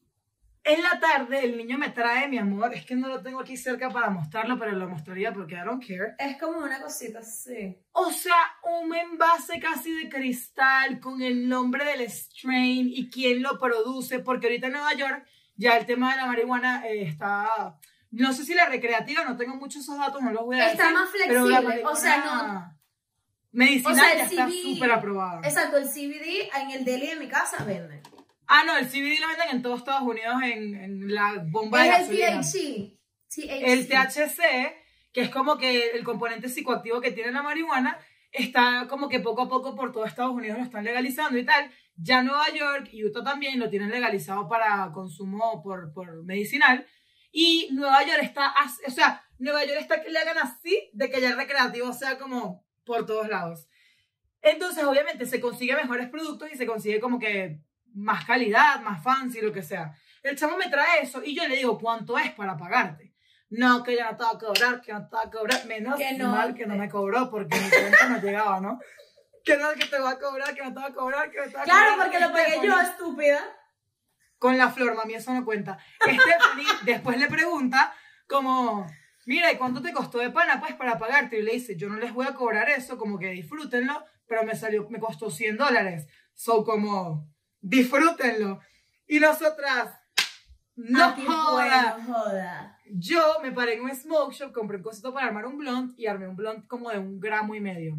En 0.65 0.81
la 0.81 1.01
tarde, 1.01 1.45
el 1.45 1.57
niño 1.57 1.77
me 1.77 1.89
trae, 1.91 2.29
mi 2.29 2.39
amor, 2.39 2.73
es 2.73 2.87
que 2.87 2.95
no 2.95 3.09
lo 3.09 3.21
tengo 3.21 3.41
aquí 3.41 3.57
cerca 3.57 3.91
para 3.91 4.11
mostrarlo, 4.11 4.57
pero 4.59 4.71
lo 4.73 4.89
mostraría 4.89 5.33
porque 5.33 5.57
I 5.57 5.65
don't 5.65 5.85
care. 5.85 6.15
Es 6.19 6.39
como 6.41 6.59
una 6.59 6.81
cosita 6.81 7.19
así. 7.19 7.77
O 7.91 8.13
sea, 8.13 8.37
un 8.81 8.95
envase 8.95 9.59
casi 9.59 9.93
de 9.93 10.09
cristal 10.09 11.01
con 11.01 11.21
el 11.21 11.49
nombre 11.49 11.85
del 11.85 12.09
strain 12.09 12.89
y 12.89 13.11
quién 13.11 13.43
lo 13.43 13.59
produce, 13.59 14.21
porque 14.21 14.47
ahorita 14.47 14.69
en 14.69 14.75
Nueva 14.75 14.95
York 14.95 15.27
ya 15.57 15.77
el 15.77 15.85
tema 15.85 16.13
de 16.13 16.17
la 16.19 16.27
marihuana 16.27 16.87
eh, 16.87 17.03
está... 17.09 17.79
No 18.13 18.33
sé 18.33 18.45
si 18.45 18.55
la 18.55 18.67
recreativa, 18.67 19.25
no 19.25 19.37
tengo 19.37 19.57
muchos 19.57 19.83
esos 19.83 19.99
datos, 19.99 20.23
no 20.23 20.31
los 20.33 20.45
voy 20.45 20.61
a 20.61 20.71
Está 20.71 20.83
decir, 20.85 20.95
más 20.97 21.09
pero 21.27 21.49
la 21.49 21.61
flexible, 21.63 21.87
o 21.91 21.97
sea, 21.97 22.19
no- 22.19 22.79
Medicinal 23.53 23.93
O 23.93 23.97
sea, 23.97 24.13
el 24.13 24.19
ya 24.19 24.25
está 24.25 24.49
súper 24.51 24.93
aprobada. 24.93 25.41
Exacto, 25.47 25.77
el 25.77 25.89
CBD 25.89 26.51
en 26.61 26.71
el 26.71 26.85
deli 26.85 27.09
de 27.09 27.17
mi 27.17 27.29
casa 27.29 27.65
venden. 27.65 28.01
Ah, 28.55 28.65
no, 28.67 28.77
el 28.77 28.87
CBD 28.87 29.19
lo 29.19 29.29
venden 29.29 29.49
en 29.51 29.63
todos 29.63 29.79
Estados 29.79 30.03
Unidos 30.03 30.43
en, 30.43 30.75
en 30.75 31.15
la 31.15 31.43
bomba 31.43 31.83
de 31.83 31.89
Es 31.89 32.11
el 32.11 32.19
gasolina. 32.19 32.43
THC. 32.43 32.99
THC. 33.31 33.63
El 33.63 33.89
THC, 33.89 34.41
que 35.11 35.21
es 35.23 35.31
como 35.31 35.57
que 35.57 35.93
el 35.93 36.05
componente 36.05 36.51
psicoactivo 36.51 37.01
que 37.01 37.13
tiene 37.13 37.33
la 37.33 37.43
marihuana, 37.43 37.99
está 38.31 38.89
como 38.91 39.09
que 39.09 39.21
poco 39.21 39.41
a 39.41 39.49
poco 39.49 39.75
por 39.75 39.91
todo 39.91 40.05
Estados 40.05 40.35
Unidos 40.35 40.59
lo 40.59 40.65
están 40.65 40.85
legalizando 40.85 41.39
y 41.39 41.47
tal. 41.47 41.71
Ya 41.97 42.23
Nueva 42.23 42.45
York 42.51 42.91
y 42.93 43.07
Utah 43.07 43.25
también 43.25 43.59
lo 43.59 43.71
tienen 43.71 43.91
legalizado 43.91 44.47
para 44.51 44.93
consumo 44.93 45.63
por, 45.63 45.95
por 45.95 46.23
medicinal. 46.23 46.87
Y 47.31 47.71
Nueva 47.73 48.05
York 48.05 48.21
está, 48.23 48.53
o 48.87 48.91
sea, 48.91 49.25
Nueva 49.39 49.65
York 49.65 49.79
está 49.81 50.03
que 50.03 50.11
le 50.11 50.19
hagan 50.19 50.37
así 50.37 50.91
de 50.93 51.09
que 51.09 51.23
ya 51.23 51.31
el 51.31 51.39
recreativo 51.39 51.91
sea 51.95 52.19
como 52.19 52.67
por 52.85 53.07
todos 53.07 53.31
lados. 53.31 53.67
Entonces, 54.43 54.85
obviamente, 54.85 55.25
se 55.25 55.41
consigue 55.41 55.75
mejores 55.75 56.11
productos 56.11 56.53
y 56.53 56.59
se 56.59 56.67
consigue 56.67 57.01
como 57.01 57.19
que 57.19 57.63
más 57.95 58.25
calidad, 58.25 58.81
más 58.81 59.03
fancy, 59.03 59.41
lo 59.41 59.53
que 59.53 59.63
sea. 59.63 59.95
El 60.23 60.37
chamo 60.37 60.57
me 60.57 60.69
trae 60.69 61.03
eso 61.03 61.23
y 61.25 61.35
yo 61.35 61.47
le 61.49 61.57
digo, 61.57 61.79
¿cuánto 61.79 62.17
es 62.19 62.31
para 62.33 62.57
pagarte? 62.57 63.13
No, 63.51 63.83
que 63.83 63.97
ya 63.97 64.11
no 64.13 64.17
te 64.17 64.25
va 64.25 64.31
a 64.31 64.39
cobrar, 64.39 64.81
que 64.81 64.93
no 64.93 65.09
te 65.09 65.15
va 65.17 65.23
a 65.23 65.31
cobrar. 65.31 65.67
Menos 65.67 65.99
Que 65.99 66.15
no. 66.15 66.31
mal 66.31 66.55
que 66.55 66.65
no 66.67 66.77
me 66.77 66.89
cobró 66.89 67.29
porque 67.31 67.59
mi 67.59 67.69
cuenta 67.69 68.09
no 68.09 68.19
llegaba, 68.21 68.61
¿no? 68.61 68.79
Que 69.45 69.57
no, 69.57 69.73
que 69.73 69.87
te 69.87 69.99
va 69.99 70.11
a 70.11 70.19
cobrar, 70.21 70.55
que 70.55 70.63
no 70.63 70.73
te 70.73 70.79
va 70.79 70.87
a 70.87 70.93
cobrar, 70.93 71.29
que 71.31 71.39
no 71.39 71.45
te 71.47 71.51
va 71.57 71.63
a 71.63 71.65
Claro, 71.65 71.91
cobrar. 71.95 72.07
porque 72.11 72.21
lo 72.25 72.33
pagué 72.33 72.61
yo, 72.65 72.81
estúpida. 72.81 73.41
Con 74.39 74.57
la 74.57 74.71
flor, 74.71 74.95
mami, 74.95 75.15
eso 75.15 75.35
no 75.35 75.45
cuenta. 75.45 75.79
Stephanie 76.01 76.67
después 76.85 77.19
le 77.19 77.27
pregunta 77.27 77.93
como, 78.29 78.87
mira, 79.27 79.51
¿y 79.53 79.57
cuánto 79.57 79.83
te 79.83 79.93
costó 79.93 80.19
de 80.19 80.31
pana? 80.31 80.61
Pues 80.61 80.75
para 80.75 80.97
pagarte. 80.97 81.39
Y 81.41 81.43
le 81.43 81.53
dice, 81.55 81.77
yo 81.77 81.89
no 81.89 81.97
les 81.97 82.13
voy 82.13 82.25
a 82.27 82.35
cobrar 82.35 82.69
eso, 82.71 82.97
como 82.97 83.19
que 83.19 83.31
disfrútenlo, 83.31 84.05
pero 84.27 84.45
me 84.45 84.55
salió, 84.55 84.89
me 84.91 85.01
costó 85.01 85.29
100 85.29 85.57
dólares. 85.57 86.07
So 86.35 86.65
como, 86.65 87.29
disfrútenlo. 87.63 88.61
Y 89.07 89.19
nosotras, 89.21 89.95
no 90.77 91.05
Ah, 91.05 91.17
joda. 91.27 91.97
bueno, 91.97 92.15
joda. 92.15 92.79
Yo 92.95 93.39
me 93.43 93.53
paré 93.53 93.75
en 93.75 93.83
un 93.83 93.95
smoke 93.95 94.35
shop, 94.35 94.53
compré 94.53 94.77
un 94.77 94.83
cosito 94.83 95.15
para 95.15 95.27
armar 95.29 95.47
un 95.47 95.57
blunt 95.57 95.99
y 95.99 96.07
armé 96.07 96.29
un 96.29 96.37
blunt 96.37 96.67
como 96.67 96.91
de 96.91 96.99
un 96.99 97.19
gramo 97.21 97.55
y 97.55 97.61
medio. 97.61 97.97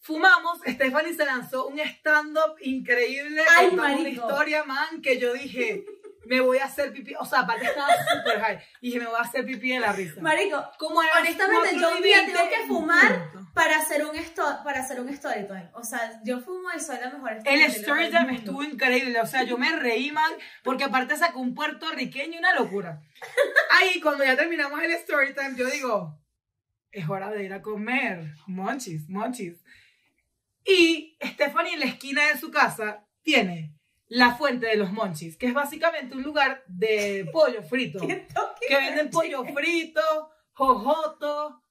Fumamos, 0.00 0.60
Stephanie 0.66 1.14
se 1.14 1.24
lanzó 1.26 1.66
un 1.68 1.78
stand-up 1.78 2.56
increíble, 2.62 3.42
Ay, 3.56 3.68
una 3.72 4.08
historia, 4.08 4.64
man, 4.64 5.02
que 5.02 5.18
yo 5.20 5.32
dije, 5.34 5.84
me 6.26 6.40
voy 6.40 6.58
a 6.58 6.64
hacer 6.66 6.92
pipí, 6.92 7.14
o 7.18 7.24
sea, 7.24 7.40
aparte 7.40 7.64
estaba 7.66 7.88
súper 8.12 8.40
high, 8.40 8.58
y 8.80 8.86
dije, 8.88 8.98
me 9.00 9.06
voy 9.06 9.16
a 9.18 9.22
hacer 9.22 9.44
pipí 9.44 9.70
de 9.72 9.80
la 9.80 9.92
risa. 9.92 10.20
Marico, 10.20 10.62
Como 10.78 11.00
honestamente, 11.00 11.70
yo 11.78 11.96
un 11.96 12.02
día 12.02 12.24
tengo 12.26 12.48
que 12.48 12.66
fumar 12.66 13.30
para 13.54 13.78
hacer 13.78 14.04
un 14.04 14.14
sto- 14.16 14.60
para 14.62 14.80
hacer 14.80 15.00
un 15.00 15.08
story 15.08 15.46
time. 15.46 15.70
O 15.72 15.82
sea, 15.82 16.20
yo 16.24 16.40
fumo 16.40 16.68
y 16.76 16.80
soy 16.80 16.98
la 17.00 17.10
mejor 17.10 17.38
El 17.44 17.60
story 17.62 18.10
time 18.10 18.36
estuvo 18.36 18.62
increíble, 18.62 19.20
o 19.20 19.26
sea, 19.26 19.42
yo 19.44 19.56
me 19.58 19.74
reí, 19.76 20.12
man, 20.12 20.30
porque 20.62 20.84
aparte 20.84 21.16
sacó 21.16 21.40
un 21.40 21.54
puertorriqueño, 21.54 22.38
una 22.38 22.54
locura. 22.54 23.00
Ahí, 23.70 24.00
cuando 24.00 24.24
ya 24.24 24.36
terminamos 24.36 24.80
el 24.82 24.90
story 24.92 25.34
time, 25.34 25.54
yo 25.56 25.66
digo, 25.68 26.20
es 26.92 27.08
hora 27.08 27.30
de 27.30 27.44
ir 27.44 27.52
a 27.52 27.62
comer, 27.62 28.34
monchis, 28.46 29.08
monchis. 29.08 29.56
Y 30.64 31.16
Stephanie 31.22 31.74
en 31.74 31.80
la 31.80 31.86
esquina 31.86 32.26
de 32.28 32.38
su 32.38 32.50
casa 32.50 33.04
tiene 33.22 33.74
la 34.10 34.34
fuente 34.34 34.66
de 34.66 34.76
los 34.76 34.92
monchis, 34.92 35.36
que 35.36 35.46
es 35.46 35.54
básicamente 35.54 36.14
un 36.16 36.22
lugar 36.22 36.64
de 36.66 37.28
pollo 37.32 37.62
frito, 37.62 38.00
que 38.00 38.76
venden 38.76 39.08
pollo 39.08 39.44
frito, 39.44 40.02
jojoto, 40.52 41.62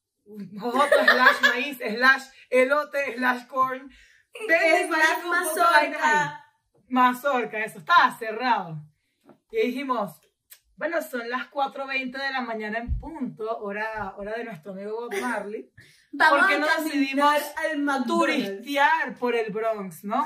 jojoto 0.58 1.04
slash 1.04 1.42
maíz, 1.42 1.78
slash 1.78 2.24
elote, 2.50 3.16
slash 3.18 3.46
corn. 3.46 3.92
Venden 4.48 4.94
ahí 4.94 5.28
mazorca. 5.30 6.46
mazorca, 6.88 7.64
eso 7.64 7.80
estaba 7.80 8.18
cerrado. 8.18 8.84
Y 9.52 9.68
dijimos, 9.68 10.22
bueno, 10.78 11.02
son 11.02 11.30
las 11.30 11.52
4.20 11.52 12.12
de 12.12 12.32
la 12.32 12.42
mañana 12.42 12.78
en 12.78 12.98
punto, 13.00 13.60
hora, 13.60 14.16
hora 14.16 14.34
de 14.34 14.46
nuestro 14.46 14.72
amigo 14.72 15.10
Bob 15.10 15.22
Marley, 15.22 15.70
Vamos 16.12 16.40
¿Por 16.40 16.48
qué 16.48 16.56
a 16.56 16.60
no 16.60 16.68
caminar 16.68 16.92
decidimos 16.92 17.34
al 17.90 18.04
turistear 18.06 19.16
por 19.20 19.36
el 19.36 19.52
Bronx, 19.52 20.04
¿no? 20.04 20.26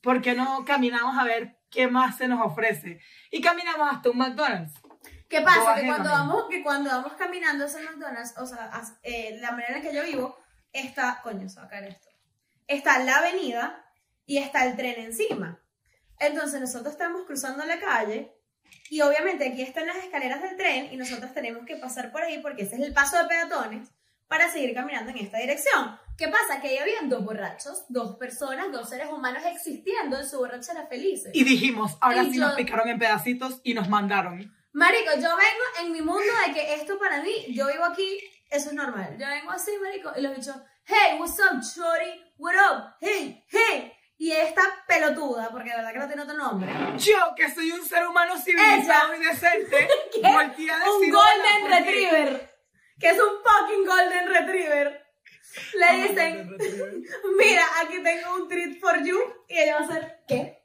¿Por 0.00 0.22
qué 0.22 0.34
no 0.34 0.64
caminamos 0.64 1.18
a 1.18 1.24
ver 1.24 1.58
qué 1.70 1.88
más 1.88 2.16
se 2.16 2.28
nos 2.28 2.44
ofrece? 2.44 3.00
Y 3.30 3.40
caminamos 3.40 3.88
hasta 3.90 4.10
un 4.10 4.18
McDonald's. 4.18 4.74
¿Qué 5.28 5.40
pasa? 5.40 5.74
Que 5.74 5.86
cuando, 5.86 6.10
vamos, 6.10 6.44
que 6.48 6.62
cuando 6.62 6.90
vamos 6.90 7.14
caminando 7.14 7.64
hacia 7.64 7.82
McDonald's, 7.82 8.34
o 8.38 8.46
sea, 8.46 8.70
eh, 9.02 9.38
la 9.40 9.50
manera 9.50 9.76
en 9.76 9.82
que 9.82 9.94
yo 9.94 10.04
vivo, 10.04 10.36
está, 10.72 11.20
coño, 11.22 11.46
caer 11.68 11.84
esto. 11.84 12.08
Está 12.68 12.98
la 13.00 13.18
avenida 13.18 13.84
y 14.24 14.38
está 14.38 14.64
el 14.64 14.76
tren 14.76 15.00
encima. 15.00 15.60
Entonces 16.18 16.60
nosotros 16.60 16.92
estamos 16.92 17.24
cruzando 17.26 17.64
la 17.64 17.78
calle 17.78 18.32
y 18.88 19.00
obviamente 19.00 19.48
aquí 19.48 19.62
están 19.62 19.86
las 19.86 19.96
escaleras 19.96 20.42
del 20.42 20.56
tren 20.56 20.92
y 20.92 20.96
nosotros 20.96 21.34
tenemos 21.34 21.66
que 21.66 21.76
pasar 21.76 22.12
por 22.12 22.22
ahí 22.22 22.38
porque 22.38 22.62
ese 22.62 22.76
es 22.76 22.82
el 22.82 22.92
paso 22.92 23.18
de 23.20 23.28
peatones 23.28 23.90
para 24.28 24.50
seguir 24.50 24.74
caminando 24.74 25.10
en 25.10 25.18
esta 25.18 25.38
dirección. 25.38 25.98
¿Qué 26.18 26.28
pasa? 26.28 26.60
Que 26.60 26.68
ahí 26.68 26.78
habían 26.78 27.08
dos 27.10 27.24
borrachos, 27.24 27.84
dos 27.88 28.16
personas, 28.16 28.72
dos 28.72 28.88
seres 28.88 29.08
humanos 29.10 29.42
existiendo 29.46 30.18
en 30.18 30.26
su 30.28 30.38
borrachera 30.38 30.86
felices. 30.86 31.30
Y 31.34 31.44
dijimos, 31.44 31.96
ahora 32.00 32.22
Y 32.22 32.30
sí 32.32 32.38
yo- 32.38 32.46
nos 32.46 32.54
picaron 32.56 32.88
en 32.88 32.98
pedacitos 32.98 33.60
y 33.62 33.74
nos 33.74 33.88
mandaron. 33.88 34.52
Marico, 34.72 35.12
yo 35.14 35.20
vengo 35.36 35.64
en 35.82 35.92
mi 35.92 36.00
mundo 36.00 36.22
de 36.46 36.52
que 36.54 36.74
esto 36.74 36.98
para 36.98 37.22
mí, 37.22 37.32
yo 37.50 37.66
vivo 37.66 37.84
aquí, 37.84 38.18
eso 38.50 38.68
es 38.70 38.74
normal. 38.74 39.16
Yo 39.18 39.26
vengo 39.26 39.50
así, 39.50 39.72
marico, 39.82 40.10
y 40.16 40.22
los 40.22 40.36
bichos, 40.36 40.56
hey, 40.84 41.16
what's 41.18 41.38
up, 41.40 41.60
shorty? 41.62 42.22
What 42.38 42.54
up? 42.54 42.94
Hey, 43.00 43.44
hey. 43.48 43.92
Y 44.18 44.32
esta 44.32 44.62
pelotuda, 44.88 45.50
porque 45.50 45.68
de 45.70 45.76
verdad 45.76 45.92
que 45.92 45.98
no 45.98 46.06
tiene 46.06 46.22
otro 46.22 46.36
nombre. 46.36 46.72
Yo, 46.96 47.34
que 47.36 47.50
soy 47.54 47.70
un 47.72 47.84
ser 47.84 48.06
humano 48.06 48.38
civilizado 48.38 49.14
y 49.14 49.18
decente, 49.24 49.88
¿Qué? 50.12 50.20
volteé 50.32 50.70
a 50.70 50.76
Un 50.90 51.00
decir, 51.00 51.14
golden 51.14 51.14
"Hola", 51.14 51.60
porque- 51.60 51.74
retriever. 51.78 52.55
Que 52.98 53.10
es 53.10 53.18
un 53.18 53.42
fucking 53.42 53.84
golden 53.86 54.28
retriever. 54.28 55.06
Le 55.74 56.02
dicen, 56.02 56.48
Golden 56.48 56.58
retriever. 56.58 56.94
mira, 57.38 57.64
aquí 57.82 58.02
tengo 58.02 58.34
un 58.36 58.48
treat 58.48 58.78
for 58.80 59.02
you. 59.04 59.18
Y 59.48 59.58
ella 59.58 59.80
va 59.80 59.86
a 59.86 59.88
hacer, 59.88 60.18
¿qué? 60.28 60.62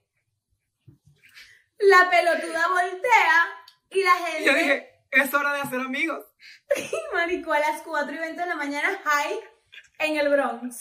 La 1.80 2.10
pelotuda 2.10 2.67
voltea 2.67 3.65
y 3.89 4.04
la 4.04 4.12
gente... 4.13 4.46
Yo 4.46 4.54
dije, 4.54 4.89
es 5.12 5.34
hora 5.34 5.54
de 5.54 5.62
hacer 5.62 5.80
amigos. 5.80 6.26
Marico, 7.14 7.51
a 7.53 7.60
las 7.60 7.82
4 7.82 8.14
y 8.14 8.18
20 8.18 8.39
de 8.41 8.47
la 8.47 8.56
mañana, 8.56 9.01
high 9.03 9.39
en 9.99 10.18
el 10.18 10.30
Bronx. 10.30 10.78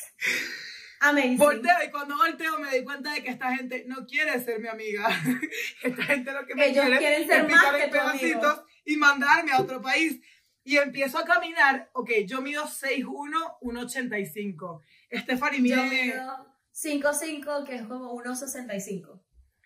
Amazing. 1.00 1.38
Volteo 1.38 1.74
y 1.86 1.90
cuando 1.90 2.16
volteo 2.16 2.58
me 2.58 2.70
di 2.76 2.84
cuenta 2.84 3.12
de 3.12 3.22
que 3.22 3.30
esta 3.30 3.54
gente 3.56 3.84
no 3.86 4.04
quiere 4.06 4.38
ser 4.44 4.60
mi 4.60 4.68
amiga. 4.68 5.08
Esta 5.82 6.02
gente 6.02 6.30
lo 6.30 6.46
que 6.46 6.54
me 6.54 6.66
Ellos 6.66 6.84
quiere 6.84 6.98
quieren 6.98 7.26
ser 7.26 7.44
es 7.46 7.50
más 7.50 7.64
en 7.64 7.70
que 7.70 7.82
amigo. 7.84 7.90
pedacitos 7.92 8.64
y 8.84 8.96
mandarme 8.98 9.52
a 9.52 9.60
otro 9.60 9.80
país. 9.80 10.20
Y 10.70 10.78
empiezo 10.78 11.18
a 11.18 11.24
caminar. 11.24 11.90
Ok, 11.94 12.10
yo 12.26 12.40
mido 12.42 12.62
6'1", 12.62 13.58
1'85". 13.60 14.80
Stephanie 15.12 15.68
Yo 15.68 15.82
mide... 15.82 16.04
mido 16.04 16.46
5'5", 16.72 17.66
que 17.66 17.74
es 17.74 17.82
como 17.88 18.14
1'65". 18.14 19.20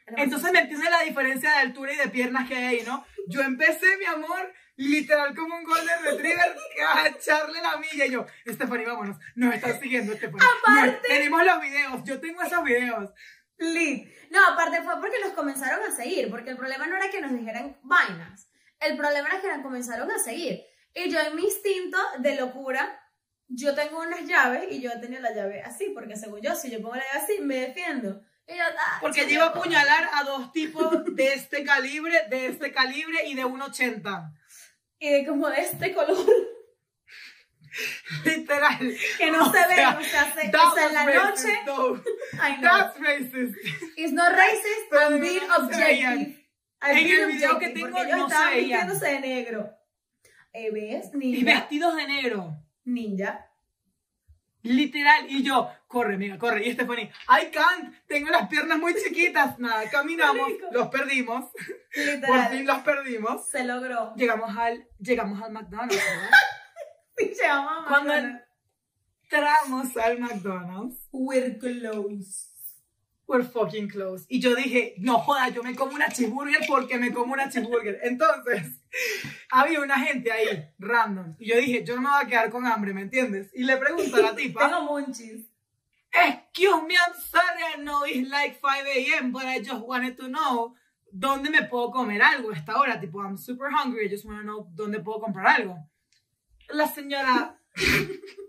Entonces 0.06 0.50
me 0.50 0.60
entiendes 0.60 0.88
la 0.90 1.02
diferencia 1.02 1.50
de 1.50 1.56
altura 1.56 1.92
y 1.92 1.96
de 1.96 2.08
piernas 2.08 2.48
que 2.48 2.56
hay 2.56 2.82
¿no? 2.84 3.04
Yo 3.28 3.42
empecé, 3.42 3.98
mi 3.98 4.06
amor, 4.06 4.50
literal 4.76 5.34
como 5.34 5.58
un 5.58 5.64
golden 5.64 6.02
retriever, 6.04 6.56
a 6.94 7.08
echarle 7.08 7.60
la 7.60 7.76
milla. 7.76 8.06
Y 8.06 8.10
yo, 8.10 8.24
Stephanie, 8.46 8.86
vámonos, 8.86 9.18
nos 9.34 9.54
están 9.54 9.78
siguiendo, 9.78 10.14
Stephanie. 10.14 10.46
Aparte- 10.62 10.90
No, 10.96 11.02
tenemos 11.02 11.44
los 11.44 11.60
videos, 11.60 12.04
yo 12.04 12.18
tengo 12.18 12.40
esos 12.40 12.64
videos. 12.64 13.10
Lit. 13.58 14.08
No, 14.30 14.38
aparte 14.54 14.82
fue 14.82 14.98
porque 15.02 15.20
nos 15.22 15.34
comenzaron 15.34 15.80
a 15.86 15.94
seguir, 15.94 16.30
porque 16.30 16.48
el 16.50 16.56
problema 16.56 16.86
no 16.86 16.96
era 16.96 17.10
que 17.10 17.20
nos 17.20 17.32
dijeran 17.32 17.76
vainas, 17.82 18.48
el 18.80 18.96
problema 18.96 19.28
era 19.28 19.42
que 19.42 19.48
nos 19.48 19.62
comenzaron 19.62 20.10
a 20.10 20.18
seguir. 20.18 20.62
Y 20.94 21.10
yo 21.10 21.20
en 21.20 21.34
mi 21.36 21.42
instinto 21.44 21.98
de 22.18 22.36
locura, 22.36 23.00
yo 23.48 23.74
tengo 23.74 24.00
unas 24.00 24.22
llaves 24.26 24.66
y 24.70 24.80
yo 24.80 24.90
tenía 25.00 25.20
la 25.20 25.32
llave 25.34 25.60
así, 25.62 25.90
porque 25.94 26.16
según 26.16 26.40
yo, 26.40 26.54
si 26.54 26.70
yo 26.70 26.80
pongo 26.80 26.94
la 26.96 27.02
llave 27.04 27.24
así, 27.24 27.40
me 27.40 27.56
defiendo. 27.56 28.22
Y 28.46 28.56
yo, 28.56 28.62
ah, 28.78 28.98
Porque 29.00 29.22
yo 29.26 29.34
iba 29.36 29.44
a 29.44 29.48
apuñalar 29.48 30.08
a 30.12 30.22
dos 30.24 30.52
tipos 30.52 30.90
de 31.14 31.34
este 31.34 31.64
calibre, 31.64 32.26
de 32.28 32.46
este 32.46 32.72
calibre 32.72 33.26
y 33.26 33.34
de 33.34 33.44
1,80. 33.44 34.32
Y 34.98 35.10
de 35.10 35.26
como 35.26 35.48
de 35.48 35.60
este 35.62 35.92
color, 35.92 36.26
Literal. 38.24 38.94
que 39.18 39.30
no 39.32 39.48
O 39.48 39.52
se 39.52 39.58
ve, 39.66 39.86
o 39.86 40.02
sea, 40.02 40.32
se, 40.32 40.56
o 40.56 40.74
sea, 40.74 40.86
en 40.86 40.94
la 40.94 41.06
racist, 41.06 41.44
noche, 41.46 41.58
though. 41.66 41.96
I 42.34 42.56
know. 42.60 42.78
That's 42.78 43.00
racist. 43.00 43.54
It's 43.96 44.12
not 44.12 44.32
racist, 44.32 44.92
I'm 44.92 45.20
being 45.20 45.48
no 45.48 45.56
objective. 45.56 46.36
I'm 46.80 46.96
En 46.96 47.04
being 47.04 47.20
el 47.20 47.26
video 47.32 47.58
que 47.58 47.66
objective, 47.66 47.74
tengo 47.74 47.96
porque 47.96 48.12
ellos 48.12 48.28
no 48.28 48.46
veían. 48.50 48.86
vistiéndose 48.88 49.06
de 49.06 49.20
negro. 49.20 49.70
Y 50.54 51.44
vestidos 51.44 51.96
de 51.96 52.06
negro. 52.06 52.56
Ninja. 52.84 53.50
Literal. 54.62 55.26
Y 55.28 55.42
yo, 55.42 55.68
corre, 55.86 56.14
amiga, 56.14 56.38
corre. 56.38 56.66
Y 56.66 56.72
Stephanie, 56.72 57.10
I 57.28 57.50
can't. 57.50 57.94
Tengo 58.06 58.30
las 58.30 58.48
piernas 58.48 58.78
muy 58.78 58.94
chiquitas. 58.94 59.58
Nada, 59.58 59.88
caminamos. 59.90 60.48
Los 60.72 60.88
perdimos. 60.88 61.50
Por 62.26 62.46
fin 62.48 62.66
los 62.66 62.78
perdimos. 62.78 63.48
Se 63.48 63.64
logró. 63.64 64.14
Llegamos 64.14 64.56
al, 64.56 64.88
llegamos 64.98 65.42
al 65.42 65.52
McDonald's. 65.52 66.00
Y 67.18 67.24
llegamos 67.40 67.84
a 67.84 67.88
Cuando 67.88 68.12
McDonald's. 68.14 68.44
entramos 69.24 69.96
al 69.96 70.18
McDonald's. 70.20 71.08
We're 71.12 71.58
close. 71.58 72.53
We're 73.26 73.44
fucking 73.44 73.88
close. 73.88 74.26
Y 74.28 74.38
yo 74.38 74.54
dije, 74.54 74.94
no 74.98 75.18
joda, 75.18 75.48
yo 75.48 75.62
me 75.62 75.74
como 75.74 75.94
una 75.94 76.08
cheeseburger 76.08 76.60
porque 76.68 76.98
me 76.98 77.12
como 77.12 77.32
una 77.32 77.48
cheeseburger. 77.48 77.98
Entonces, 78.02 78.82
había 79.50 79.80
una 79.80 79.98
gente 79.98 80.30
ahí, 80.30 80.68
random. 80.78 81.34
Y 81.38 81.48
yo 81.48 81.56
dije, 81.56 81.84
yo 81.84 81.96
no 81.96 82.02
me 82.02 82.10
voy 82.10 82.22
a 82.22 82.26
quedar 82.26 82.50
con 82.50 82.66
hambre, 82.66 82.92
¿me 82.92 83.02
entiendes? 83.02 83.50
Y 83.54 83.64
le 83.64 83.76
pregunto 83.78 84.16
a 84.16 84.20
la 84.20 84.34
tipa, 84.36 84.68
Tengo 84.68 84.82
munchies. 84.82 85.46
excuse 86.12 86.82
me, 86.86 86.94
I'm 86.96 87.14
sorry, 87.18 87.62
I 87.74 87.82
know 87.82 88.04
it's 88.04 88.30
like 88.30 88.60
5 88.60 88.86
a.m., 88.86 89.32
but 89.32 89.46
I 89.46 89.60
just 89.60 89.84
wanted 89.84 90.16
to 90.18 90.28
know 90.28 90.74
dónde 91.10 91.50
me 91.50 91.62
puedo 91.62 91.90
comer 91.92 92.20
algo 92.20 92.50
a 92.50 92.54
esta 92.56 92.78
hora. 92.78 93.00
Tipo, 93.00 93.22
I'm 93.24 93.38
super 93.38 93.70
hungry, 93.70 94.04
I 94.04 94.08
just 94.08 94.26
want 94.26 94.38
to 94.40 94.44
know 94.44 94.68
dónde 94.74 95.02
puedo 95.02 95.20
comprar 95.20 95.46
algo. 95.46 95.78
La 96.70 96.86
señora... 96.86 97.58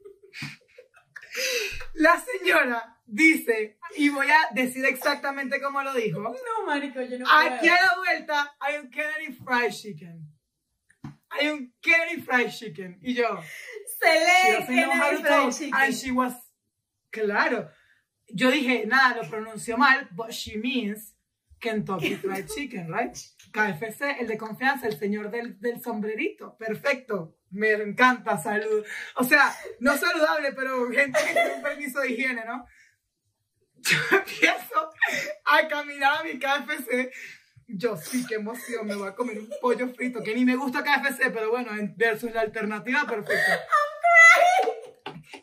La 1.94 2.20
señora 2.20 2.98
dice, 3.06 3.78
y 3.96 4.10
voy 4.10 4.28
a 4.28 4.54
decir 4.54 4.86
exactamente 4.86 5.62
cómo 5.62 5.82
lo 5.84 5.94
dijo. 5.94 6.20
No, 6.20 6.66
marico, 6.66 7.02
yo 7.02 7.20
no 7.20 7.26
Aquí 7.30 7.60
puedo. 7.68 7.74
a 7.74 7.82
la 7.82 7.96
vuelta 7.98 8.56
hay 8.60 8.78
un 8.78 8.90
Kennedy 8.90 9.34
Fried 9.34 9.72
Chicken. 9.72 10.22
Hay 11.30 11.48
un 11.50 11.74
Kennedy 11.82 12.22
Fried 12.22 12.50
Chicken. 12.50 13.00
Y 13.02 13.14
yo, 13.14 13.40
Se 14.00 14.06
lee 14.08 14.66
Kennedy 14.66 15.22
Fried. 15.22 15.52
Chicken. 15.52 15.74
And 15.74 15.94
she 15.94 16.12
was, 16.12 16.34
claro. 17.12 17.70
Yo 18.28 18.50
dije, 18.52 18.86
nada, 18.88 19.22
lo 19.22 19.30
pronunció 19.30 19.78
mal, 19.78 20.08
but 20.12 20.32
she 20.34 20.58
means 20.58 21.14
Kentucky 21.60 22.16
Fried 22.16 22.48
Chicken, 22.56 22.94
right? 22.94 23.16
KFC, 23.52 24.20
el 24.20 24.28
de 24.28 24.38
confianza, 24.38 24.88
el 24.88 24.98
señor 25.00 25.32
del, 25.32 25.60
del 25.60 25.82
sombrerito. 25.82 26.58
Perfecto. 26.58 27.38
Me 27.52 27.72
encanta, 27.72 28.38
salud. 28.38 28.86
O 29.16 29.24
sea, 29.24 29.56
no 29.80 29.96
saludable, 29.98 30.52
pero 30.54 30.90
gente 30.92 31.18
que 31.26 31.34
tiene 31.34 31.54
un 31.56 31.62
permiso 31.64 32.02
de 32.02 32.12
higiene, 32.12 32.44
¿no? 32.46 32.66
Yo 33.78 33.98
empiezo 34.18 34.90
a 35.46 35.68
caminar 35.68 36.20
a 36.20 36.24
mi 36.24 36.38
KFC. 36.40 37.12
Yo 37.68 37.96
sí, 37.98 38.26
qué 38.28 38.36
emoción, 38.36 38.86
me 38.86 38.96
voy 38.96 39.08
a 39.08 39.16
comer 39.16 39.40
un 39.40 39.50
pollo 39.62 39.88
frito, 39.94 40.22
que 40.22 40.36
ni 40.36 40.46
me 40.46 40.56
gusta 40.56 40.84
KFC, 40.84 41.32
pero 41.34 41.50
bueno, 41.50 41.72
en- 41.76 41.96
versus 41.98 42.32
la 42.34 42.42
alternativa 42.42 43.06
perfecta. 43.08 43.60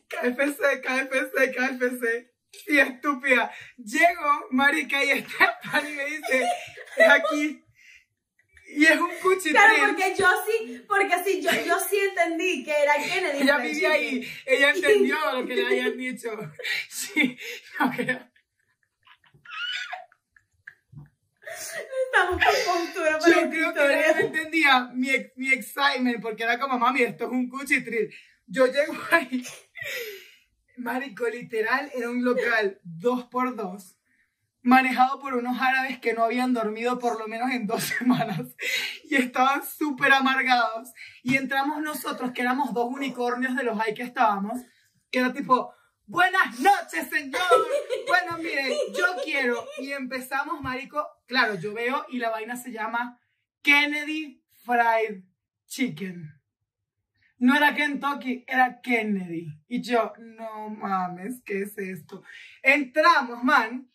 KFC, 0.08 0.80
KFC, 0.82 1.52
KFC. 1.54 2.31
Y 2.66 2.78
estúpida. 2.78 3.50
Llego, 3.76 4.46
marica, 4.50 5.02
y 5.04 5.10
Estefan 5.10 5.88
y 5.88 5.92
me 5.92 6.04
dice, 6.06 6.46
es 6.96 7.08
aquí. 7.08 7.64
Y 8.74 8.84
es 8.86 8.98
un 8.98 9.10
cuchitril. 9.22 9.52
Claro, 9.52 9.74
porque 9.88 10.14
yo 10.16 10.28
sí, 10.46 10.84
porque 10.88 11.14
sí, 11.24 11.42
yo, 11.42 11.50
yo 11.66 11.78
sí 11.78 11.98
entendí 11.98 12.64
que 12.64 12.72
era 12.72 12.94
Kennedy 12.94 13.42
Ella 13.42 13.58
vivía 13.58 13.90
ahí, 13.92 14.28
ella 14.46 14.70
entendió 14.70 15.16
lo 15.32 15.46
que 15.46 15.54
le 15.56 15.66
habían 15.66 15.96
dicho. 15.96 16.30
Sí, 16.88 17.36
no 17.78 17.90
creo. 17.90 18.32
Estamos 22.06 22.42
con 22.42 22.80
postura 22.82 23.18
para 23.18 23.34
Yo 23.34 23.50
creo 23.50 23.74
que 23.74 23.80
historia. 23.80 24.00
ella 24.06 24.14
no 24.14 24.20
entendía 24.26 24.90
mi, 24.94 25.10
mi 25.36 25.52
excitement, 25.52 26.20
porque 26.22 26.42
era 26.42 26.58
como, 26.58 26.78
mami, 26.78 27.02
esto 27.02 27.24
es 27.24 27.30
un 27.30 27.48
cuchitril. 27.48 28.12
Yo 28.46 28.66
llego 28.66 28.94
ahí, 29.10 29.44
marico, 30.76 31.28
literal, 31.28 31.90
era 31.94 32.10
un 32.10 32.24
local 32.24 32.80
dos 32.82 33.24
por 33.24 33.56
dos, 33.56 33.96
manejado 34.62 35.18
por 35.18 35.34
unos 35.34 35.60
árabes 35.60 35.98
que 35.98 36.14
no 36.14 36.24
habían 36.24 36.54
dormido 36.54 36.98
por 36.98 37.18
lo 37.18 37.26
menos 37.26 37.50
en 37.50 37.66
dos 37.66 37.82
semanas, 37.98 38.54
y 39.04 39.16
estaban 39.16 39.64
súper 39.64 40.12
amargados, 40.12 40.92
y 41.22 41.36
entramos 41.36 41.82
nosotros, 41.82 42.32
que 42.32 42.42
éramos 42.42 42.72
dos 42.72 42.86
unicornios 42.90 43.56
de 43.56 43.64
los 43.64 43.78
ahí 43.80 43.94
que 43.94 44.02
estábamos, 44.02 44.60
que 45.10 45.18
era 45.18 45.32
tipo, 45.32 45.74
buenas 46.06 46.58
noches, 46.60 47.08
señor, 47.10 47.40
bueno, 48.06 48.38
mire, 48.38 48.76
yo 48.96 49.06
quiero, 49.24 49.66
y 49.78 49.92
empezamos, 49.92 50.60
marico, 50.60 51.06
claro, 51.26 51.54
yo 51.54 51.74
veo, 51.74 52.06
y 52.08 52.18
la 52.18 52.30
vaina 52.30 52.56
se 52.56 52.72
llama 52.72 53.18
Kennedy 53.62 54.42
Fried 54.64 55.24
Chicken. 55.66 56.41
No 57.42 57.56
era 57.56 57.74
Kentucky, 57.74 58.44
era 58.46 58.80
Kennedy. 58.80 59.48
Y 59.66 59.82
yo, 59.82 60.12
no 60.16 60.68
mames, 60.68 61.42
¿qué 61.44 61.62
es 61.62 61.76
esto? 61.76 62.22
Entramos, 62.62 63.42
man, 63.42 63.90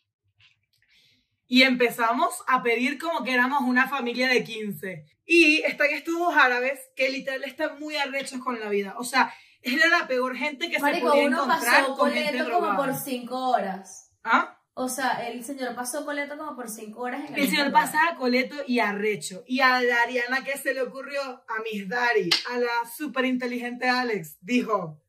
y 1.46 1.62
empezamos 1.62 2.44
a 2.46 2.62
pedir 2.62 2.98
como 2.98 3.24
que 3.24 3.32
éramos 3.32 3.62
una 3.62 3.88
familia 3.88 4.28
de 4.28 4.44
15. 4.44 5.06
Y 5.24 5.62
están 5.62 5.86
estos 5.92 6.12
dos 6.18 6.36
árabes 6.36 6.78
que 6.94 7.08
literal 7.08 7.42
están 7.42 7.78
muy 7.80 7.96
arrechos 7.96 8.38
con 8.38 8.60
la 8.60 8.68
vida. 8.68 8.96
O 8.98 9.04
sea, 9.04 9.32
era 9.62 9.88
la 9.88 10.06
peor 10.06 10.36
gente 10.36 10.68
que 10.68 10.76
se 10.76 10.82
Marico, 10.82 11.08
podía 11.08 11.28
uno 11.28 11.44
encontrar 11.44 11.80
pasó 11.86 11.96
con 11.96 12.12
gente 12.12 12.50
como 12.50 12.76
por 12.76 12.94
cinco 12.94 13.48
horas. 13.48 14.12
¿Ah? 14.24 14.57
O 14.80 14.88
sea, 14.88 15.26
el 15.28 15.42
señor 15.44 15.74
pasó 15.74 16.04
coleto 16.04 16.38
como 16.38 16.54
por 16.54 16.68
cinco 16.70 17.00
horas 17.02 17.22
en 17.28 17.34
el 17.34 17.40
El 17.40 17.50
señor 17.50 17.66
lugar. 17.66 17.82
pasaba 17.84 18.16
Coleto 18.16 18.54
y 18.66 18.78
Arrecho. 18.78 19.42
Y 19.46 19.60
a 19.60 19.80
la 19.82 20.02
Ariana 20.02 20.44
que 20.44 20.56
se 20.56 20.72
le 20.72 20.82
ocurrió, 20.82 21.20
a 21.20 21.62
Miss 21.64 21.88
Dari, 21.88 22.30
a 22.52 22.58
la 22.58 22.88
súper 22.96 23.24
inteligente 23.24 23.88
Alex, 23.88 24.36
dijo, 24.40 25.02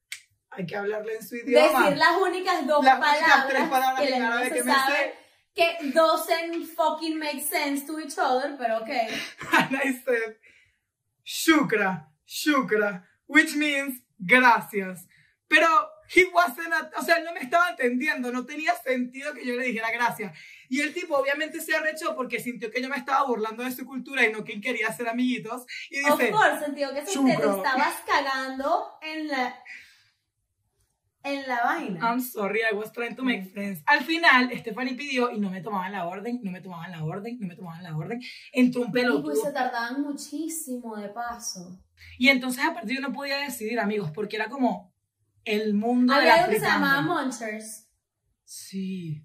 hay 0.50 0.66
que 0.66 0.76
hablarle 0.76 1.18
en 1.18 1.24
su 1.28 1.36
idioma. 1.36 1.84
Decir 1.84 1.98
las 1.98 2.18
únicas 2.18 2.66
dos 2.66 2.84
Las 2.84 2.98
únicas 2.98 3.20
palabras, 3.22 3.48
tres 3.48 3.70
palabras 3.70 4.02
que 4.08 4.16
en 4.16 4.24
árabe 4.24 4.52
que 4.52 4.64
me 4.64 4.74
sé. 4.74 5.16
que 5.54 5.92
doesn't 5.94 6.66
fucking 6.76 7.20
make 7.20 7.42
sense 7.42 7.86
to 7.86 8.00
each 8.00 8.18
other, 8.18 8.56
pero 8.58 8.78
ok. 8.80 8.90
And 9.52 9.76
I 9.76 9.94
said, 10.04 10.38
shukra, 11.24 12.08
shukra, 12.28 13.04
which 13.28 13.56
means 13.56 14.02
gracias. 14.18 15.06
Pero 15.48 15.68
he 16.16 16.26
wasn't, 16.34 16.74
a- 16.74 16.92
o 17.00 17.04
sea, 17.04 17.18
él 17.18 17.26
no 17.26 17.34
me 17.34 17.40
estaba 17.40 17.70
entendiendo, 17.70 18.32
no 18.32 18.46
tenía 18.46 18.74
sentido 18.76 19.34
que 19.34 19.46
yo 19.46 19.56
le 19.56 19.64
dijera 19.66 19.92
gracias. 19.92 20.34
Y 20.70 20.82
el 20.82 20.94
tipo 20.94 21.16
obviamente 21.18 21.62
se 21.62 21.76
arrechó 21.76 22.16
porque 22.16 22.40
sintió 22.40 22.70
que 22.72 22.82
yo 22.82 22.90
me 22.90 22.98
estaba 22.98 23.26
burlando 23.26 23.64
de 23.64 23.72
su 23.72 23.86
cultura 23.86 24.26
y 24.26 24.32
no 24.32 24.44
que 24.44 24.54
él 24.54 24.62
quería 24.62 24.92
ser 24.94 25.08
amiguitos. 25.10 25.66
Y 25.90 26.04
Of 26.04 26.20
dice, 26.20 26.32
course, 26.32 26.66
sentido 26.66 26.94
que 26.94 27.06
se 27.06 27.20
te, 27.20 27.32
estabas 27.32 27.96
cagando 28.06 28.94
en 29.02 29.28
la 29.28 29.56
en 31.22 31.46
la 31.48 31.62
vaina. 31.64 32.00
I'm 32.02 32.22
sorry, 32.22 32.62
I 32.62 32.74
was 32.74 32.94
trying 32.94 33.14
to 33.16 33.24
make 33.24 33.44
friends. 33.52 33.82
Al 33.86 34.04
final, 34.06 34.50
Stephanie 34.58 34.94
pidió 34.96 35.30
y 35.32 35.40
no 35.40 35.50
me 35.52 35.62
tomaban 35.62 35.92
la 35.92 36.06
orden, 36.08 36.40
no 36.44 36.50
me 36.52 36.62
tomaban 36.62 36.92
la 36.92 37.04
orden, 37.04 37.38
no 37.42 37.48
me 37.48 37.56
tomaban 37.58 37.84
la 37.84 37.96
orden. 37.96 38.22
Entró 38.54 38.82
un 38.84 38.88
y 38.88 38.92
pues 38.92 39.04
se 39.04 39.10
pelotudo. 39.10 39.54
tardaban 39.54 40.02
muchísimo 40.02 40.96
de 40.96 41.10
paso. 41.10 41.78
Y 42.18 42.30
entonces 42.30 42.64
a 42.64 42.74
partir 42.74 42.96
de 42.96 43.02
no 43.02 43.12
podía 43.12 43.38
decidir, 43.40 43.80
amigos, 43.82 44.12
porque 44.12 44.38
era 44.38 44.48
como 44.48 44.89
el 45.46 45.74
mundo 45.74 46.14
de 46.14 46.20
Había 46.20 46.36
la 46.36 46.42
algo 46.44 46.54
que 46.54 46.60
se 46.60 46.66
llamaba 46.66 47.02
Munchers. 47.02 47.88
Sí. 48.44 49.24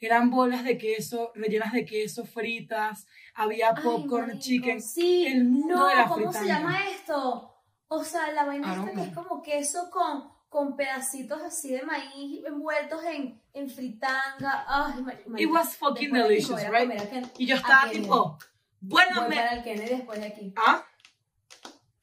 Eran 0.00 0.30
bolas 0.30 0.64
de 0.64 0.76
queso, 0.76 1.32
rellenas 1.34 1.72
de 1.72 1.84
queso, 1.84 2.26
fritas, 2.26 3.06
había 3.34 3.74
popcorn, 3.74 4.38
chicken. 4.38 4.80
Sí, 4.82 5.26
el 5.26 5.44
mundo 5.44 5.76
no, 5.76 5.86
de 5.88 5.94
la 5.96 6.06
¿cómo 6.06 6.32
se 6.32 6.46
llama 6.46 6.88
esto? 6.90 7.54
O 7.88 8.04
sea, 8.04 8.32
la 8.32 8.44
vaina 8.44 8.74
esta 8.74 8.92
que 8.92 9.08
es 9.08 9.14
como 9.14 9.42
queso 9.42 9.90
con, 9.90 10.28
con 10.48 10.76
pedacitos 10.76 11.40
así 11.42 11.72
de 11.72 11.82
maíz 11.82 12.44
envueltos 12.44 13.02
en, 13.04 13.40
en 13.52 13.70
fritanga. 13.70 14.64
Ay, 14.68 15.02
mar- 15.02 15.20
It 15.38 15.48
was 15.48 15.76
fucking 15.76 16.12
delicious, 16.12 16.60
right? 16.68 16.90
Y 17.38 17.46
yo 17.46 17.56
estaba 17.56 17.90
tipo, 17.90 18.38
bueno, 18.80 19.20
Voy 19.22 19.30
me... 19.30 19.36
para 19.36 19.52
el 19.54 19.62
Kennedy 19.62 19.88
después 19.96 20.20
de 20.20 20.26
aquí. 20.26 20.52
¿Ah? 20.56 20.84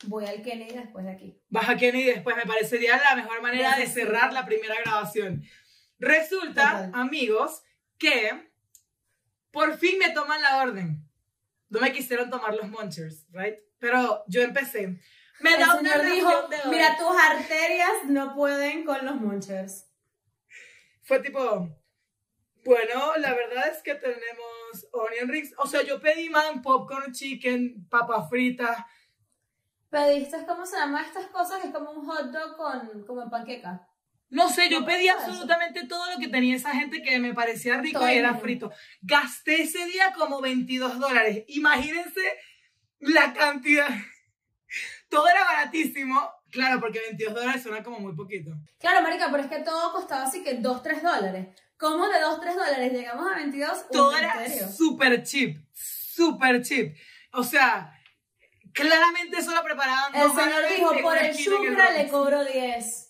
Voy 0.04 0.26
al 0.26 0.42
Kennedy 0.42 0.74
después 0.76 1.06
de 1.06 1.12
aquí. 1.12 1.40
Baja 1.50 1.78
Kennedy 1.78 2.06
después 2.06 2.36
me 2.36 2.46
parecería 2.46 2.98
la 2.98 3.16
mejor 3.16 3.42
manera 3.42 3.78
de 3.78 3.86
cerrar 3.88 4.34
la 4.34 4.46
primera 4.46 4.76
grabación. 4.84 5.44
Resulta, 6.00 6.86
Total. 6.88 6.92
amigos, 6.96 7.64
que 8.00 8.50
por 9.52 9.78
fin 9.78 10.00
me 10.00 10.10
toman 10.10 10.42
la 10.42 10.58
orden. 10.64 11.08
No 11.70 11.80
me 11.80 11.92
quisieron 11.94 12.30
tomar 12.30 12.54
los 12.56 12.68
munchers, 12.70 13.26
right? 13.32 13.56
Pero 13.80 14.24
yo 14.28 14.42
empecé. 14.42 15.00
Me 15.40 15.54
El 15.54 15.60
da 15.60 15.76
una 15.80 15.94
señor 15.94 16.06
dijo, 16.14 16.28
reacción 16.30 16.50
de 16.50 16.58
orden. 16.58 16.72
mira, 16.72 16.98
tus 16.98 17.18
arterias 17.18 17.92
no 18.08 18.36
pueden 18.36 18.84
con 18.84 19.06
los 19.06 19.16
munchers. 19.16 19.88
Fue 21.04 21.20
tipo, 21.20 21.70
Bueno, 22.64 23.14
la 23.18 23.34
verdad 23.34 23.68
es 23.70 23.82
que 23.82 23.96
tenemos 23.96 24.88
onion 24.92 25.30
rings. 25.30 25.54
O 25.58 25.66
sea, 25.68 25.82
yo 25.84 26.00
pedí 26.00 26.30
man, 26.30 26.62
popcorn, 26.62 27.12
chicken, 27.14 27.88
papas 27.90 28.30
fritas. 28.30 28.78
Pediste, 29.92 30.38
¿cómo 30.48 30.66
se 30.66 30.78
llama 30.78 31.02
estas 31.02 31.26
cosas? 31.28 31.60
Que 31.60 31.68
es 31.68 31.74
como 31.74 31.92
un 31.92 32.06
hot 32.06 32.32
dog 32.32 32.56
con, 32.56 33.06
como 33.06 33.24
en 33.24 33.30
panqueca. 33.30 33.86
No 34.30 34.48
sé, 34.48 34.70
yo 34.70 34.86
pedí 34.86 35.10
eso. 35.10 35.18
absolutamente 35.20 35.86
todo 35.86 36.10
lo 36.10 36.18
que 36.18 36.30
tenía 36.30 36.56
esa 36.56 36.72
gente 36.72 37.02
que 37.02 37.20
me 37.20 37.34
parecía 37.34 37.82
rico 37.82 38.00
Todo 38.00 38.10
y 38.10 38.16
era 38.16 38.30
bien. 38.30 38.42
frito. 38.42 38.72
Gasté 39.02 39.64
ese 39.64 39.86
día 39.88 40.14
como 40.18 40.40
22 40.40 40.98
dólares. 40.98 41.44
Imagínense 41.50 42.22
la 43.00 43.34
cantidad. 43.34 43.90
Todo 45.10 45.28
era 45.28 45.44
baratísimo. 45.44 46.32
Claro, 46.50 46.80
porque 46.80 47.02
22 47.02 47.34
dólares 47.34 47.62
suena 47.62 47.84
como 47.84 48.00
muy 48.00 48.16
poquito. 48.16 48.52
Claro, 48.80 49.02
marica, 49.02 49.28
pero 49.30 49.44
es 49.44 49.50
que 49.50 49.60
todo 49.60 49.92
costaba 49.92 50.24
así 50.24 50.42
que 50.42 50.54
2, 50.56 50.84
3 50.84 51.04
dólares. 51.04 51.48
¿Cómo 51.78 52.08
de 52.08 52.22
2, 52.22 52.40
3 52.40 52.56
dólares 52.56 52.94
llegamos 52.94 53.30
a 53.30 53.36
22? 53.36 53.90
Todo 53.92 54.12
Uy, 54.12 54.16
¿en 54.16 54.24
era 54.24 54.70
súper 54.70 55.24
cheap. 55.24 55.58
Súper 55.74 56.62
cheap. 56.62 56.96
O 57.34 57.44
sea, 57.44 57.94
claramente 58.74 59.38
eso 59.38 59.54
lo 59.54 59.64
preparaban 59.64 60.14
El 60.16 60.30
señor 60.32 60.62
dijo, 60.76 60.94
en 60.94 61.02
por 61.02 61.14
una 61.14 61.28
el 61.28 61.36
sucra 61.36 61.92
le 61.92 61.98
Bronx". 62.00 62.12
cobro 62.12 62.46
10. 62.46 63.08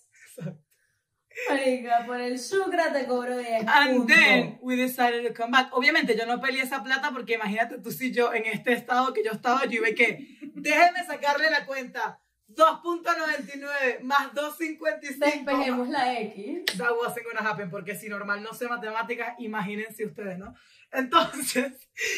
Marica, 1.48 2.04
por 2.06 2.20
el 2.20 2.38
sucra 2.38 2.92
te 2.92 3.06
cobro 3.06 3.38
10. 3.38 3.64
And 3.66 3.96
punto. 3.96 4.14
then 4.14 4.58
we 4.60 4.76
decided 4.76 5.26
to 5.26 5.34
come 5.34 5.50
back. 5.50 5.72
Obviamente 5.72 6.16
yo 6.16 6.26
no 6.26 6.40
peleé 6.40 6.62
esa 6.62 6.82
plata 6.82 7.10
porque 7.10 7.34
imagínate 7.34 7.78
tú 7.78 7.90
si 7.90 8.12
yo 8.12 8.32
en 8.34 8.44
este 8.46 8.72
estado 8.74 9.12
que 9.12 9.24
yo 9.24 9.32
estaba, 9.32 9.64
yo 9.64 9.78
iba 9.78 9.88
y 9.88 9.94
que 9.94 10.38
déjeme 10.54 11.04
sacarle 11.06 11.50
la 11.50 11.64
cuenta. 11.66 12.18
2.99 12.48 14.00
más 14.02 14.32
2.55. 14.34 15.18
Despejemos 15.18 15.88
la 15.88 16.20
X. 16.20 16.64
That 16.76 16.90
wasn't 17.00 17.24
gonna 17.24 17.48
happen 17.48 17.70
porque 17.70 17.94
si 17.96 18.08
normal 18.10 18.42
no 18.42 18.52
sé 18.52 18.68
matemáticas, 18.68 19.34
imagínense 19.38 20.04
ustedes, 20.04 20.38
¿no? 20.38 20.54
Entonces, 20.90 21.72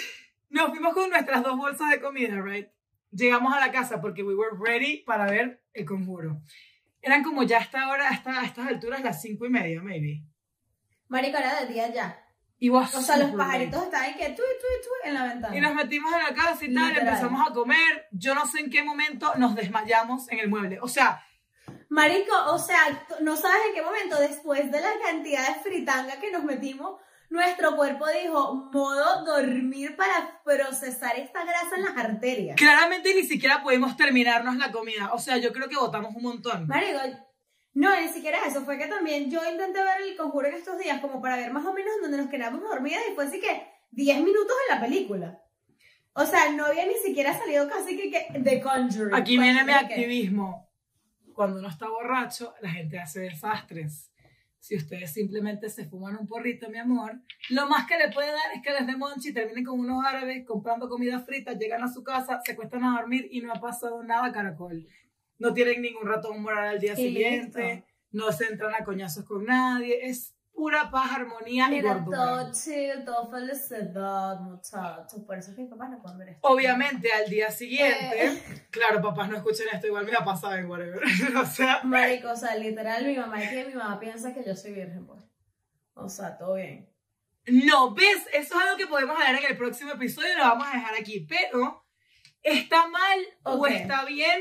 nos 0.49 0.71
fuimos 0.71 0.93
con 0.93 1.09
nuestras 1.09 1.43
dos 1.45 1.57
bolsas 1.57 1.89
de 1.91 2.01
comida, 2.01 2.41
right? 2.43 2.69
Llegamos 3.15 3.55
a 3.55 3.61
la 3.61 3.71
casa 3.71 4.01
porque 4.01 4.23
we 4.23 4.35
were 4.35 4.57
ready 4.59 5.03
para 5.05 5.27
ver 5.27 5.63
el 5.73 5.85
conjuro. 5.85 6.41
Eran 7.01 7.23
como 7.23 7.43
ya 7.43 7.59
hasta 7.59 7.83
ahora, 7.83 8.09
hasta 8.09 8.41
a 8.41 8.45
estas 8.45 8.67
alturas, 8.67 9.03
las 9.03 9.21
cinco 9.23 9.47
y 9.47 9.51
media, 9.51 9.83
maybe. 9.83 10.23
Marica, 11.09 11.39
era 11.39 11.61
de 11.61 11.73
día 11.73 11.93
ya. 11.93 12.21
Y 12.59 12.71
O 12.71 12.87
sea, 12.87 12.99
los 12.99 13.05
super 13.07 13.21
late. 13.27 13.37
pajaritos 13.37 13.83
estaban 13.85 14.15
que 14.15 14.29
tu, 14.31 14.37
tu, 14.37 14.43
tu 14.43 15.09
en 15.09 15.15
la 15.15 15.25
ventana. 15.25 15.57
Y 15.57 15.61
nos 15.61 15.75
metimos 15.75 16.13
en 16.15 16.23
la 16.23 16.35
casa 16.35 16.65
y 16.65 16.73
tal, 16.75 16.89
Literal. 16.89 17.09
empezamos 17.09 17.51
a 17.51 17.53
comer. 17.53 18.07
Yo 18.13 18.35
no 18.35 18.47
sé 18.47 18.61
en 18.61 18.71
qué 18.71 18.83
momento 18.83 19.35
nos 19.37 19.55
desmayamos 19.55 20.31
en 20.31 20.39
el 20.39 20.49
mueble. 20.49 20.79
O 20.81 20.89
sea, 20.89 21.23
Marico, 21.91 22.35
o 22.53 22.59
sea, 22.59 22.79
tú 23.07 23.15
no 23.23 23.37
sabes 23.37 23.59
en 23.69 23.75
qué 23.75 23.83
momento, 23.83 24.19
después 24.19 24.71
de 24.73 24.81
la 24.81 24.91
cantidad 25.05 25.47
de 25.49 25.63
fritanga 25.63 26.19
que 26.19 26.31
nos 26.33 26.43
metimos, 26.43 27.01
nuestro 27.35 27.77
cuerpo 27.77 28.05
dijo, 28.23 28.71
modo 28.73 29.25
dormir 29.25 29.97
para 29.97 30.41
procesar 30.45 31.17
esta 31.19 31.45
grasa 31.45 31.77
en 31.77 31.83
las 31.83 31.97
arterias. 31.97 32.57
claramente 32.57 33.15
ni 33.15 33.23
siquiera 33.25 33.63
pudimos 33.63 33.97
terminarnos 33.97 34.57
la 34.57 34.71
comida. 34.73 35.11
O 35.13 35.19
sea, 35.19 35.37
yo 35.39 35.53
creo 35.53 35.69
que 35.69 35.77
botamos 35.77 36.15
un 36.15 36.23
montón. 36.23 36.67
Marico, 36.67 37.01
no, 37.75 38.01
ni 38.01 38.09
siquiera 38.09 38.39
eso, 38.47 38.65
fue 38.65 38.79
que 38.79 38.87
también 38.87 39.31
yo 39.31 39.41
intenté 39.51 39.83
ver 39.83 40.01
el 40.09 40.17
conjuro 40.17 40.47
en 40.49 40.55
estos 40.55 40.79
días 40.79 41.01
como 41.01 41.21
para 41.21 41.37
ver 41.37 41.53
más 41.53 41.67
o 41.67 41.73
menos 41.73 41.93
dónde 42.01 42.17
nos 42.19 42.31
quedamos 42.31 42.63
dormidas 42.63 43.03
y 43.11 43.15
fue 43.15 43.25
así 43.27 43.41
que 43.41 43.67
10 43.91 44.19
minutos 44.19 44.55
en 44.69 44.75
la 44.77 44.81
película. 44.81 45.41
O 46.13 46.25
sea, 46.25 46.53
no 46.53 46.67
había 46.67 46.87
ni 46.87 46.95
siquiera 47.05 47.37
salido 47.37 47.69
casi 47.69 47.97
que, 47.97 48.11
que 48.11 48.41
The 48.45 48.61
Conjuring. 48.61 49.15
Aquí 49.15 49.37
Pues, 49.37 49.45
viene 49.49 49.65
mi 49.65 49.73
de 49.73 49.79
que- 49.81 49.85
activismo. 49.95 50.71
Cuando 51.35 51.59
uno 51.59 51.69
está 51.69 51.89
borracho, 51.89 52.55
la 52.61 52.71
gente 52.71 52.97
hace 53.01 53.19
desastres. 53.19 54.13
Si 54.65 54.75
ustedes 54.75 55.13
simplemente 55.13 55.69
se 55.69 55.85
fuman 55.85 56.17
un 56.17 56.27
porrito, 56.27 56.71
mi 56.71 56.79
amor, 56.79 57.21
lo 57.51 57.69
más 57.69 57.87
que 57.87 57.99
le 57.99 58.11
puede 58.11 58.29
dar 58.29 58.51
es 58.55 58.63
que 58.63 58.71
les 58.71 58.87
dé 58.87 58.97
monchi 58.97 59.31
terminen 59.31 59.63
con 59.63 59.79
unos 59.79 60.03
árabes 60.03 60.47
comprando 60.47 60.89
comida 60.89 61.21
frita, 61.21 61.53
llegan 61.53 61.83
a 61.83 61.93
su 61.93 62.03
casa, 62.03 62.41
se 62.47 62.57
cuestan 62.57 62.83
a 62.83 62.99
dormir 62.99 63.29
y 63.31 63.43
no 63.43 63.53
ha 63.53 63.61
pasado 63.61 64.03
nada, 64.03 64.33
caracol. 64.33 64.89
No 65.39 65.53
tienen 65.53 65.83
ningún 65.83 66.09
ratón 66.09 66.41
moral 66.41 66.67
al 66.67 66.81
día 66.81 66.97
siguiente, 66.97 67.85
no 68.11 68.33
se 68.33 68.47
entran 68.47 68.75
a 68.75 68.85
coñazos 68.85 69.27
con 69.27 69.45
nadie, 69.45 70.09
es 70.09 70.34
pura 70.55 70.91
paz, 70.91 71.11
armonía 71.13 71.69
y 71.71 71.81
gordura. 71.83 72.17
todo 72.19 72.53
chill, 72.53 73.05
todo 73.05 73.29
felicidad, 73.31 74.41
muchachos. 74.41 75.21
Por 75.27 75.37
eso 75.37 75.51
es 75.51 75.57
que 75.57 75.63
mis 75.63 75.71
papás 75.71 75.91
no 75.91 76.01
pueden 76.01 76.19
ver 76.19 76.29
esto. 76.31 76.49
Obviamente, 76.49 77.13
al 77.13 77.29
día 77.29 77.51
siguiente, 77.51 78.27
Eh. 78.27 78.67
claro, 78.71 79.03
papás 79.03 79.29
no 79.29 79.37
escuchen 79.37 79.67
esto, 79.73 79.87
igual 79.89 80.07
me 80.07 80.13
ha 80.15 80.25
pasado 80.25 80.55
en 80.55 80.67
whatever. 80.71 81.03
o 81.43 81.47
sea, 81.47 81.81
Marico, 81.83 82.31
o 82.31 82.37
sea, 82.37 82.55
literal, 82.57 83.05
mi 83.05 83.17
mamá 83.17 83.43
es 83.43 83.51
que 83.51 83.65
mi 83.67 83.75
mamá 83.75 83.99
piensa 83.99 84.33
que 84.33 84.45
yo 84.45 84.55
soy 84.55 84.73
virgen, 84.73 85.07
pues. 85.07 85.21
O 85.95 86.09
sea, 86.09 86.37
todo 86.39 86.55
bien. 86.55 86.89
No, 87.47 87.93
¿ves? 87.95 88.27
Eso 88.33 88.55
es 88.59 88.65
algo 88.65 88.77
que 88.79 88.87
podemos 88.87 89.17
hablar 89.17 89.35
en 89.43 89.51
el 89.51 89.57
próximo 89.57 89.93
episodio 89.93 90.29
lo 90.39 90.45
vamos 90.45 90.67
a 90.67 90.77
dejar 90.77 90.95
aquí. 90.99 91.27
Pero, 91.29 91.85
¿está 92.43 92.87
mal 92.89 93.19
o 93.43 93.55
Ok. 93.61 93.69
está 93.71 94.05
bien 94.07 94.41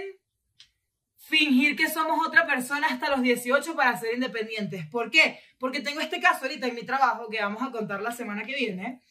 fingir 1.25 1.75
que 1.75 1.89
somos 1.89 2.25
otra 2.27 2.45
persona 2.45 2.87
hasta 2.87 3.09
los 3.09 3.21
18 3.21 3.75
para 3.75 3.97
ser 3.97 4.13
independientes? 4.15 4.85
¿Por 4.87 5.09
qué? 5.09 5.39
Porque 5.57 5.79
tengo 5.79 6.01
este 6.01 6.19
caso 6.19 6.45
ahorita 6.45 6.67
en 6.67 6.75
mi 6.75 6.83
trabajo 6.83 7.29
que 7.29 7.39
vamos 7.41 7.61
a 7.63 7.71
contar 7.71 8.01
la 8.01 8.11
semana 8.11 8.43
que 8.43 8.55
viene, 8.55 9.01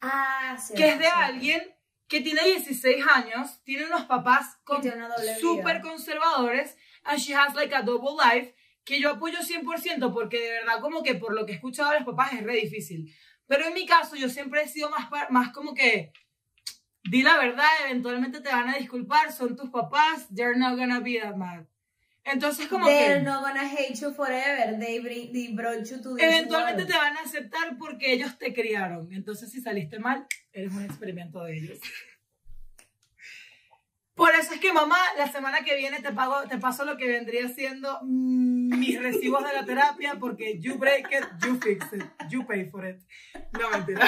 Ah, 0.00 0.56
sí. 0.58 0.74
que 0.74 0.88
es 0.88 0.98
de 0.98 1.04
sí. 1.04 1.10
alguien 1.14 1.74
que 2.08 2.20
tiene 2.20 2.42
16 2.44 3.04
años, 3.14 3.62
tiene 3.64 3.86
unos 3.86 4.04
papás 4.04 4.58
con- 4.64 4.82
súper 5.40 5.80
conservadores, 5.80 6.76
and 7.04 7.18
she 7.18 7.34
has 7.34 7.54
like 7.54 7.74
a 7.74 7.82
double 7.82 8.16
life, 8.22 8.54
que 8.84 9.00
yo 9.00 9.10
apoyo 9.10 9.38
100% 9.42 10.12
porque 10.12 10.38
de 10.40 10.50
verdad 10.50 10.80
como 10.80 11.02
que 11.02 11.14
por 11.14 11.34
lo 11.34 11.46
que 11.46 11.52
he 11.52 11.54
escuchado 11.54 11.90
de 11.92 12.00
los 12.00 12.06
papás 12.06 12.32
es 12.34 12.42
re 12.42 12.56
difícil. 12.56 13.14
Pero 13.46 13.66
en 13.66 13.74
mi 13.74 13.86
caso 13.86 14.16
yo 14.16 14.28
siempre 14.28 14.62
he 14.62 14.68
sido 14.68 14.90
más, 14.90 15.08
más 15.30 15.52
como 15.52 15.72
que, 15.74 16.12
di 17.04 17.22
la 17.22 17.36
verdad, 17.36 17.66
eventualmente 17.86 18.40
te 18.40 18.48
van 18.50 18.68
a 18.68 18.76
disculpar, 18.78 19.32
son 19.32 19.56
tus 19.56 19.70
papás, 19.70 20.26
they're 20.34 20.56
not 20.56 20.76
gonna 20.78 21.00
be 21.00 21.18
that 21.20 21.36
mad. 21.36 21.64
Entonces 22.24 22.68
como 22.68 22.86
They're 22.86 23.18
que 23.18 23.24
not 23.24 23.42
gonna 23.42 23.68
hate 23.68 23.94
you 24.00 24.12
forever. 24.14 24.78
They, 24.78 25.00
bring, 25.00 25.32
they 25.32 25.52
brought 25.52 25.84
you 25.90 26.00
to 26.00 26.14
this 26.14 26.22
eventualmente 26.22 26.84
te 26.84 26.92
world. 26.92 27.04
van 27.04 27.16
a 27.16 27.20
aceptar 27.22 27.76
porque 27.78 28.12
ellos 28.12 28.38
te 28.38 28.54
criaron. 28.54 29.12
Entonces 29.12 29.50
si 29.50 29.60
saliste 29.60 29.98
mal, 29.98 30.24
eres 30.52 30.72
un 30.72 30.84
experimento 30.84 31.42
de 31.42 31.56
ellos. 31.58 31.78
Por 34.14 34.30
eso 34.34 34.54
es 34.54 34.60
que 34.60 34.72
mamá, 34.72 34.98
la 35.16 35.26
semana 35.32 35.64
que 35.64 35.74
viene 35.74 36.00
te 36.00 36.12
pago, 36.12 36.42
te 36.48 36.58
paso 36.58 36.84
lo 36.84 36.96
que 36.96 37.08
vendría 37.08 37.48
siendo 37.48 37.98
mis 38.04 39.00
recibos 39.02 39.42
de 39.44 39.54
la 39.54 39.64
terapia 39.64 40.16
porque 40.20 40.60
you 40.60 40.76
break 40.78 41.06
it, 41.10 41.24
you 41.44 41.58
fix 41.58 41.86
it, 41.92 42.04
you 42.30 42.46
pay 42.46 42.66
for 42.66 42.86
it. 42.86 43.00
No, 43.58 43.68
mentira. 43.70 44.06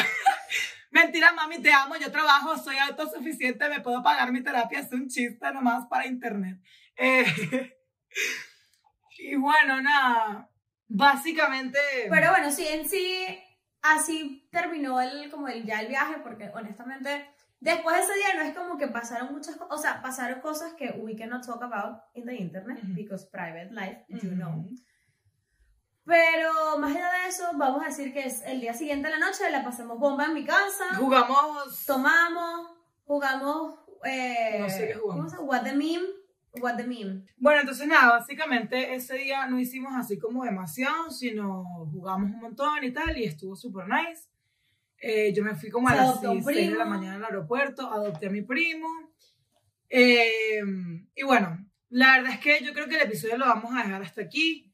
Mentira, 0.95 1.33
mami, 1.33 1.59
te 1.59 1.73
amo, 1.73 1.97
yo 1.97 2.13
trabajo, 2.13 2.57
soy 2.57 2.77
autosuficiente, 2.79 3.69
me 3.69 3.81
puedo 3.81 4.01
pagar 4.01 4.31
mi 4.31 4.45
terapia, 4.45 4.79
es 4.79 4.93
un 4.93 5.09
chiste 5.09 5.53
nomás 5.53 5.89
para 5.89 6.07
internet. 6.07 6.61
Eh, 6.97 7.25
y 9.19 9.35
bueno, 9.35 9.83
nada, 9.83 10.49
básicamente... 10.87 11.81
Pero 12.09 12.31
bueno, 12.31 12.49
sí, 12.53 12.65
en 12.69 12.89
sí, 12.89 13.27
así 13.83 14.49
terminó 14.53 15.01
el, 15.01 15.29
como 15.33 15.49
el, 15.49 15.65
ya 15.65 15.81
el 15.81 15.89
viaje, 15.89 16.19
porque 16.23 16.53
honestamente, 16.55 17.29
después 17.59 17.97
de 17.97 18.03
ese 18.05 18.15
día 18.15 18.35
no 18.37 18.43
es 18.43 18.57
como 18.57 18.79
que 18.79 18.87
pasaron 18.87 19.33
muchas 19.33 19.57
cosas, 19.57 19.77
o 19.77 19.83
sea, 19.83 20.01
pasaron 20.01 20.41
cosas 20.41 20.75
que 20.75 20.91
we 20.99 21.17
cannot 21.17 21.45
talk 21.45 21.61
about 21.61 22.03
in 22.15 22.25
the 22.25 22.37
internet, 22.37 22.79
Ujú. 22.85 22.95
because 22.95 23.29
private 23.33 23.73
life, 23.73 24.05
you 24.09 24.31
Ujú. 24.31 24.37
know. 24.37 24.71
Pero 26.07 26.79
más 26.79 26.95
allá 26.95 27.11
de 27.23 27.29
eso, 27.29 27.45
vamos 27.55 27.83
a 27.83 27.87
decir 27.87 28.13
que 28.13 28.27
es 28.27 28.43
el 28.43 28.61
día 28.61 28.75
siguiente 28.75 29.09
de 29.09 29.19
la 29.19 29.27
noche, 29.27 29.51
la 29.51 29.65
pasamos 29.65 29.99
bomba 29.99 30.27
en 30.27 30.35
mi 30.35 30.45
casa, 30.45 30.97
Jugamos... 30.99 31.85
tomamos, 31.87 32.73
jugamos, 33.05 33.79
eh, 34.05 34.59
No 34.61 34.69
sé 34.69 34.89
qué 34.89 34.95
jugamos. 34.95 35.17
¿cómo 35.17 35.29
se 35.31 35.37
llama? 35.37 35.49
What 35.49 35.63
the 35.63 35.73
meme, 35.73 36.07
what 36.61 36.77
the 36.77 36.85
meme. 36.85 37.25
Bueno, 37.39 37.61
entonces 37.61 37.89
nada, 37.89 38.19
básicamente 38.19 38.95
ese 38.95 39.17
día 39.17 39.47
no 39.47 39.59
hicimos 39.59 39.93
así 39.97 40.19
como 40.19 40.45
demasiado, 40.45 41.11
sino 41.11 41.65
jugamos 41.91 42.31
un 42.33 42.41
montón 42.41 42.85
y 42.85 42.93
tal, 42.93 43.17
y 43.17 43.25
estuvo 43.25 43.57
súper 43.57 43.87
nice. 43.89 44.29
Eh, 44.99 45.33
yo 45.35 45.43
me 45.43 45.55
fui 45.55 45.71
como 45.71 45.89
a 45.89 45.95
las 45.95 46.09
adoptó 46.09 46.33
un 46.33 46.45
6 46.45 46.71
de 46.71 46.77
la 46.77 46.85
mañana 46.85 47.17
al 47.17 47.25
aeropuerto, 47.25 47.91
adopté 47.91 48.27
a 48.27 48.31
mi 48.31 48.43
primo. 48.43 48.89
Eh, 49.89 50.61
y 51.15 51.23
bueno, 51.25 51.59
la 51.89 52.17
verdad 52.17 52.33
es 52.33 52.41
que 52.41 52.63
yo 52.63 52.75
creo 52.75 52.89
que 52.89 52.97
el 52.97 53.03
episodio 53.03 53.39
lo 53.39 53.47
vamos 53.47 53.73
a 53.75 53.83
dejar 53.85 54.03
hasta 54.03 54.21
aquí. 54.21 54.74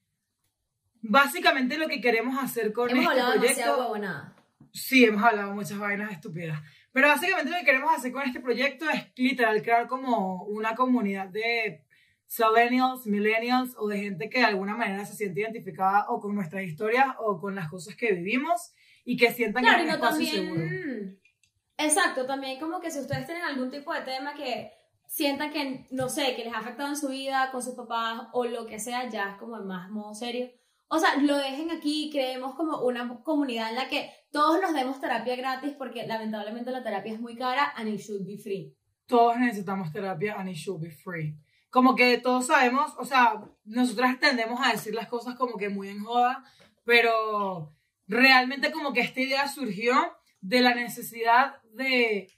Básicamente 1.02 1.78
lo 1.78 1.88
que 1.88 2.00
queremos 2.00 2.42
hacer 2.42 2.72
con 2.72 2.90
Hemos 2.90 3.14
este 3.14 3.38
proyecto... 3.38 3.78
huevonada. 3.78 4.36
Sí, 4.72 5.04
hemos 5.04 5.22
hablado 5.22 5.52
muchas 5.54 5.78
vainas 5.78 6.12
estúpidas. 6.12 6.60
Pero 6.92 7.08
básicamente 7.08 7.50
lo 7.50 7.58
que 7.58 7.64
queremos 7.64 7.94
hacer 7.94 8.12
con 8.12 8.22
este 8.22 8.40
proyecto 8.40 8.88
es 8.90 9.06
literal 9.16 9.62
crear 9.62 9.86
como 9.86 10.44
una 10.44 10.74
comunidad 10.74 11.28
de 11.28 11.84
millennials, 12.38 13.06
millennials 13.06 13.74
o 13.76 13.88
de 13.88 13.98
gente 13.98 14.30
que 14.30 14.38
de 14.38 14.44
alguna 14.44 14.76
manera 14.76 15.04
se 15.04 15.14
siente 15.14 15.40
identificada 15.40 16.06
o 16.08 16.20
con 16.20 16.34
nuestras 16.34 16.62
historias 16.64 17.06
o 17.18 17.40
con 17.40 17.54
las 17.54 17.68
cosas 17.68 17.96
que 17.96 18.12
vivimos 18.12 18.72
y 19.04 19.16
que 19.16 19.32
sientan 19.32 19.64
Claro, 19.64 19.84
que 19.84 19.90
no 19.90 19.98
también. 19.98 20.30
seguro. 20.30 20.64
Exacto, 21.78 22.26
también 22.26 22.60
como 22.60 22.80
que 22.80 22.90
si 22.90 23.00
ustedes 23.00 23.26
tienen 23.26 23.42
algún 23.44 23.70
tipo 23.70 23.92
de 23.92 24.02
tema 24.02 24.34
que 24.34 24.70
sientan 25.06 25.50
que, 25.50 25.86
no 25.90 26.08
sé, 26.08 26.36
que 26.36 26.44
les 26.44 26.52
ha 26.52 26.58
afectado 26.58 26.88
en 26.90 26.96
su 26.96 27.08
vida 27.08 27.50
con 27.50 27.62
sus 27.62 27.74
papás 27.74 28.28
o 28.32 28.44
lo 28.44 28.66
que 28.66 28.78
sea, 28.78 29.08
ya 29.08 29.30
es 29.30 29.36
como 29.38 29.56
en 29.56 29.66
más 29.66 29.90
modo 29.90 30.14
serio. 30.14 30.50
O 30.92 30.98
sea, 30.98 31.16
lo 31.18 31.36
dejen 31.36 31.70
aquí, 31.70 32.10
creemos 32.10 32.56
como 32.56 32.80
una 32.80 33.22
comunidad 33.22 33.70
en 33.70 33.76
la 33.76 33.88
que 33.88 34.10
todos 34.32 34.60
nos 34.60 34.74
demos 34.74 35.00
terapia 35.00 35.36
gratis 35.36 35.72
porque 35.78 36.04
lamentablemente 36.04 36.72
la 36.72 36.82
terapia 36.82 37.12
es 37.12 37.20
muy 37.20 37.36
cara 37.36 37.72
and 37.76 37.88
it 37.88 38.00
should 38.00 38.26
be 38.26 38.36
free. 38.36 38.74
Todos 39.06 39.38
necesitamos 39.38 39.92
terapia 39.92 40.34
and 40.34 40.50
it 40.50 40.56
should 40.56 40.82
be 40.82 40.90
free. 40.90 41.36
Como 41.70 41.94
que 41.94 42.18
todos 42.18 42.48
sabemos, 42.48 42.92
o 42.98 43.04
sea, 43.04 43.40
nosotras 43.64 44.18
tendemos 44.18 44.60
a 44.60 44.72
decir 44.72 44.92
las 44.92 45.06
cosas 45.06 45.36
como 45.36 45.56
que 45.56 45.68
muy 45.68 45.88
en 45.88 46.02
joda, 46.02 46.42
pero 46.84 47.72
realmente 48.08 48.72
como 48.72 48.92
que 48.92 49.02
esta 49.02 49.20
idea 49.20 49.46
surgió 49.46 49.94
de 50.40 50.60
la 50.60 50.74
necesidad 50.74 51.62
de, 51.72 52.32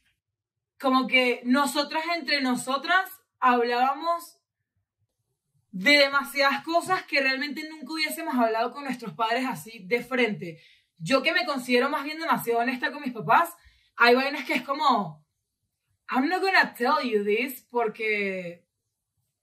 como 0.79 1.07
que 1.07 1.41
nosotras 1.47 2.05
entre 2.19 2.43
nosotras 2.43 3.09
hablábamos 3.41 4.42
de 5.73 5.93
demasiadas 5.99 6.63
cosas 6.63 7.03
que 7.05 7.21
realmente 7.21 7.67
nunca 7.69 7.95
hubiésemos 7.95 8.35
hablado 8.35 8.73
con 8.73 8.85
nuestros 8.85 9.15
padres 9.15 9.45
así 9.49 9.81
de 9.87 10.05
frente. 10.05 10.61
Yo 10.99 11.23
que 11.23 11.33
me 11.33 11.47
considero 11.47 11.89
más 11.89 12.05
bien 12.05 12.19
demasiado 12.19 12.61
honesta 12.61 12.93
con 12.93 13.03
mis 13.03 13.13
papás, 13.13 13.57
hay 13.97 14.15
vainas 14.15 14.45
que 14.45 14.53
es 14.55 14.63
como, 14.63 15.25
I'm 16.11 16.29
not 16.29 16.43
gonna 16.43 16.75
tell 16.75 17.03
you 17.03 17.25
this 17.25 17.67
porque, 17.71 18.65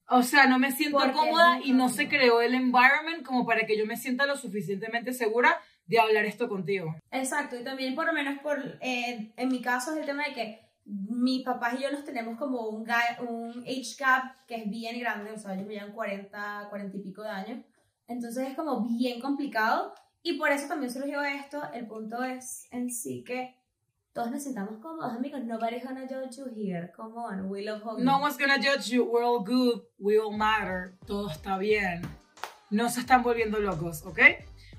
o 0.08 0.22
sea, 0.22 0.46
no 0.46 0.60
me 0.60 0.72
siento 0.72 1.00
Porque 1.00 1.14
cómoda 1.14 1.60
y 1.64 1.72
no 1.72 1.88
no. 1.88 1.90
se 1.90 2.08
creó 2.08 2.42
el 2.42 2.54
environment 2.54 3.26
como 3.26 3.46
para 3.46 3.66
que 3.66 3.78
yo 3.78 3.86
me 3.88 3.98
sienta 3.98 4.28
lo 4.28 4.38
suficientemente 4.38 5.14
segura 5.14 5.60
de 5.88 6.00
hablar 6.00 6.26
esto 6.26 6.48
contigo. 6.48 6.96
Exacto, 7.12 7.60
y 7.60 7.64
también 7.64 7.96
por 7.96 8.06
lo 8.06 8.14
menos 8.14 8.38
por, 8.40 8.78
eh, 8.82 9.32
en 9.36 9.50
mi 9.50 9.62
caso 9.62 9.92
es 9.92 9.98
el 9.98 10.06
tema 10.06 10.26
de 10.26 10.34
que 10.34 10.69
mis 10.90 11.46
papás 11.46 11.76
y 11.78 11.84
yo 11.84 11.92
nos 11.92 12.04
tenemos 12.04 12.38
como 12.38 12.68
un, 12.70 12.88
un 13.28 13.62
age 13.62 13.96
gap 13.98 14.46
que 14.48 14.56
es 14.56 14.70
bien 14.70 15.00
grande, 15.00 15.32
o 15.32 15.38
sea, 15.38 15.54
ellos 15.54 15.68
me 15.68 15.76
llevan 15.76 15.92
40, 15.92 16.68
40 16.70 16.98
y 16.98 17.00
pico 17.02 17.22
de 17.22 17.30
años, 17.30 17.66
entonces 18.08 18.50
es 18.50 18.56
como 18.56 18.88
bien 18.88 19.22
complicado 19.22 19.94
y 20.24 20.38
por 20.38 20.50
eso 20.50 20.68
también 20.68 20.92
surgió 20.92 21.22
esto, 21.22 21.62
el 21.74 21.88
punto 21.88 22.24
es 22.24 22.68
en 22.72 22.90
sí 22.90 23.24
que 23.24 23.56
todos 24.14 24.32
nos 24.32 24.44
sentamos 24.44 24.82
cómodos, 24.82 25.14
amigos, 25.14 25.44
nobody's 25.44 25.84
gonna 25.84 26.08
judge 26.08 26.38
you 26.38 26.48
here, 26.56 26.92
come 26.96 27.14
on, 27.16 27.50
we 27.50 27.64
love 27.64 27.84
hugging. 27.84 28.04
No 28.04 28.20
one's 28.20 28.38
gonna 28.38 28.58
judge 28.58 28.90
you, 28.90 29.04
we're 29.04 29.24
all 29.24 29.44
good, 29.44 29.84
we 30.00 30.18
all 30.18 30.36
matter, 30.36 30.98
todo 31.06 31.30
está 31.30 31.58
bien. 31.60 32.02
No 32.72 32.90
se 32.90 33.02
están 33.02 33.22
volviendo 33.22 33.60
locos, 33.60 34.04
¿ok? 34.06 34.20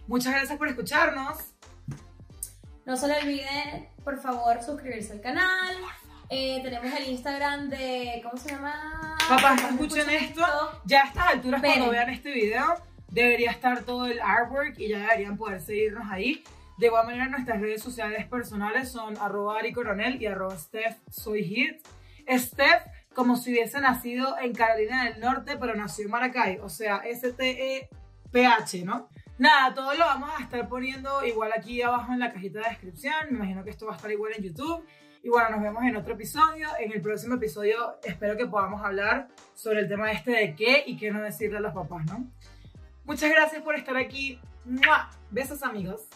Muchas 0.08 0.32
gracias 0.32 0.58
por 0.58 0.68
escucharnos. 0.68 1.38
No 2.84 2.96
se 2.96 3.06
le 3.06 3.18
olvide, 3.20 3.92
por 4.02 4.18
favor, 4.18 4.60
suscribirse 4.62 5.12
al 5.12 5.20
canal. 5.20 5.76
Eh, 6.32 6.60
tenemos 6.62 6.92
el 6.94 7.08
Instagram 7.08 7.68
de. 7.68 8.20
¿Cómo 8.22 8.36
se 8.36 8.50
llama? 8.50 9.16
Papás, 9.28 9.60
¿Cómo 9.62 9.82
escuchen 9.82 10.08
escuchan 10.08 10.46
esto. 10.48 10.80
Ya 10.84 11.02
a 11.02 11.06
estas 11.06 11.26
alturas, 11.26 11.58
Esperen. 11.58 11.78
cuando 11.78 11.92
vean 11.92 12.10
este 12.10 12.30
video, 12.30 12.74
debería 13.08 13.50
estar 13.50 13.82
todo 13.82 14.06
el 14.06 14.20
artwork 14.20 14.78
y 14.78 14.88
ya 14.88 14.98
deberían 15.00 15.36
poder 15.36 15.60
seguirnos 15.60 16.08
ahí. 16.08 16.44
De 16.78 16.86
igual 16.86 17.04
manera, 17.06 17.26
nuestras 17.26 17.60
redes 17.60 17.82
sociales 17.82 18.26
personales 18.28 18.90
son 18.92 19.18
arroba 19.18 19.58
Ari 19.58 19.72
Coronel 19.72 20.22
y 20.22 20.26
arroba 20.26 20.56
Steph 20.56 20.98
Soy 21.10 21.42
Hit. 21.42 21.84
Steph, 22.28 22.84
como 23.12 23.36
si 23.36 23.50
hubiese 23.50 23.80
nacido 23.80 24.38
en 24.38 24.54
Carolina 24.54 25.04
del 25.06 25.18
Norte, 25.18 25.56
pero 25.56 25.74
nació 25.74 26.04
en 26.04 26.12
Maracay, 26.12 26.58
o 26.62 26.68
sea, 26.68 26.98
S-T-E-P-H, 27.04 28.84
¿no? 28.84 29.08
Nada, 29.38 29.74
todo 29.74 29.94
lo 29.94 30.04
vamos 30.04 30.30
a 30.38 30.42
estar 30.42 30.68
poniendo 30.68 31.24
igual 31.24 31.50
aquí 31.56 31.82
abajo 31.82 32.12
en 32.12 32.20
la 32.20 32.32
cajita 32.32 32.60
de 32.60 32.68
descripción. 32.68 33.14
Me 33.30 33.38
imagino 33.38 33.64
que 33.64 33.70
esto 33.70 33.86
va 33.86 33.94
a 33.94 33.96
estar 33.96 34.10
igual 34.12 34.32
en 34.36 34.44
YouTube. 34.44 34.84
Y 35.22 35.28
bueno, 35.28 35.50
nos 35.50 35.62
vemos 35.62 35.82
en 35.84 35.96
otro 35.96 36.14
episodio. 36.14 36.68
En 36.78 36.92
el 36.92 37.02
próximo 37.02 37.34
episodio 37.34 37.98
espero 38.02 38.36
que 38.36 38.46
podamos 38.46 38.82
hablar 38.82 39.28
sobre 39.54 39.80
el 39.80 39.88
tema 39.88 40.10
este 40.12 40.30
de 40.30 40.54
qué 40.54 40.82
y 40.86 40.96
qué 40.96 41.10
no 41.10 41.20
decirle 41.20 41.58
a 41.58 41.60
los 41.60 41.74
papás, 41.74 42.06
¿no? 42.06 42.26
Muchas 43.04 43.30
gracias 43.30 43.62
por 43.62 43.74
estar 43.74 43.96
aquí. 43.96 44.40
¡Mua! 44.64 45.10
Besos 45.30 45.62
amigos. 45.62 46.08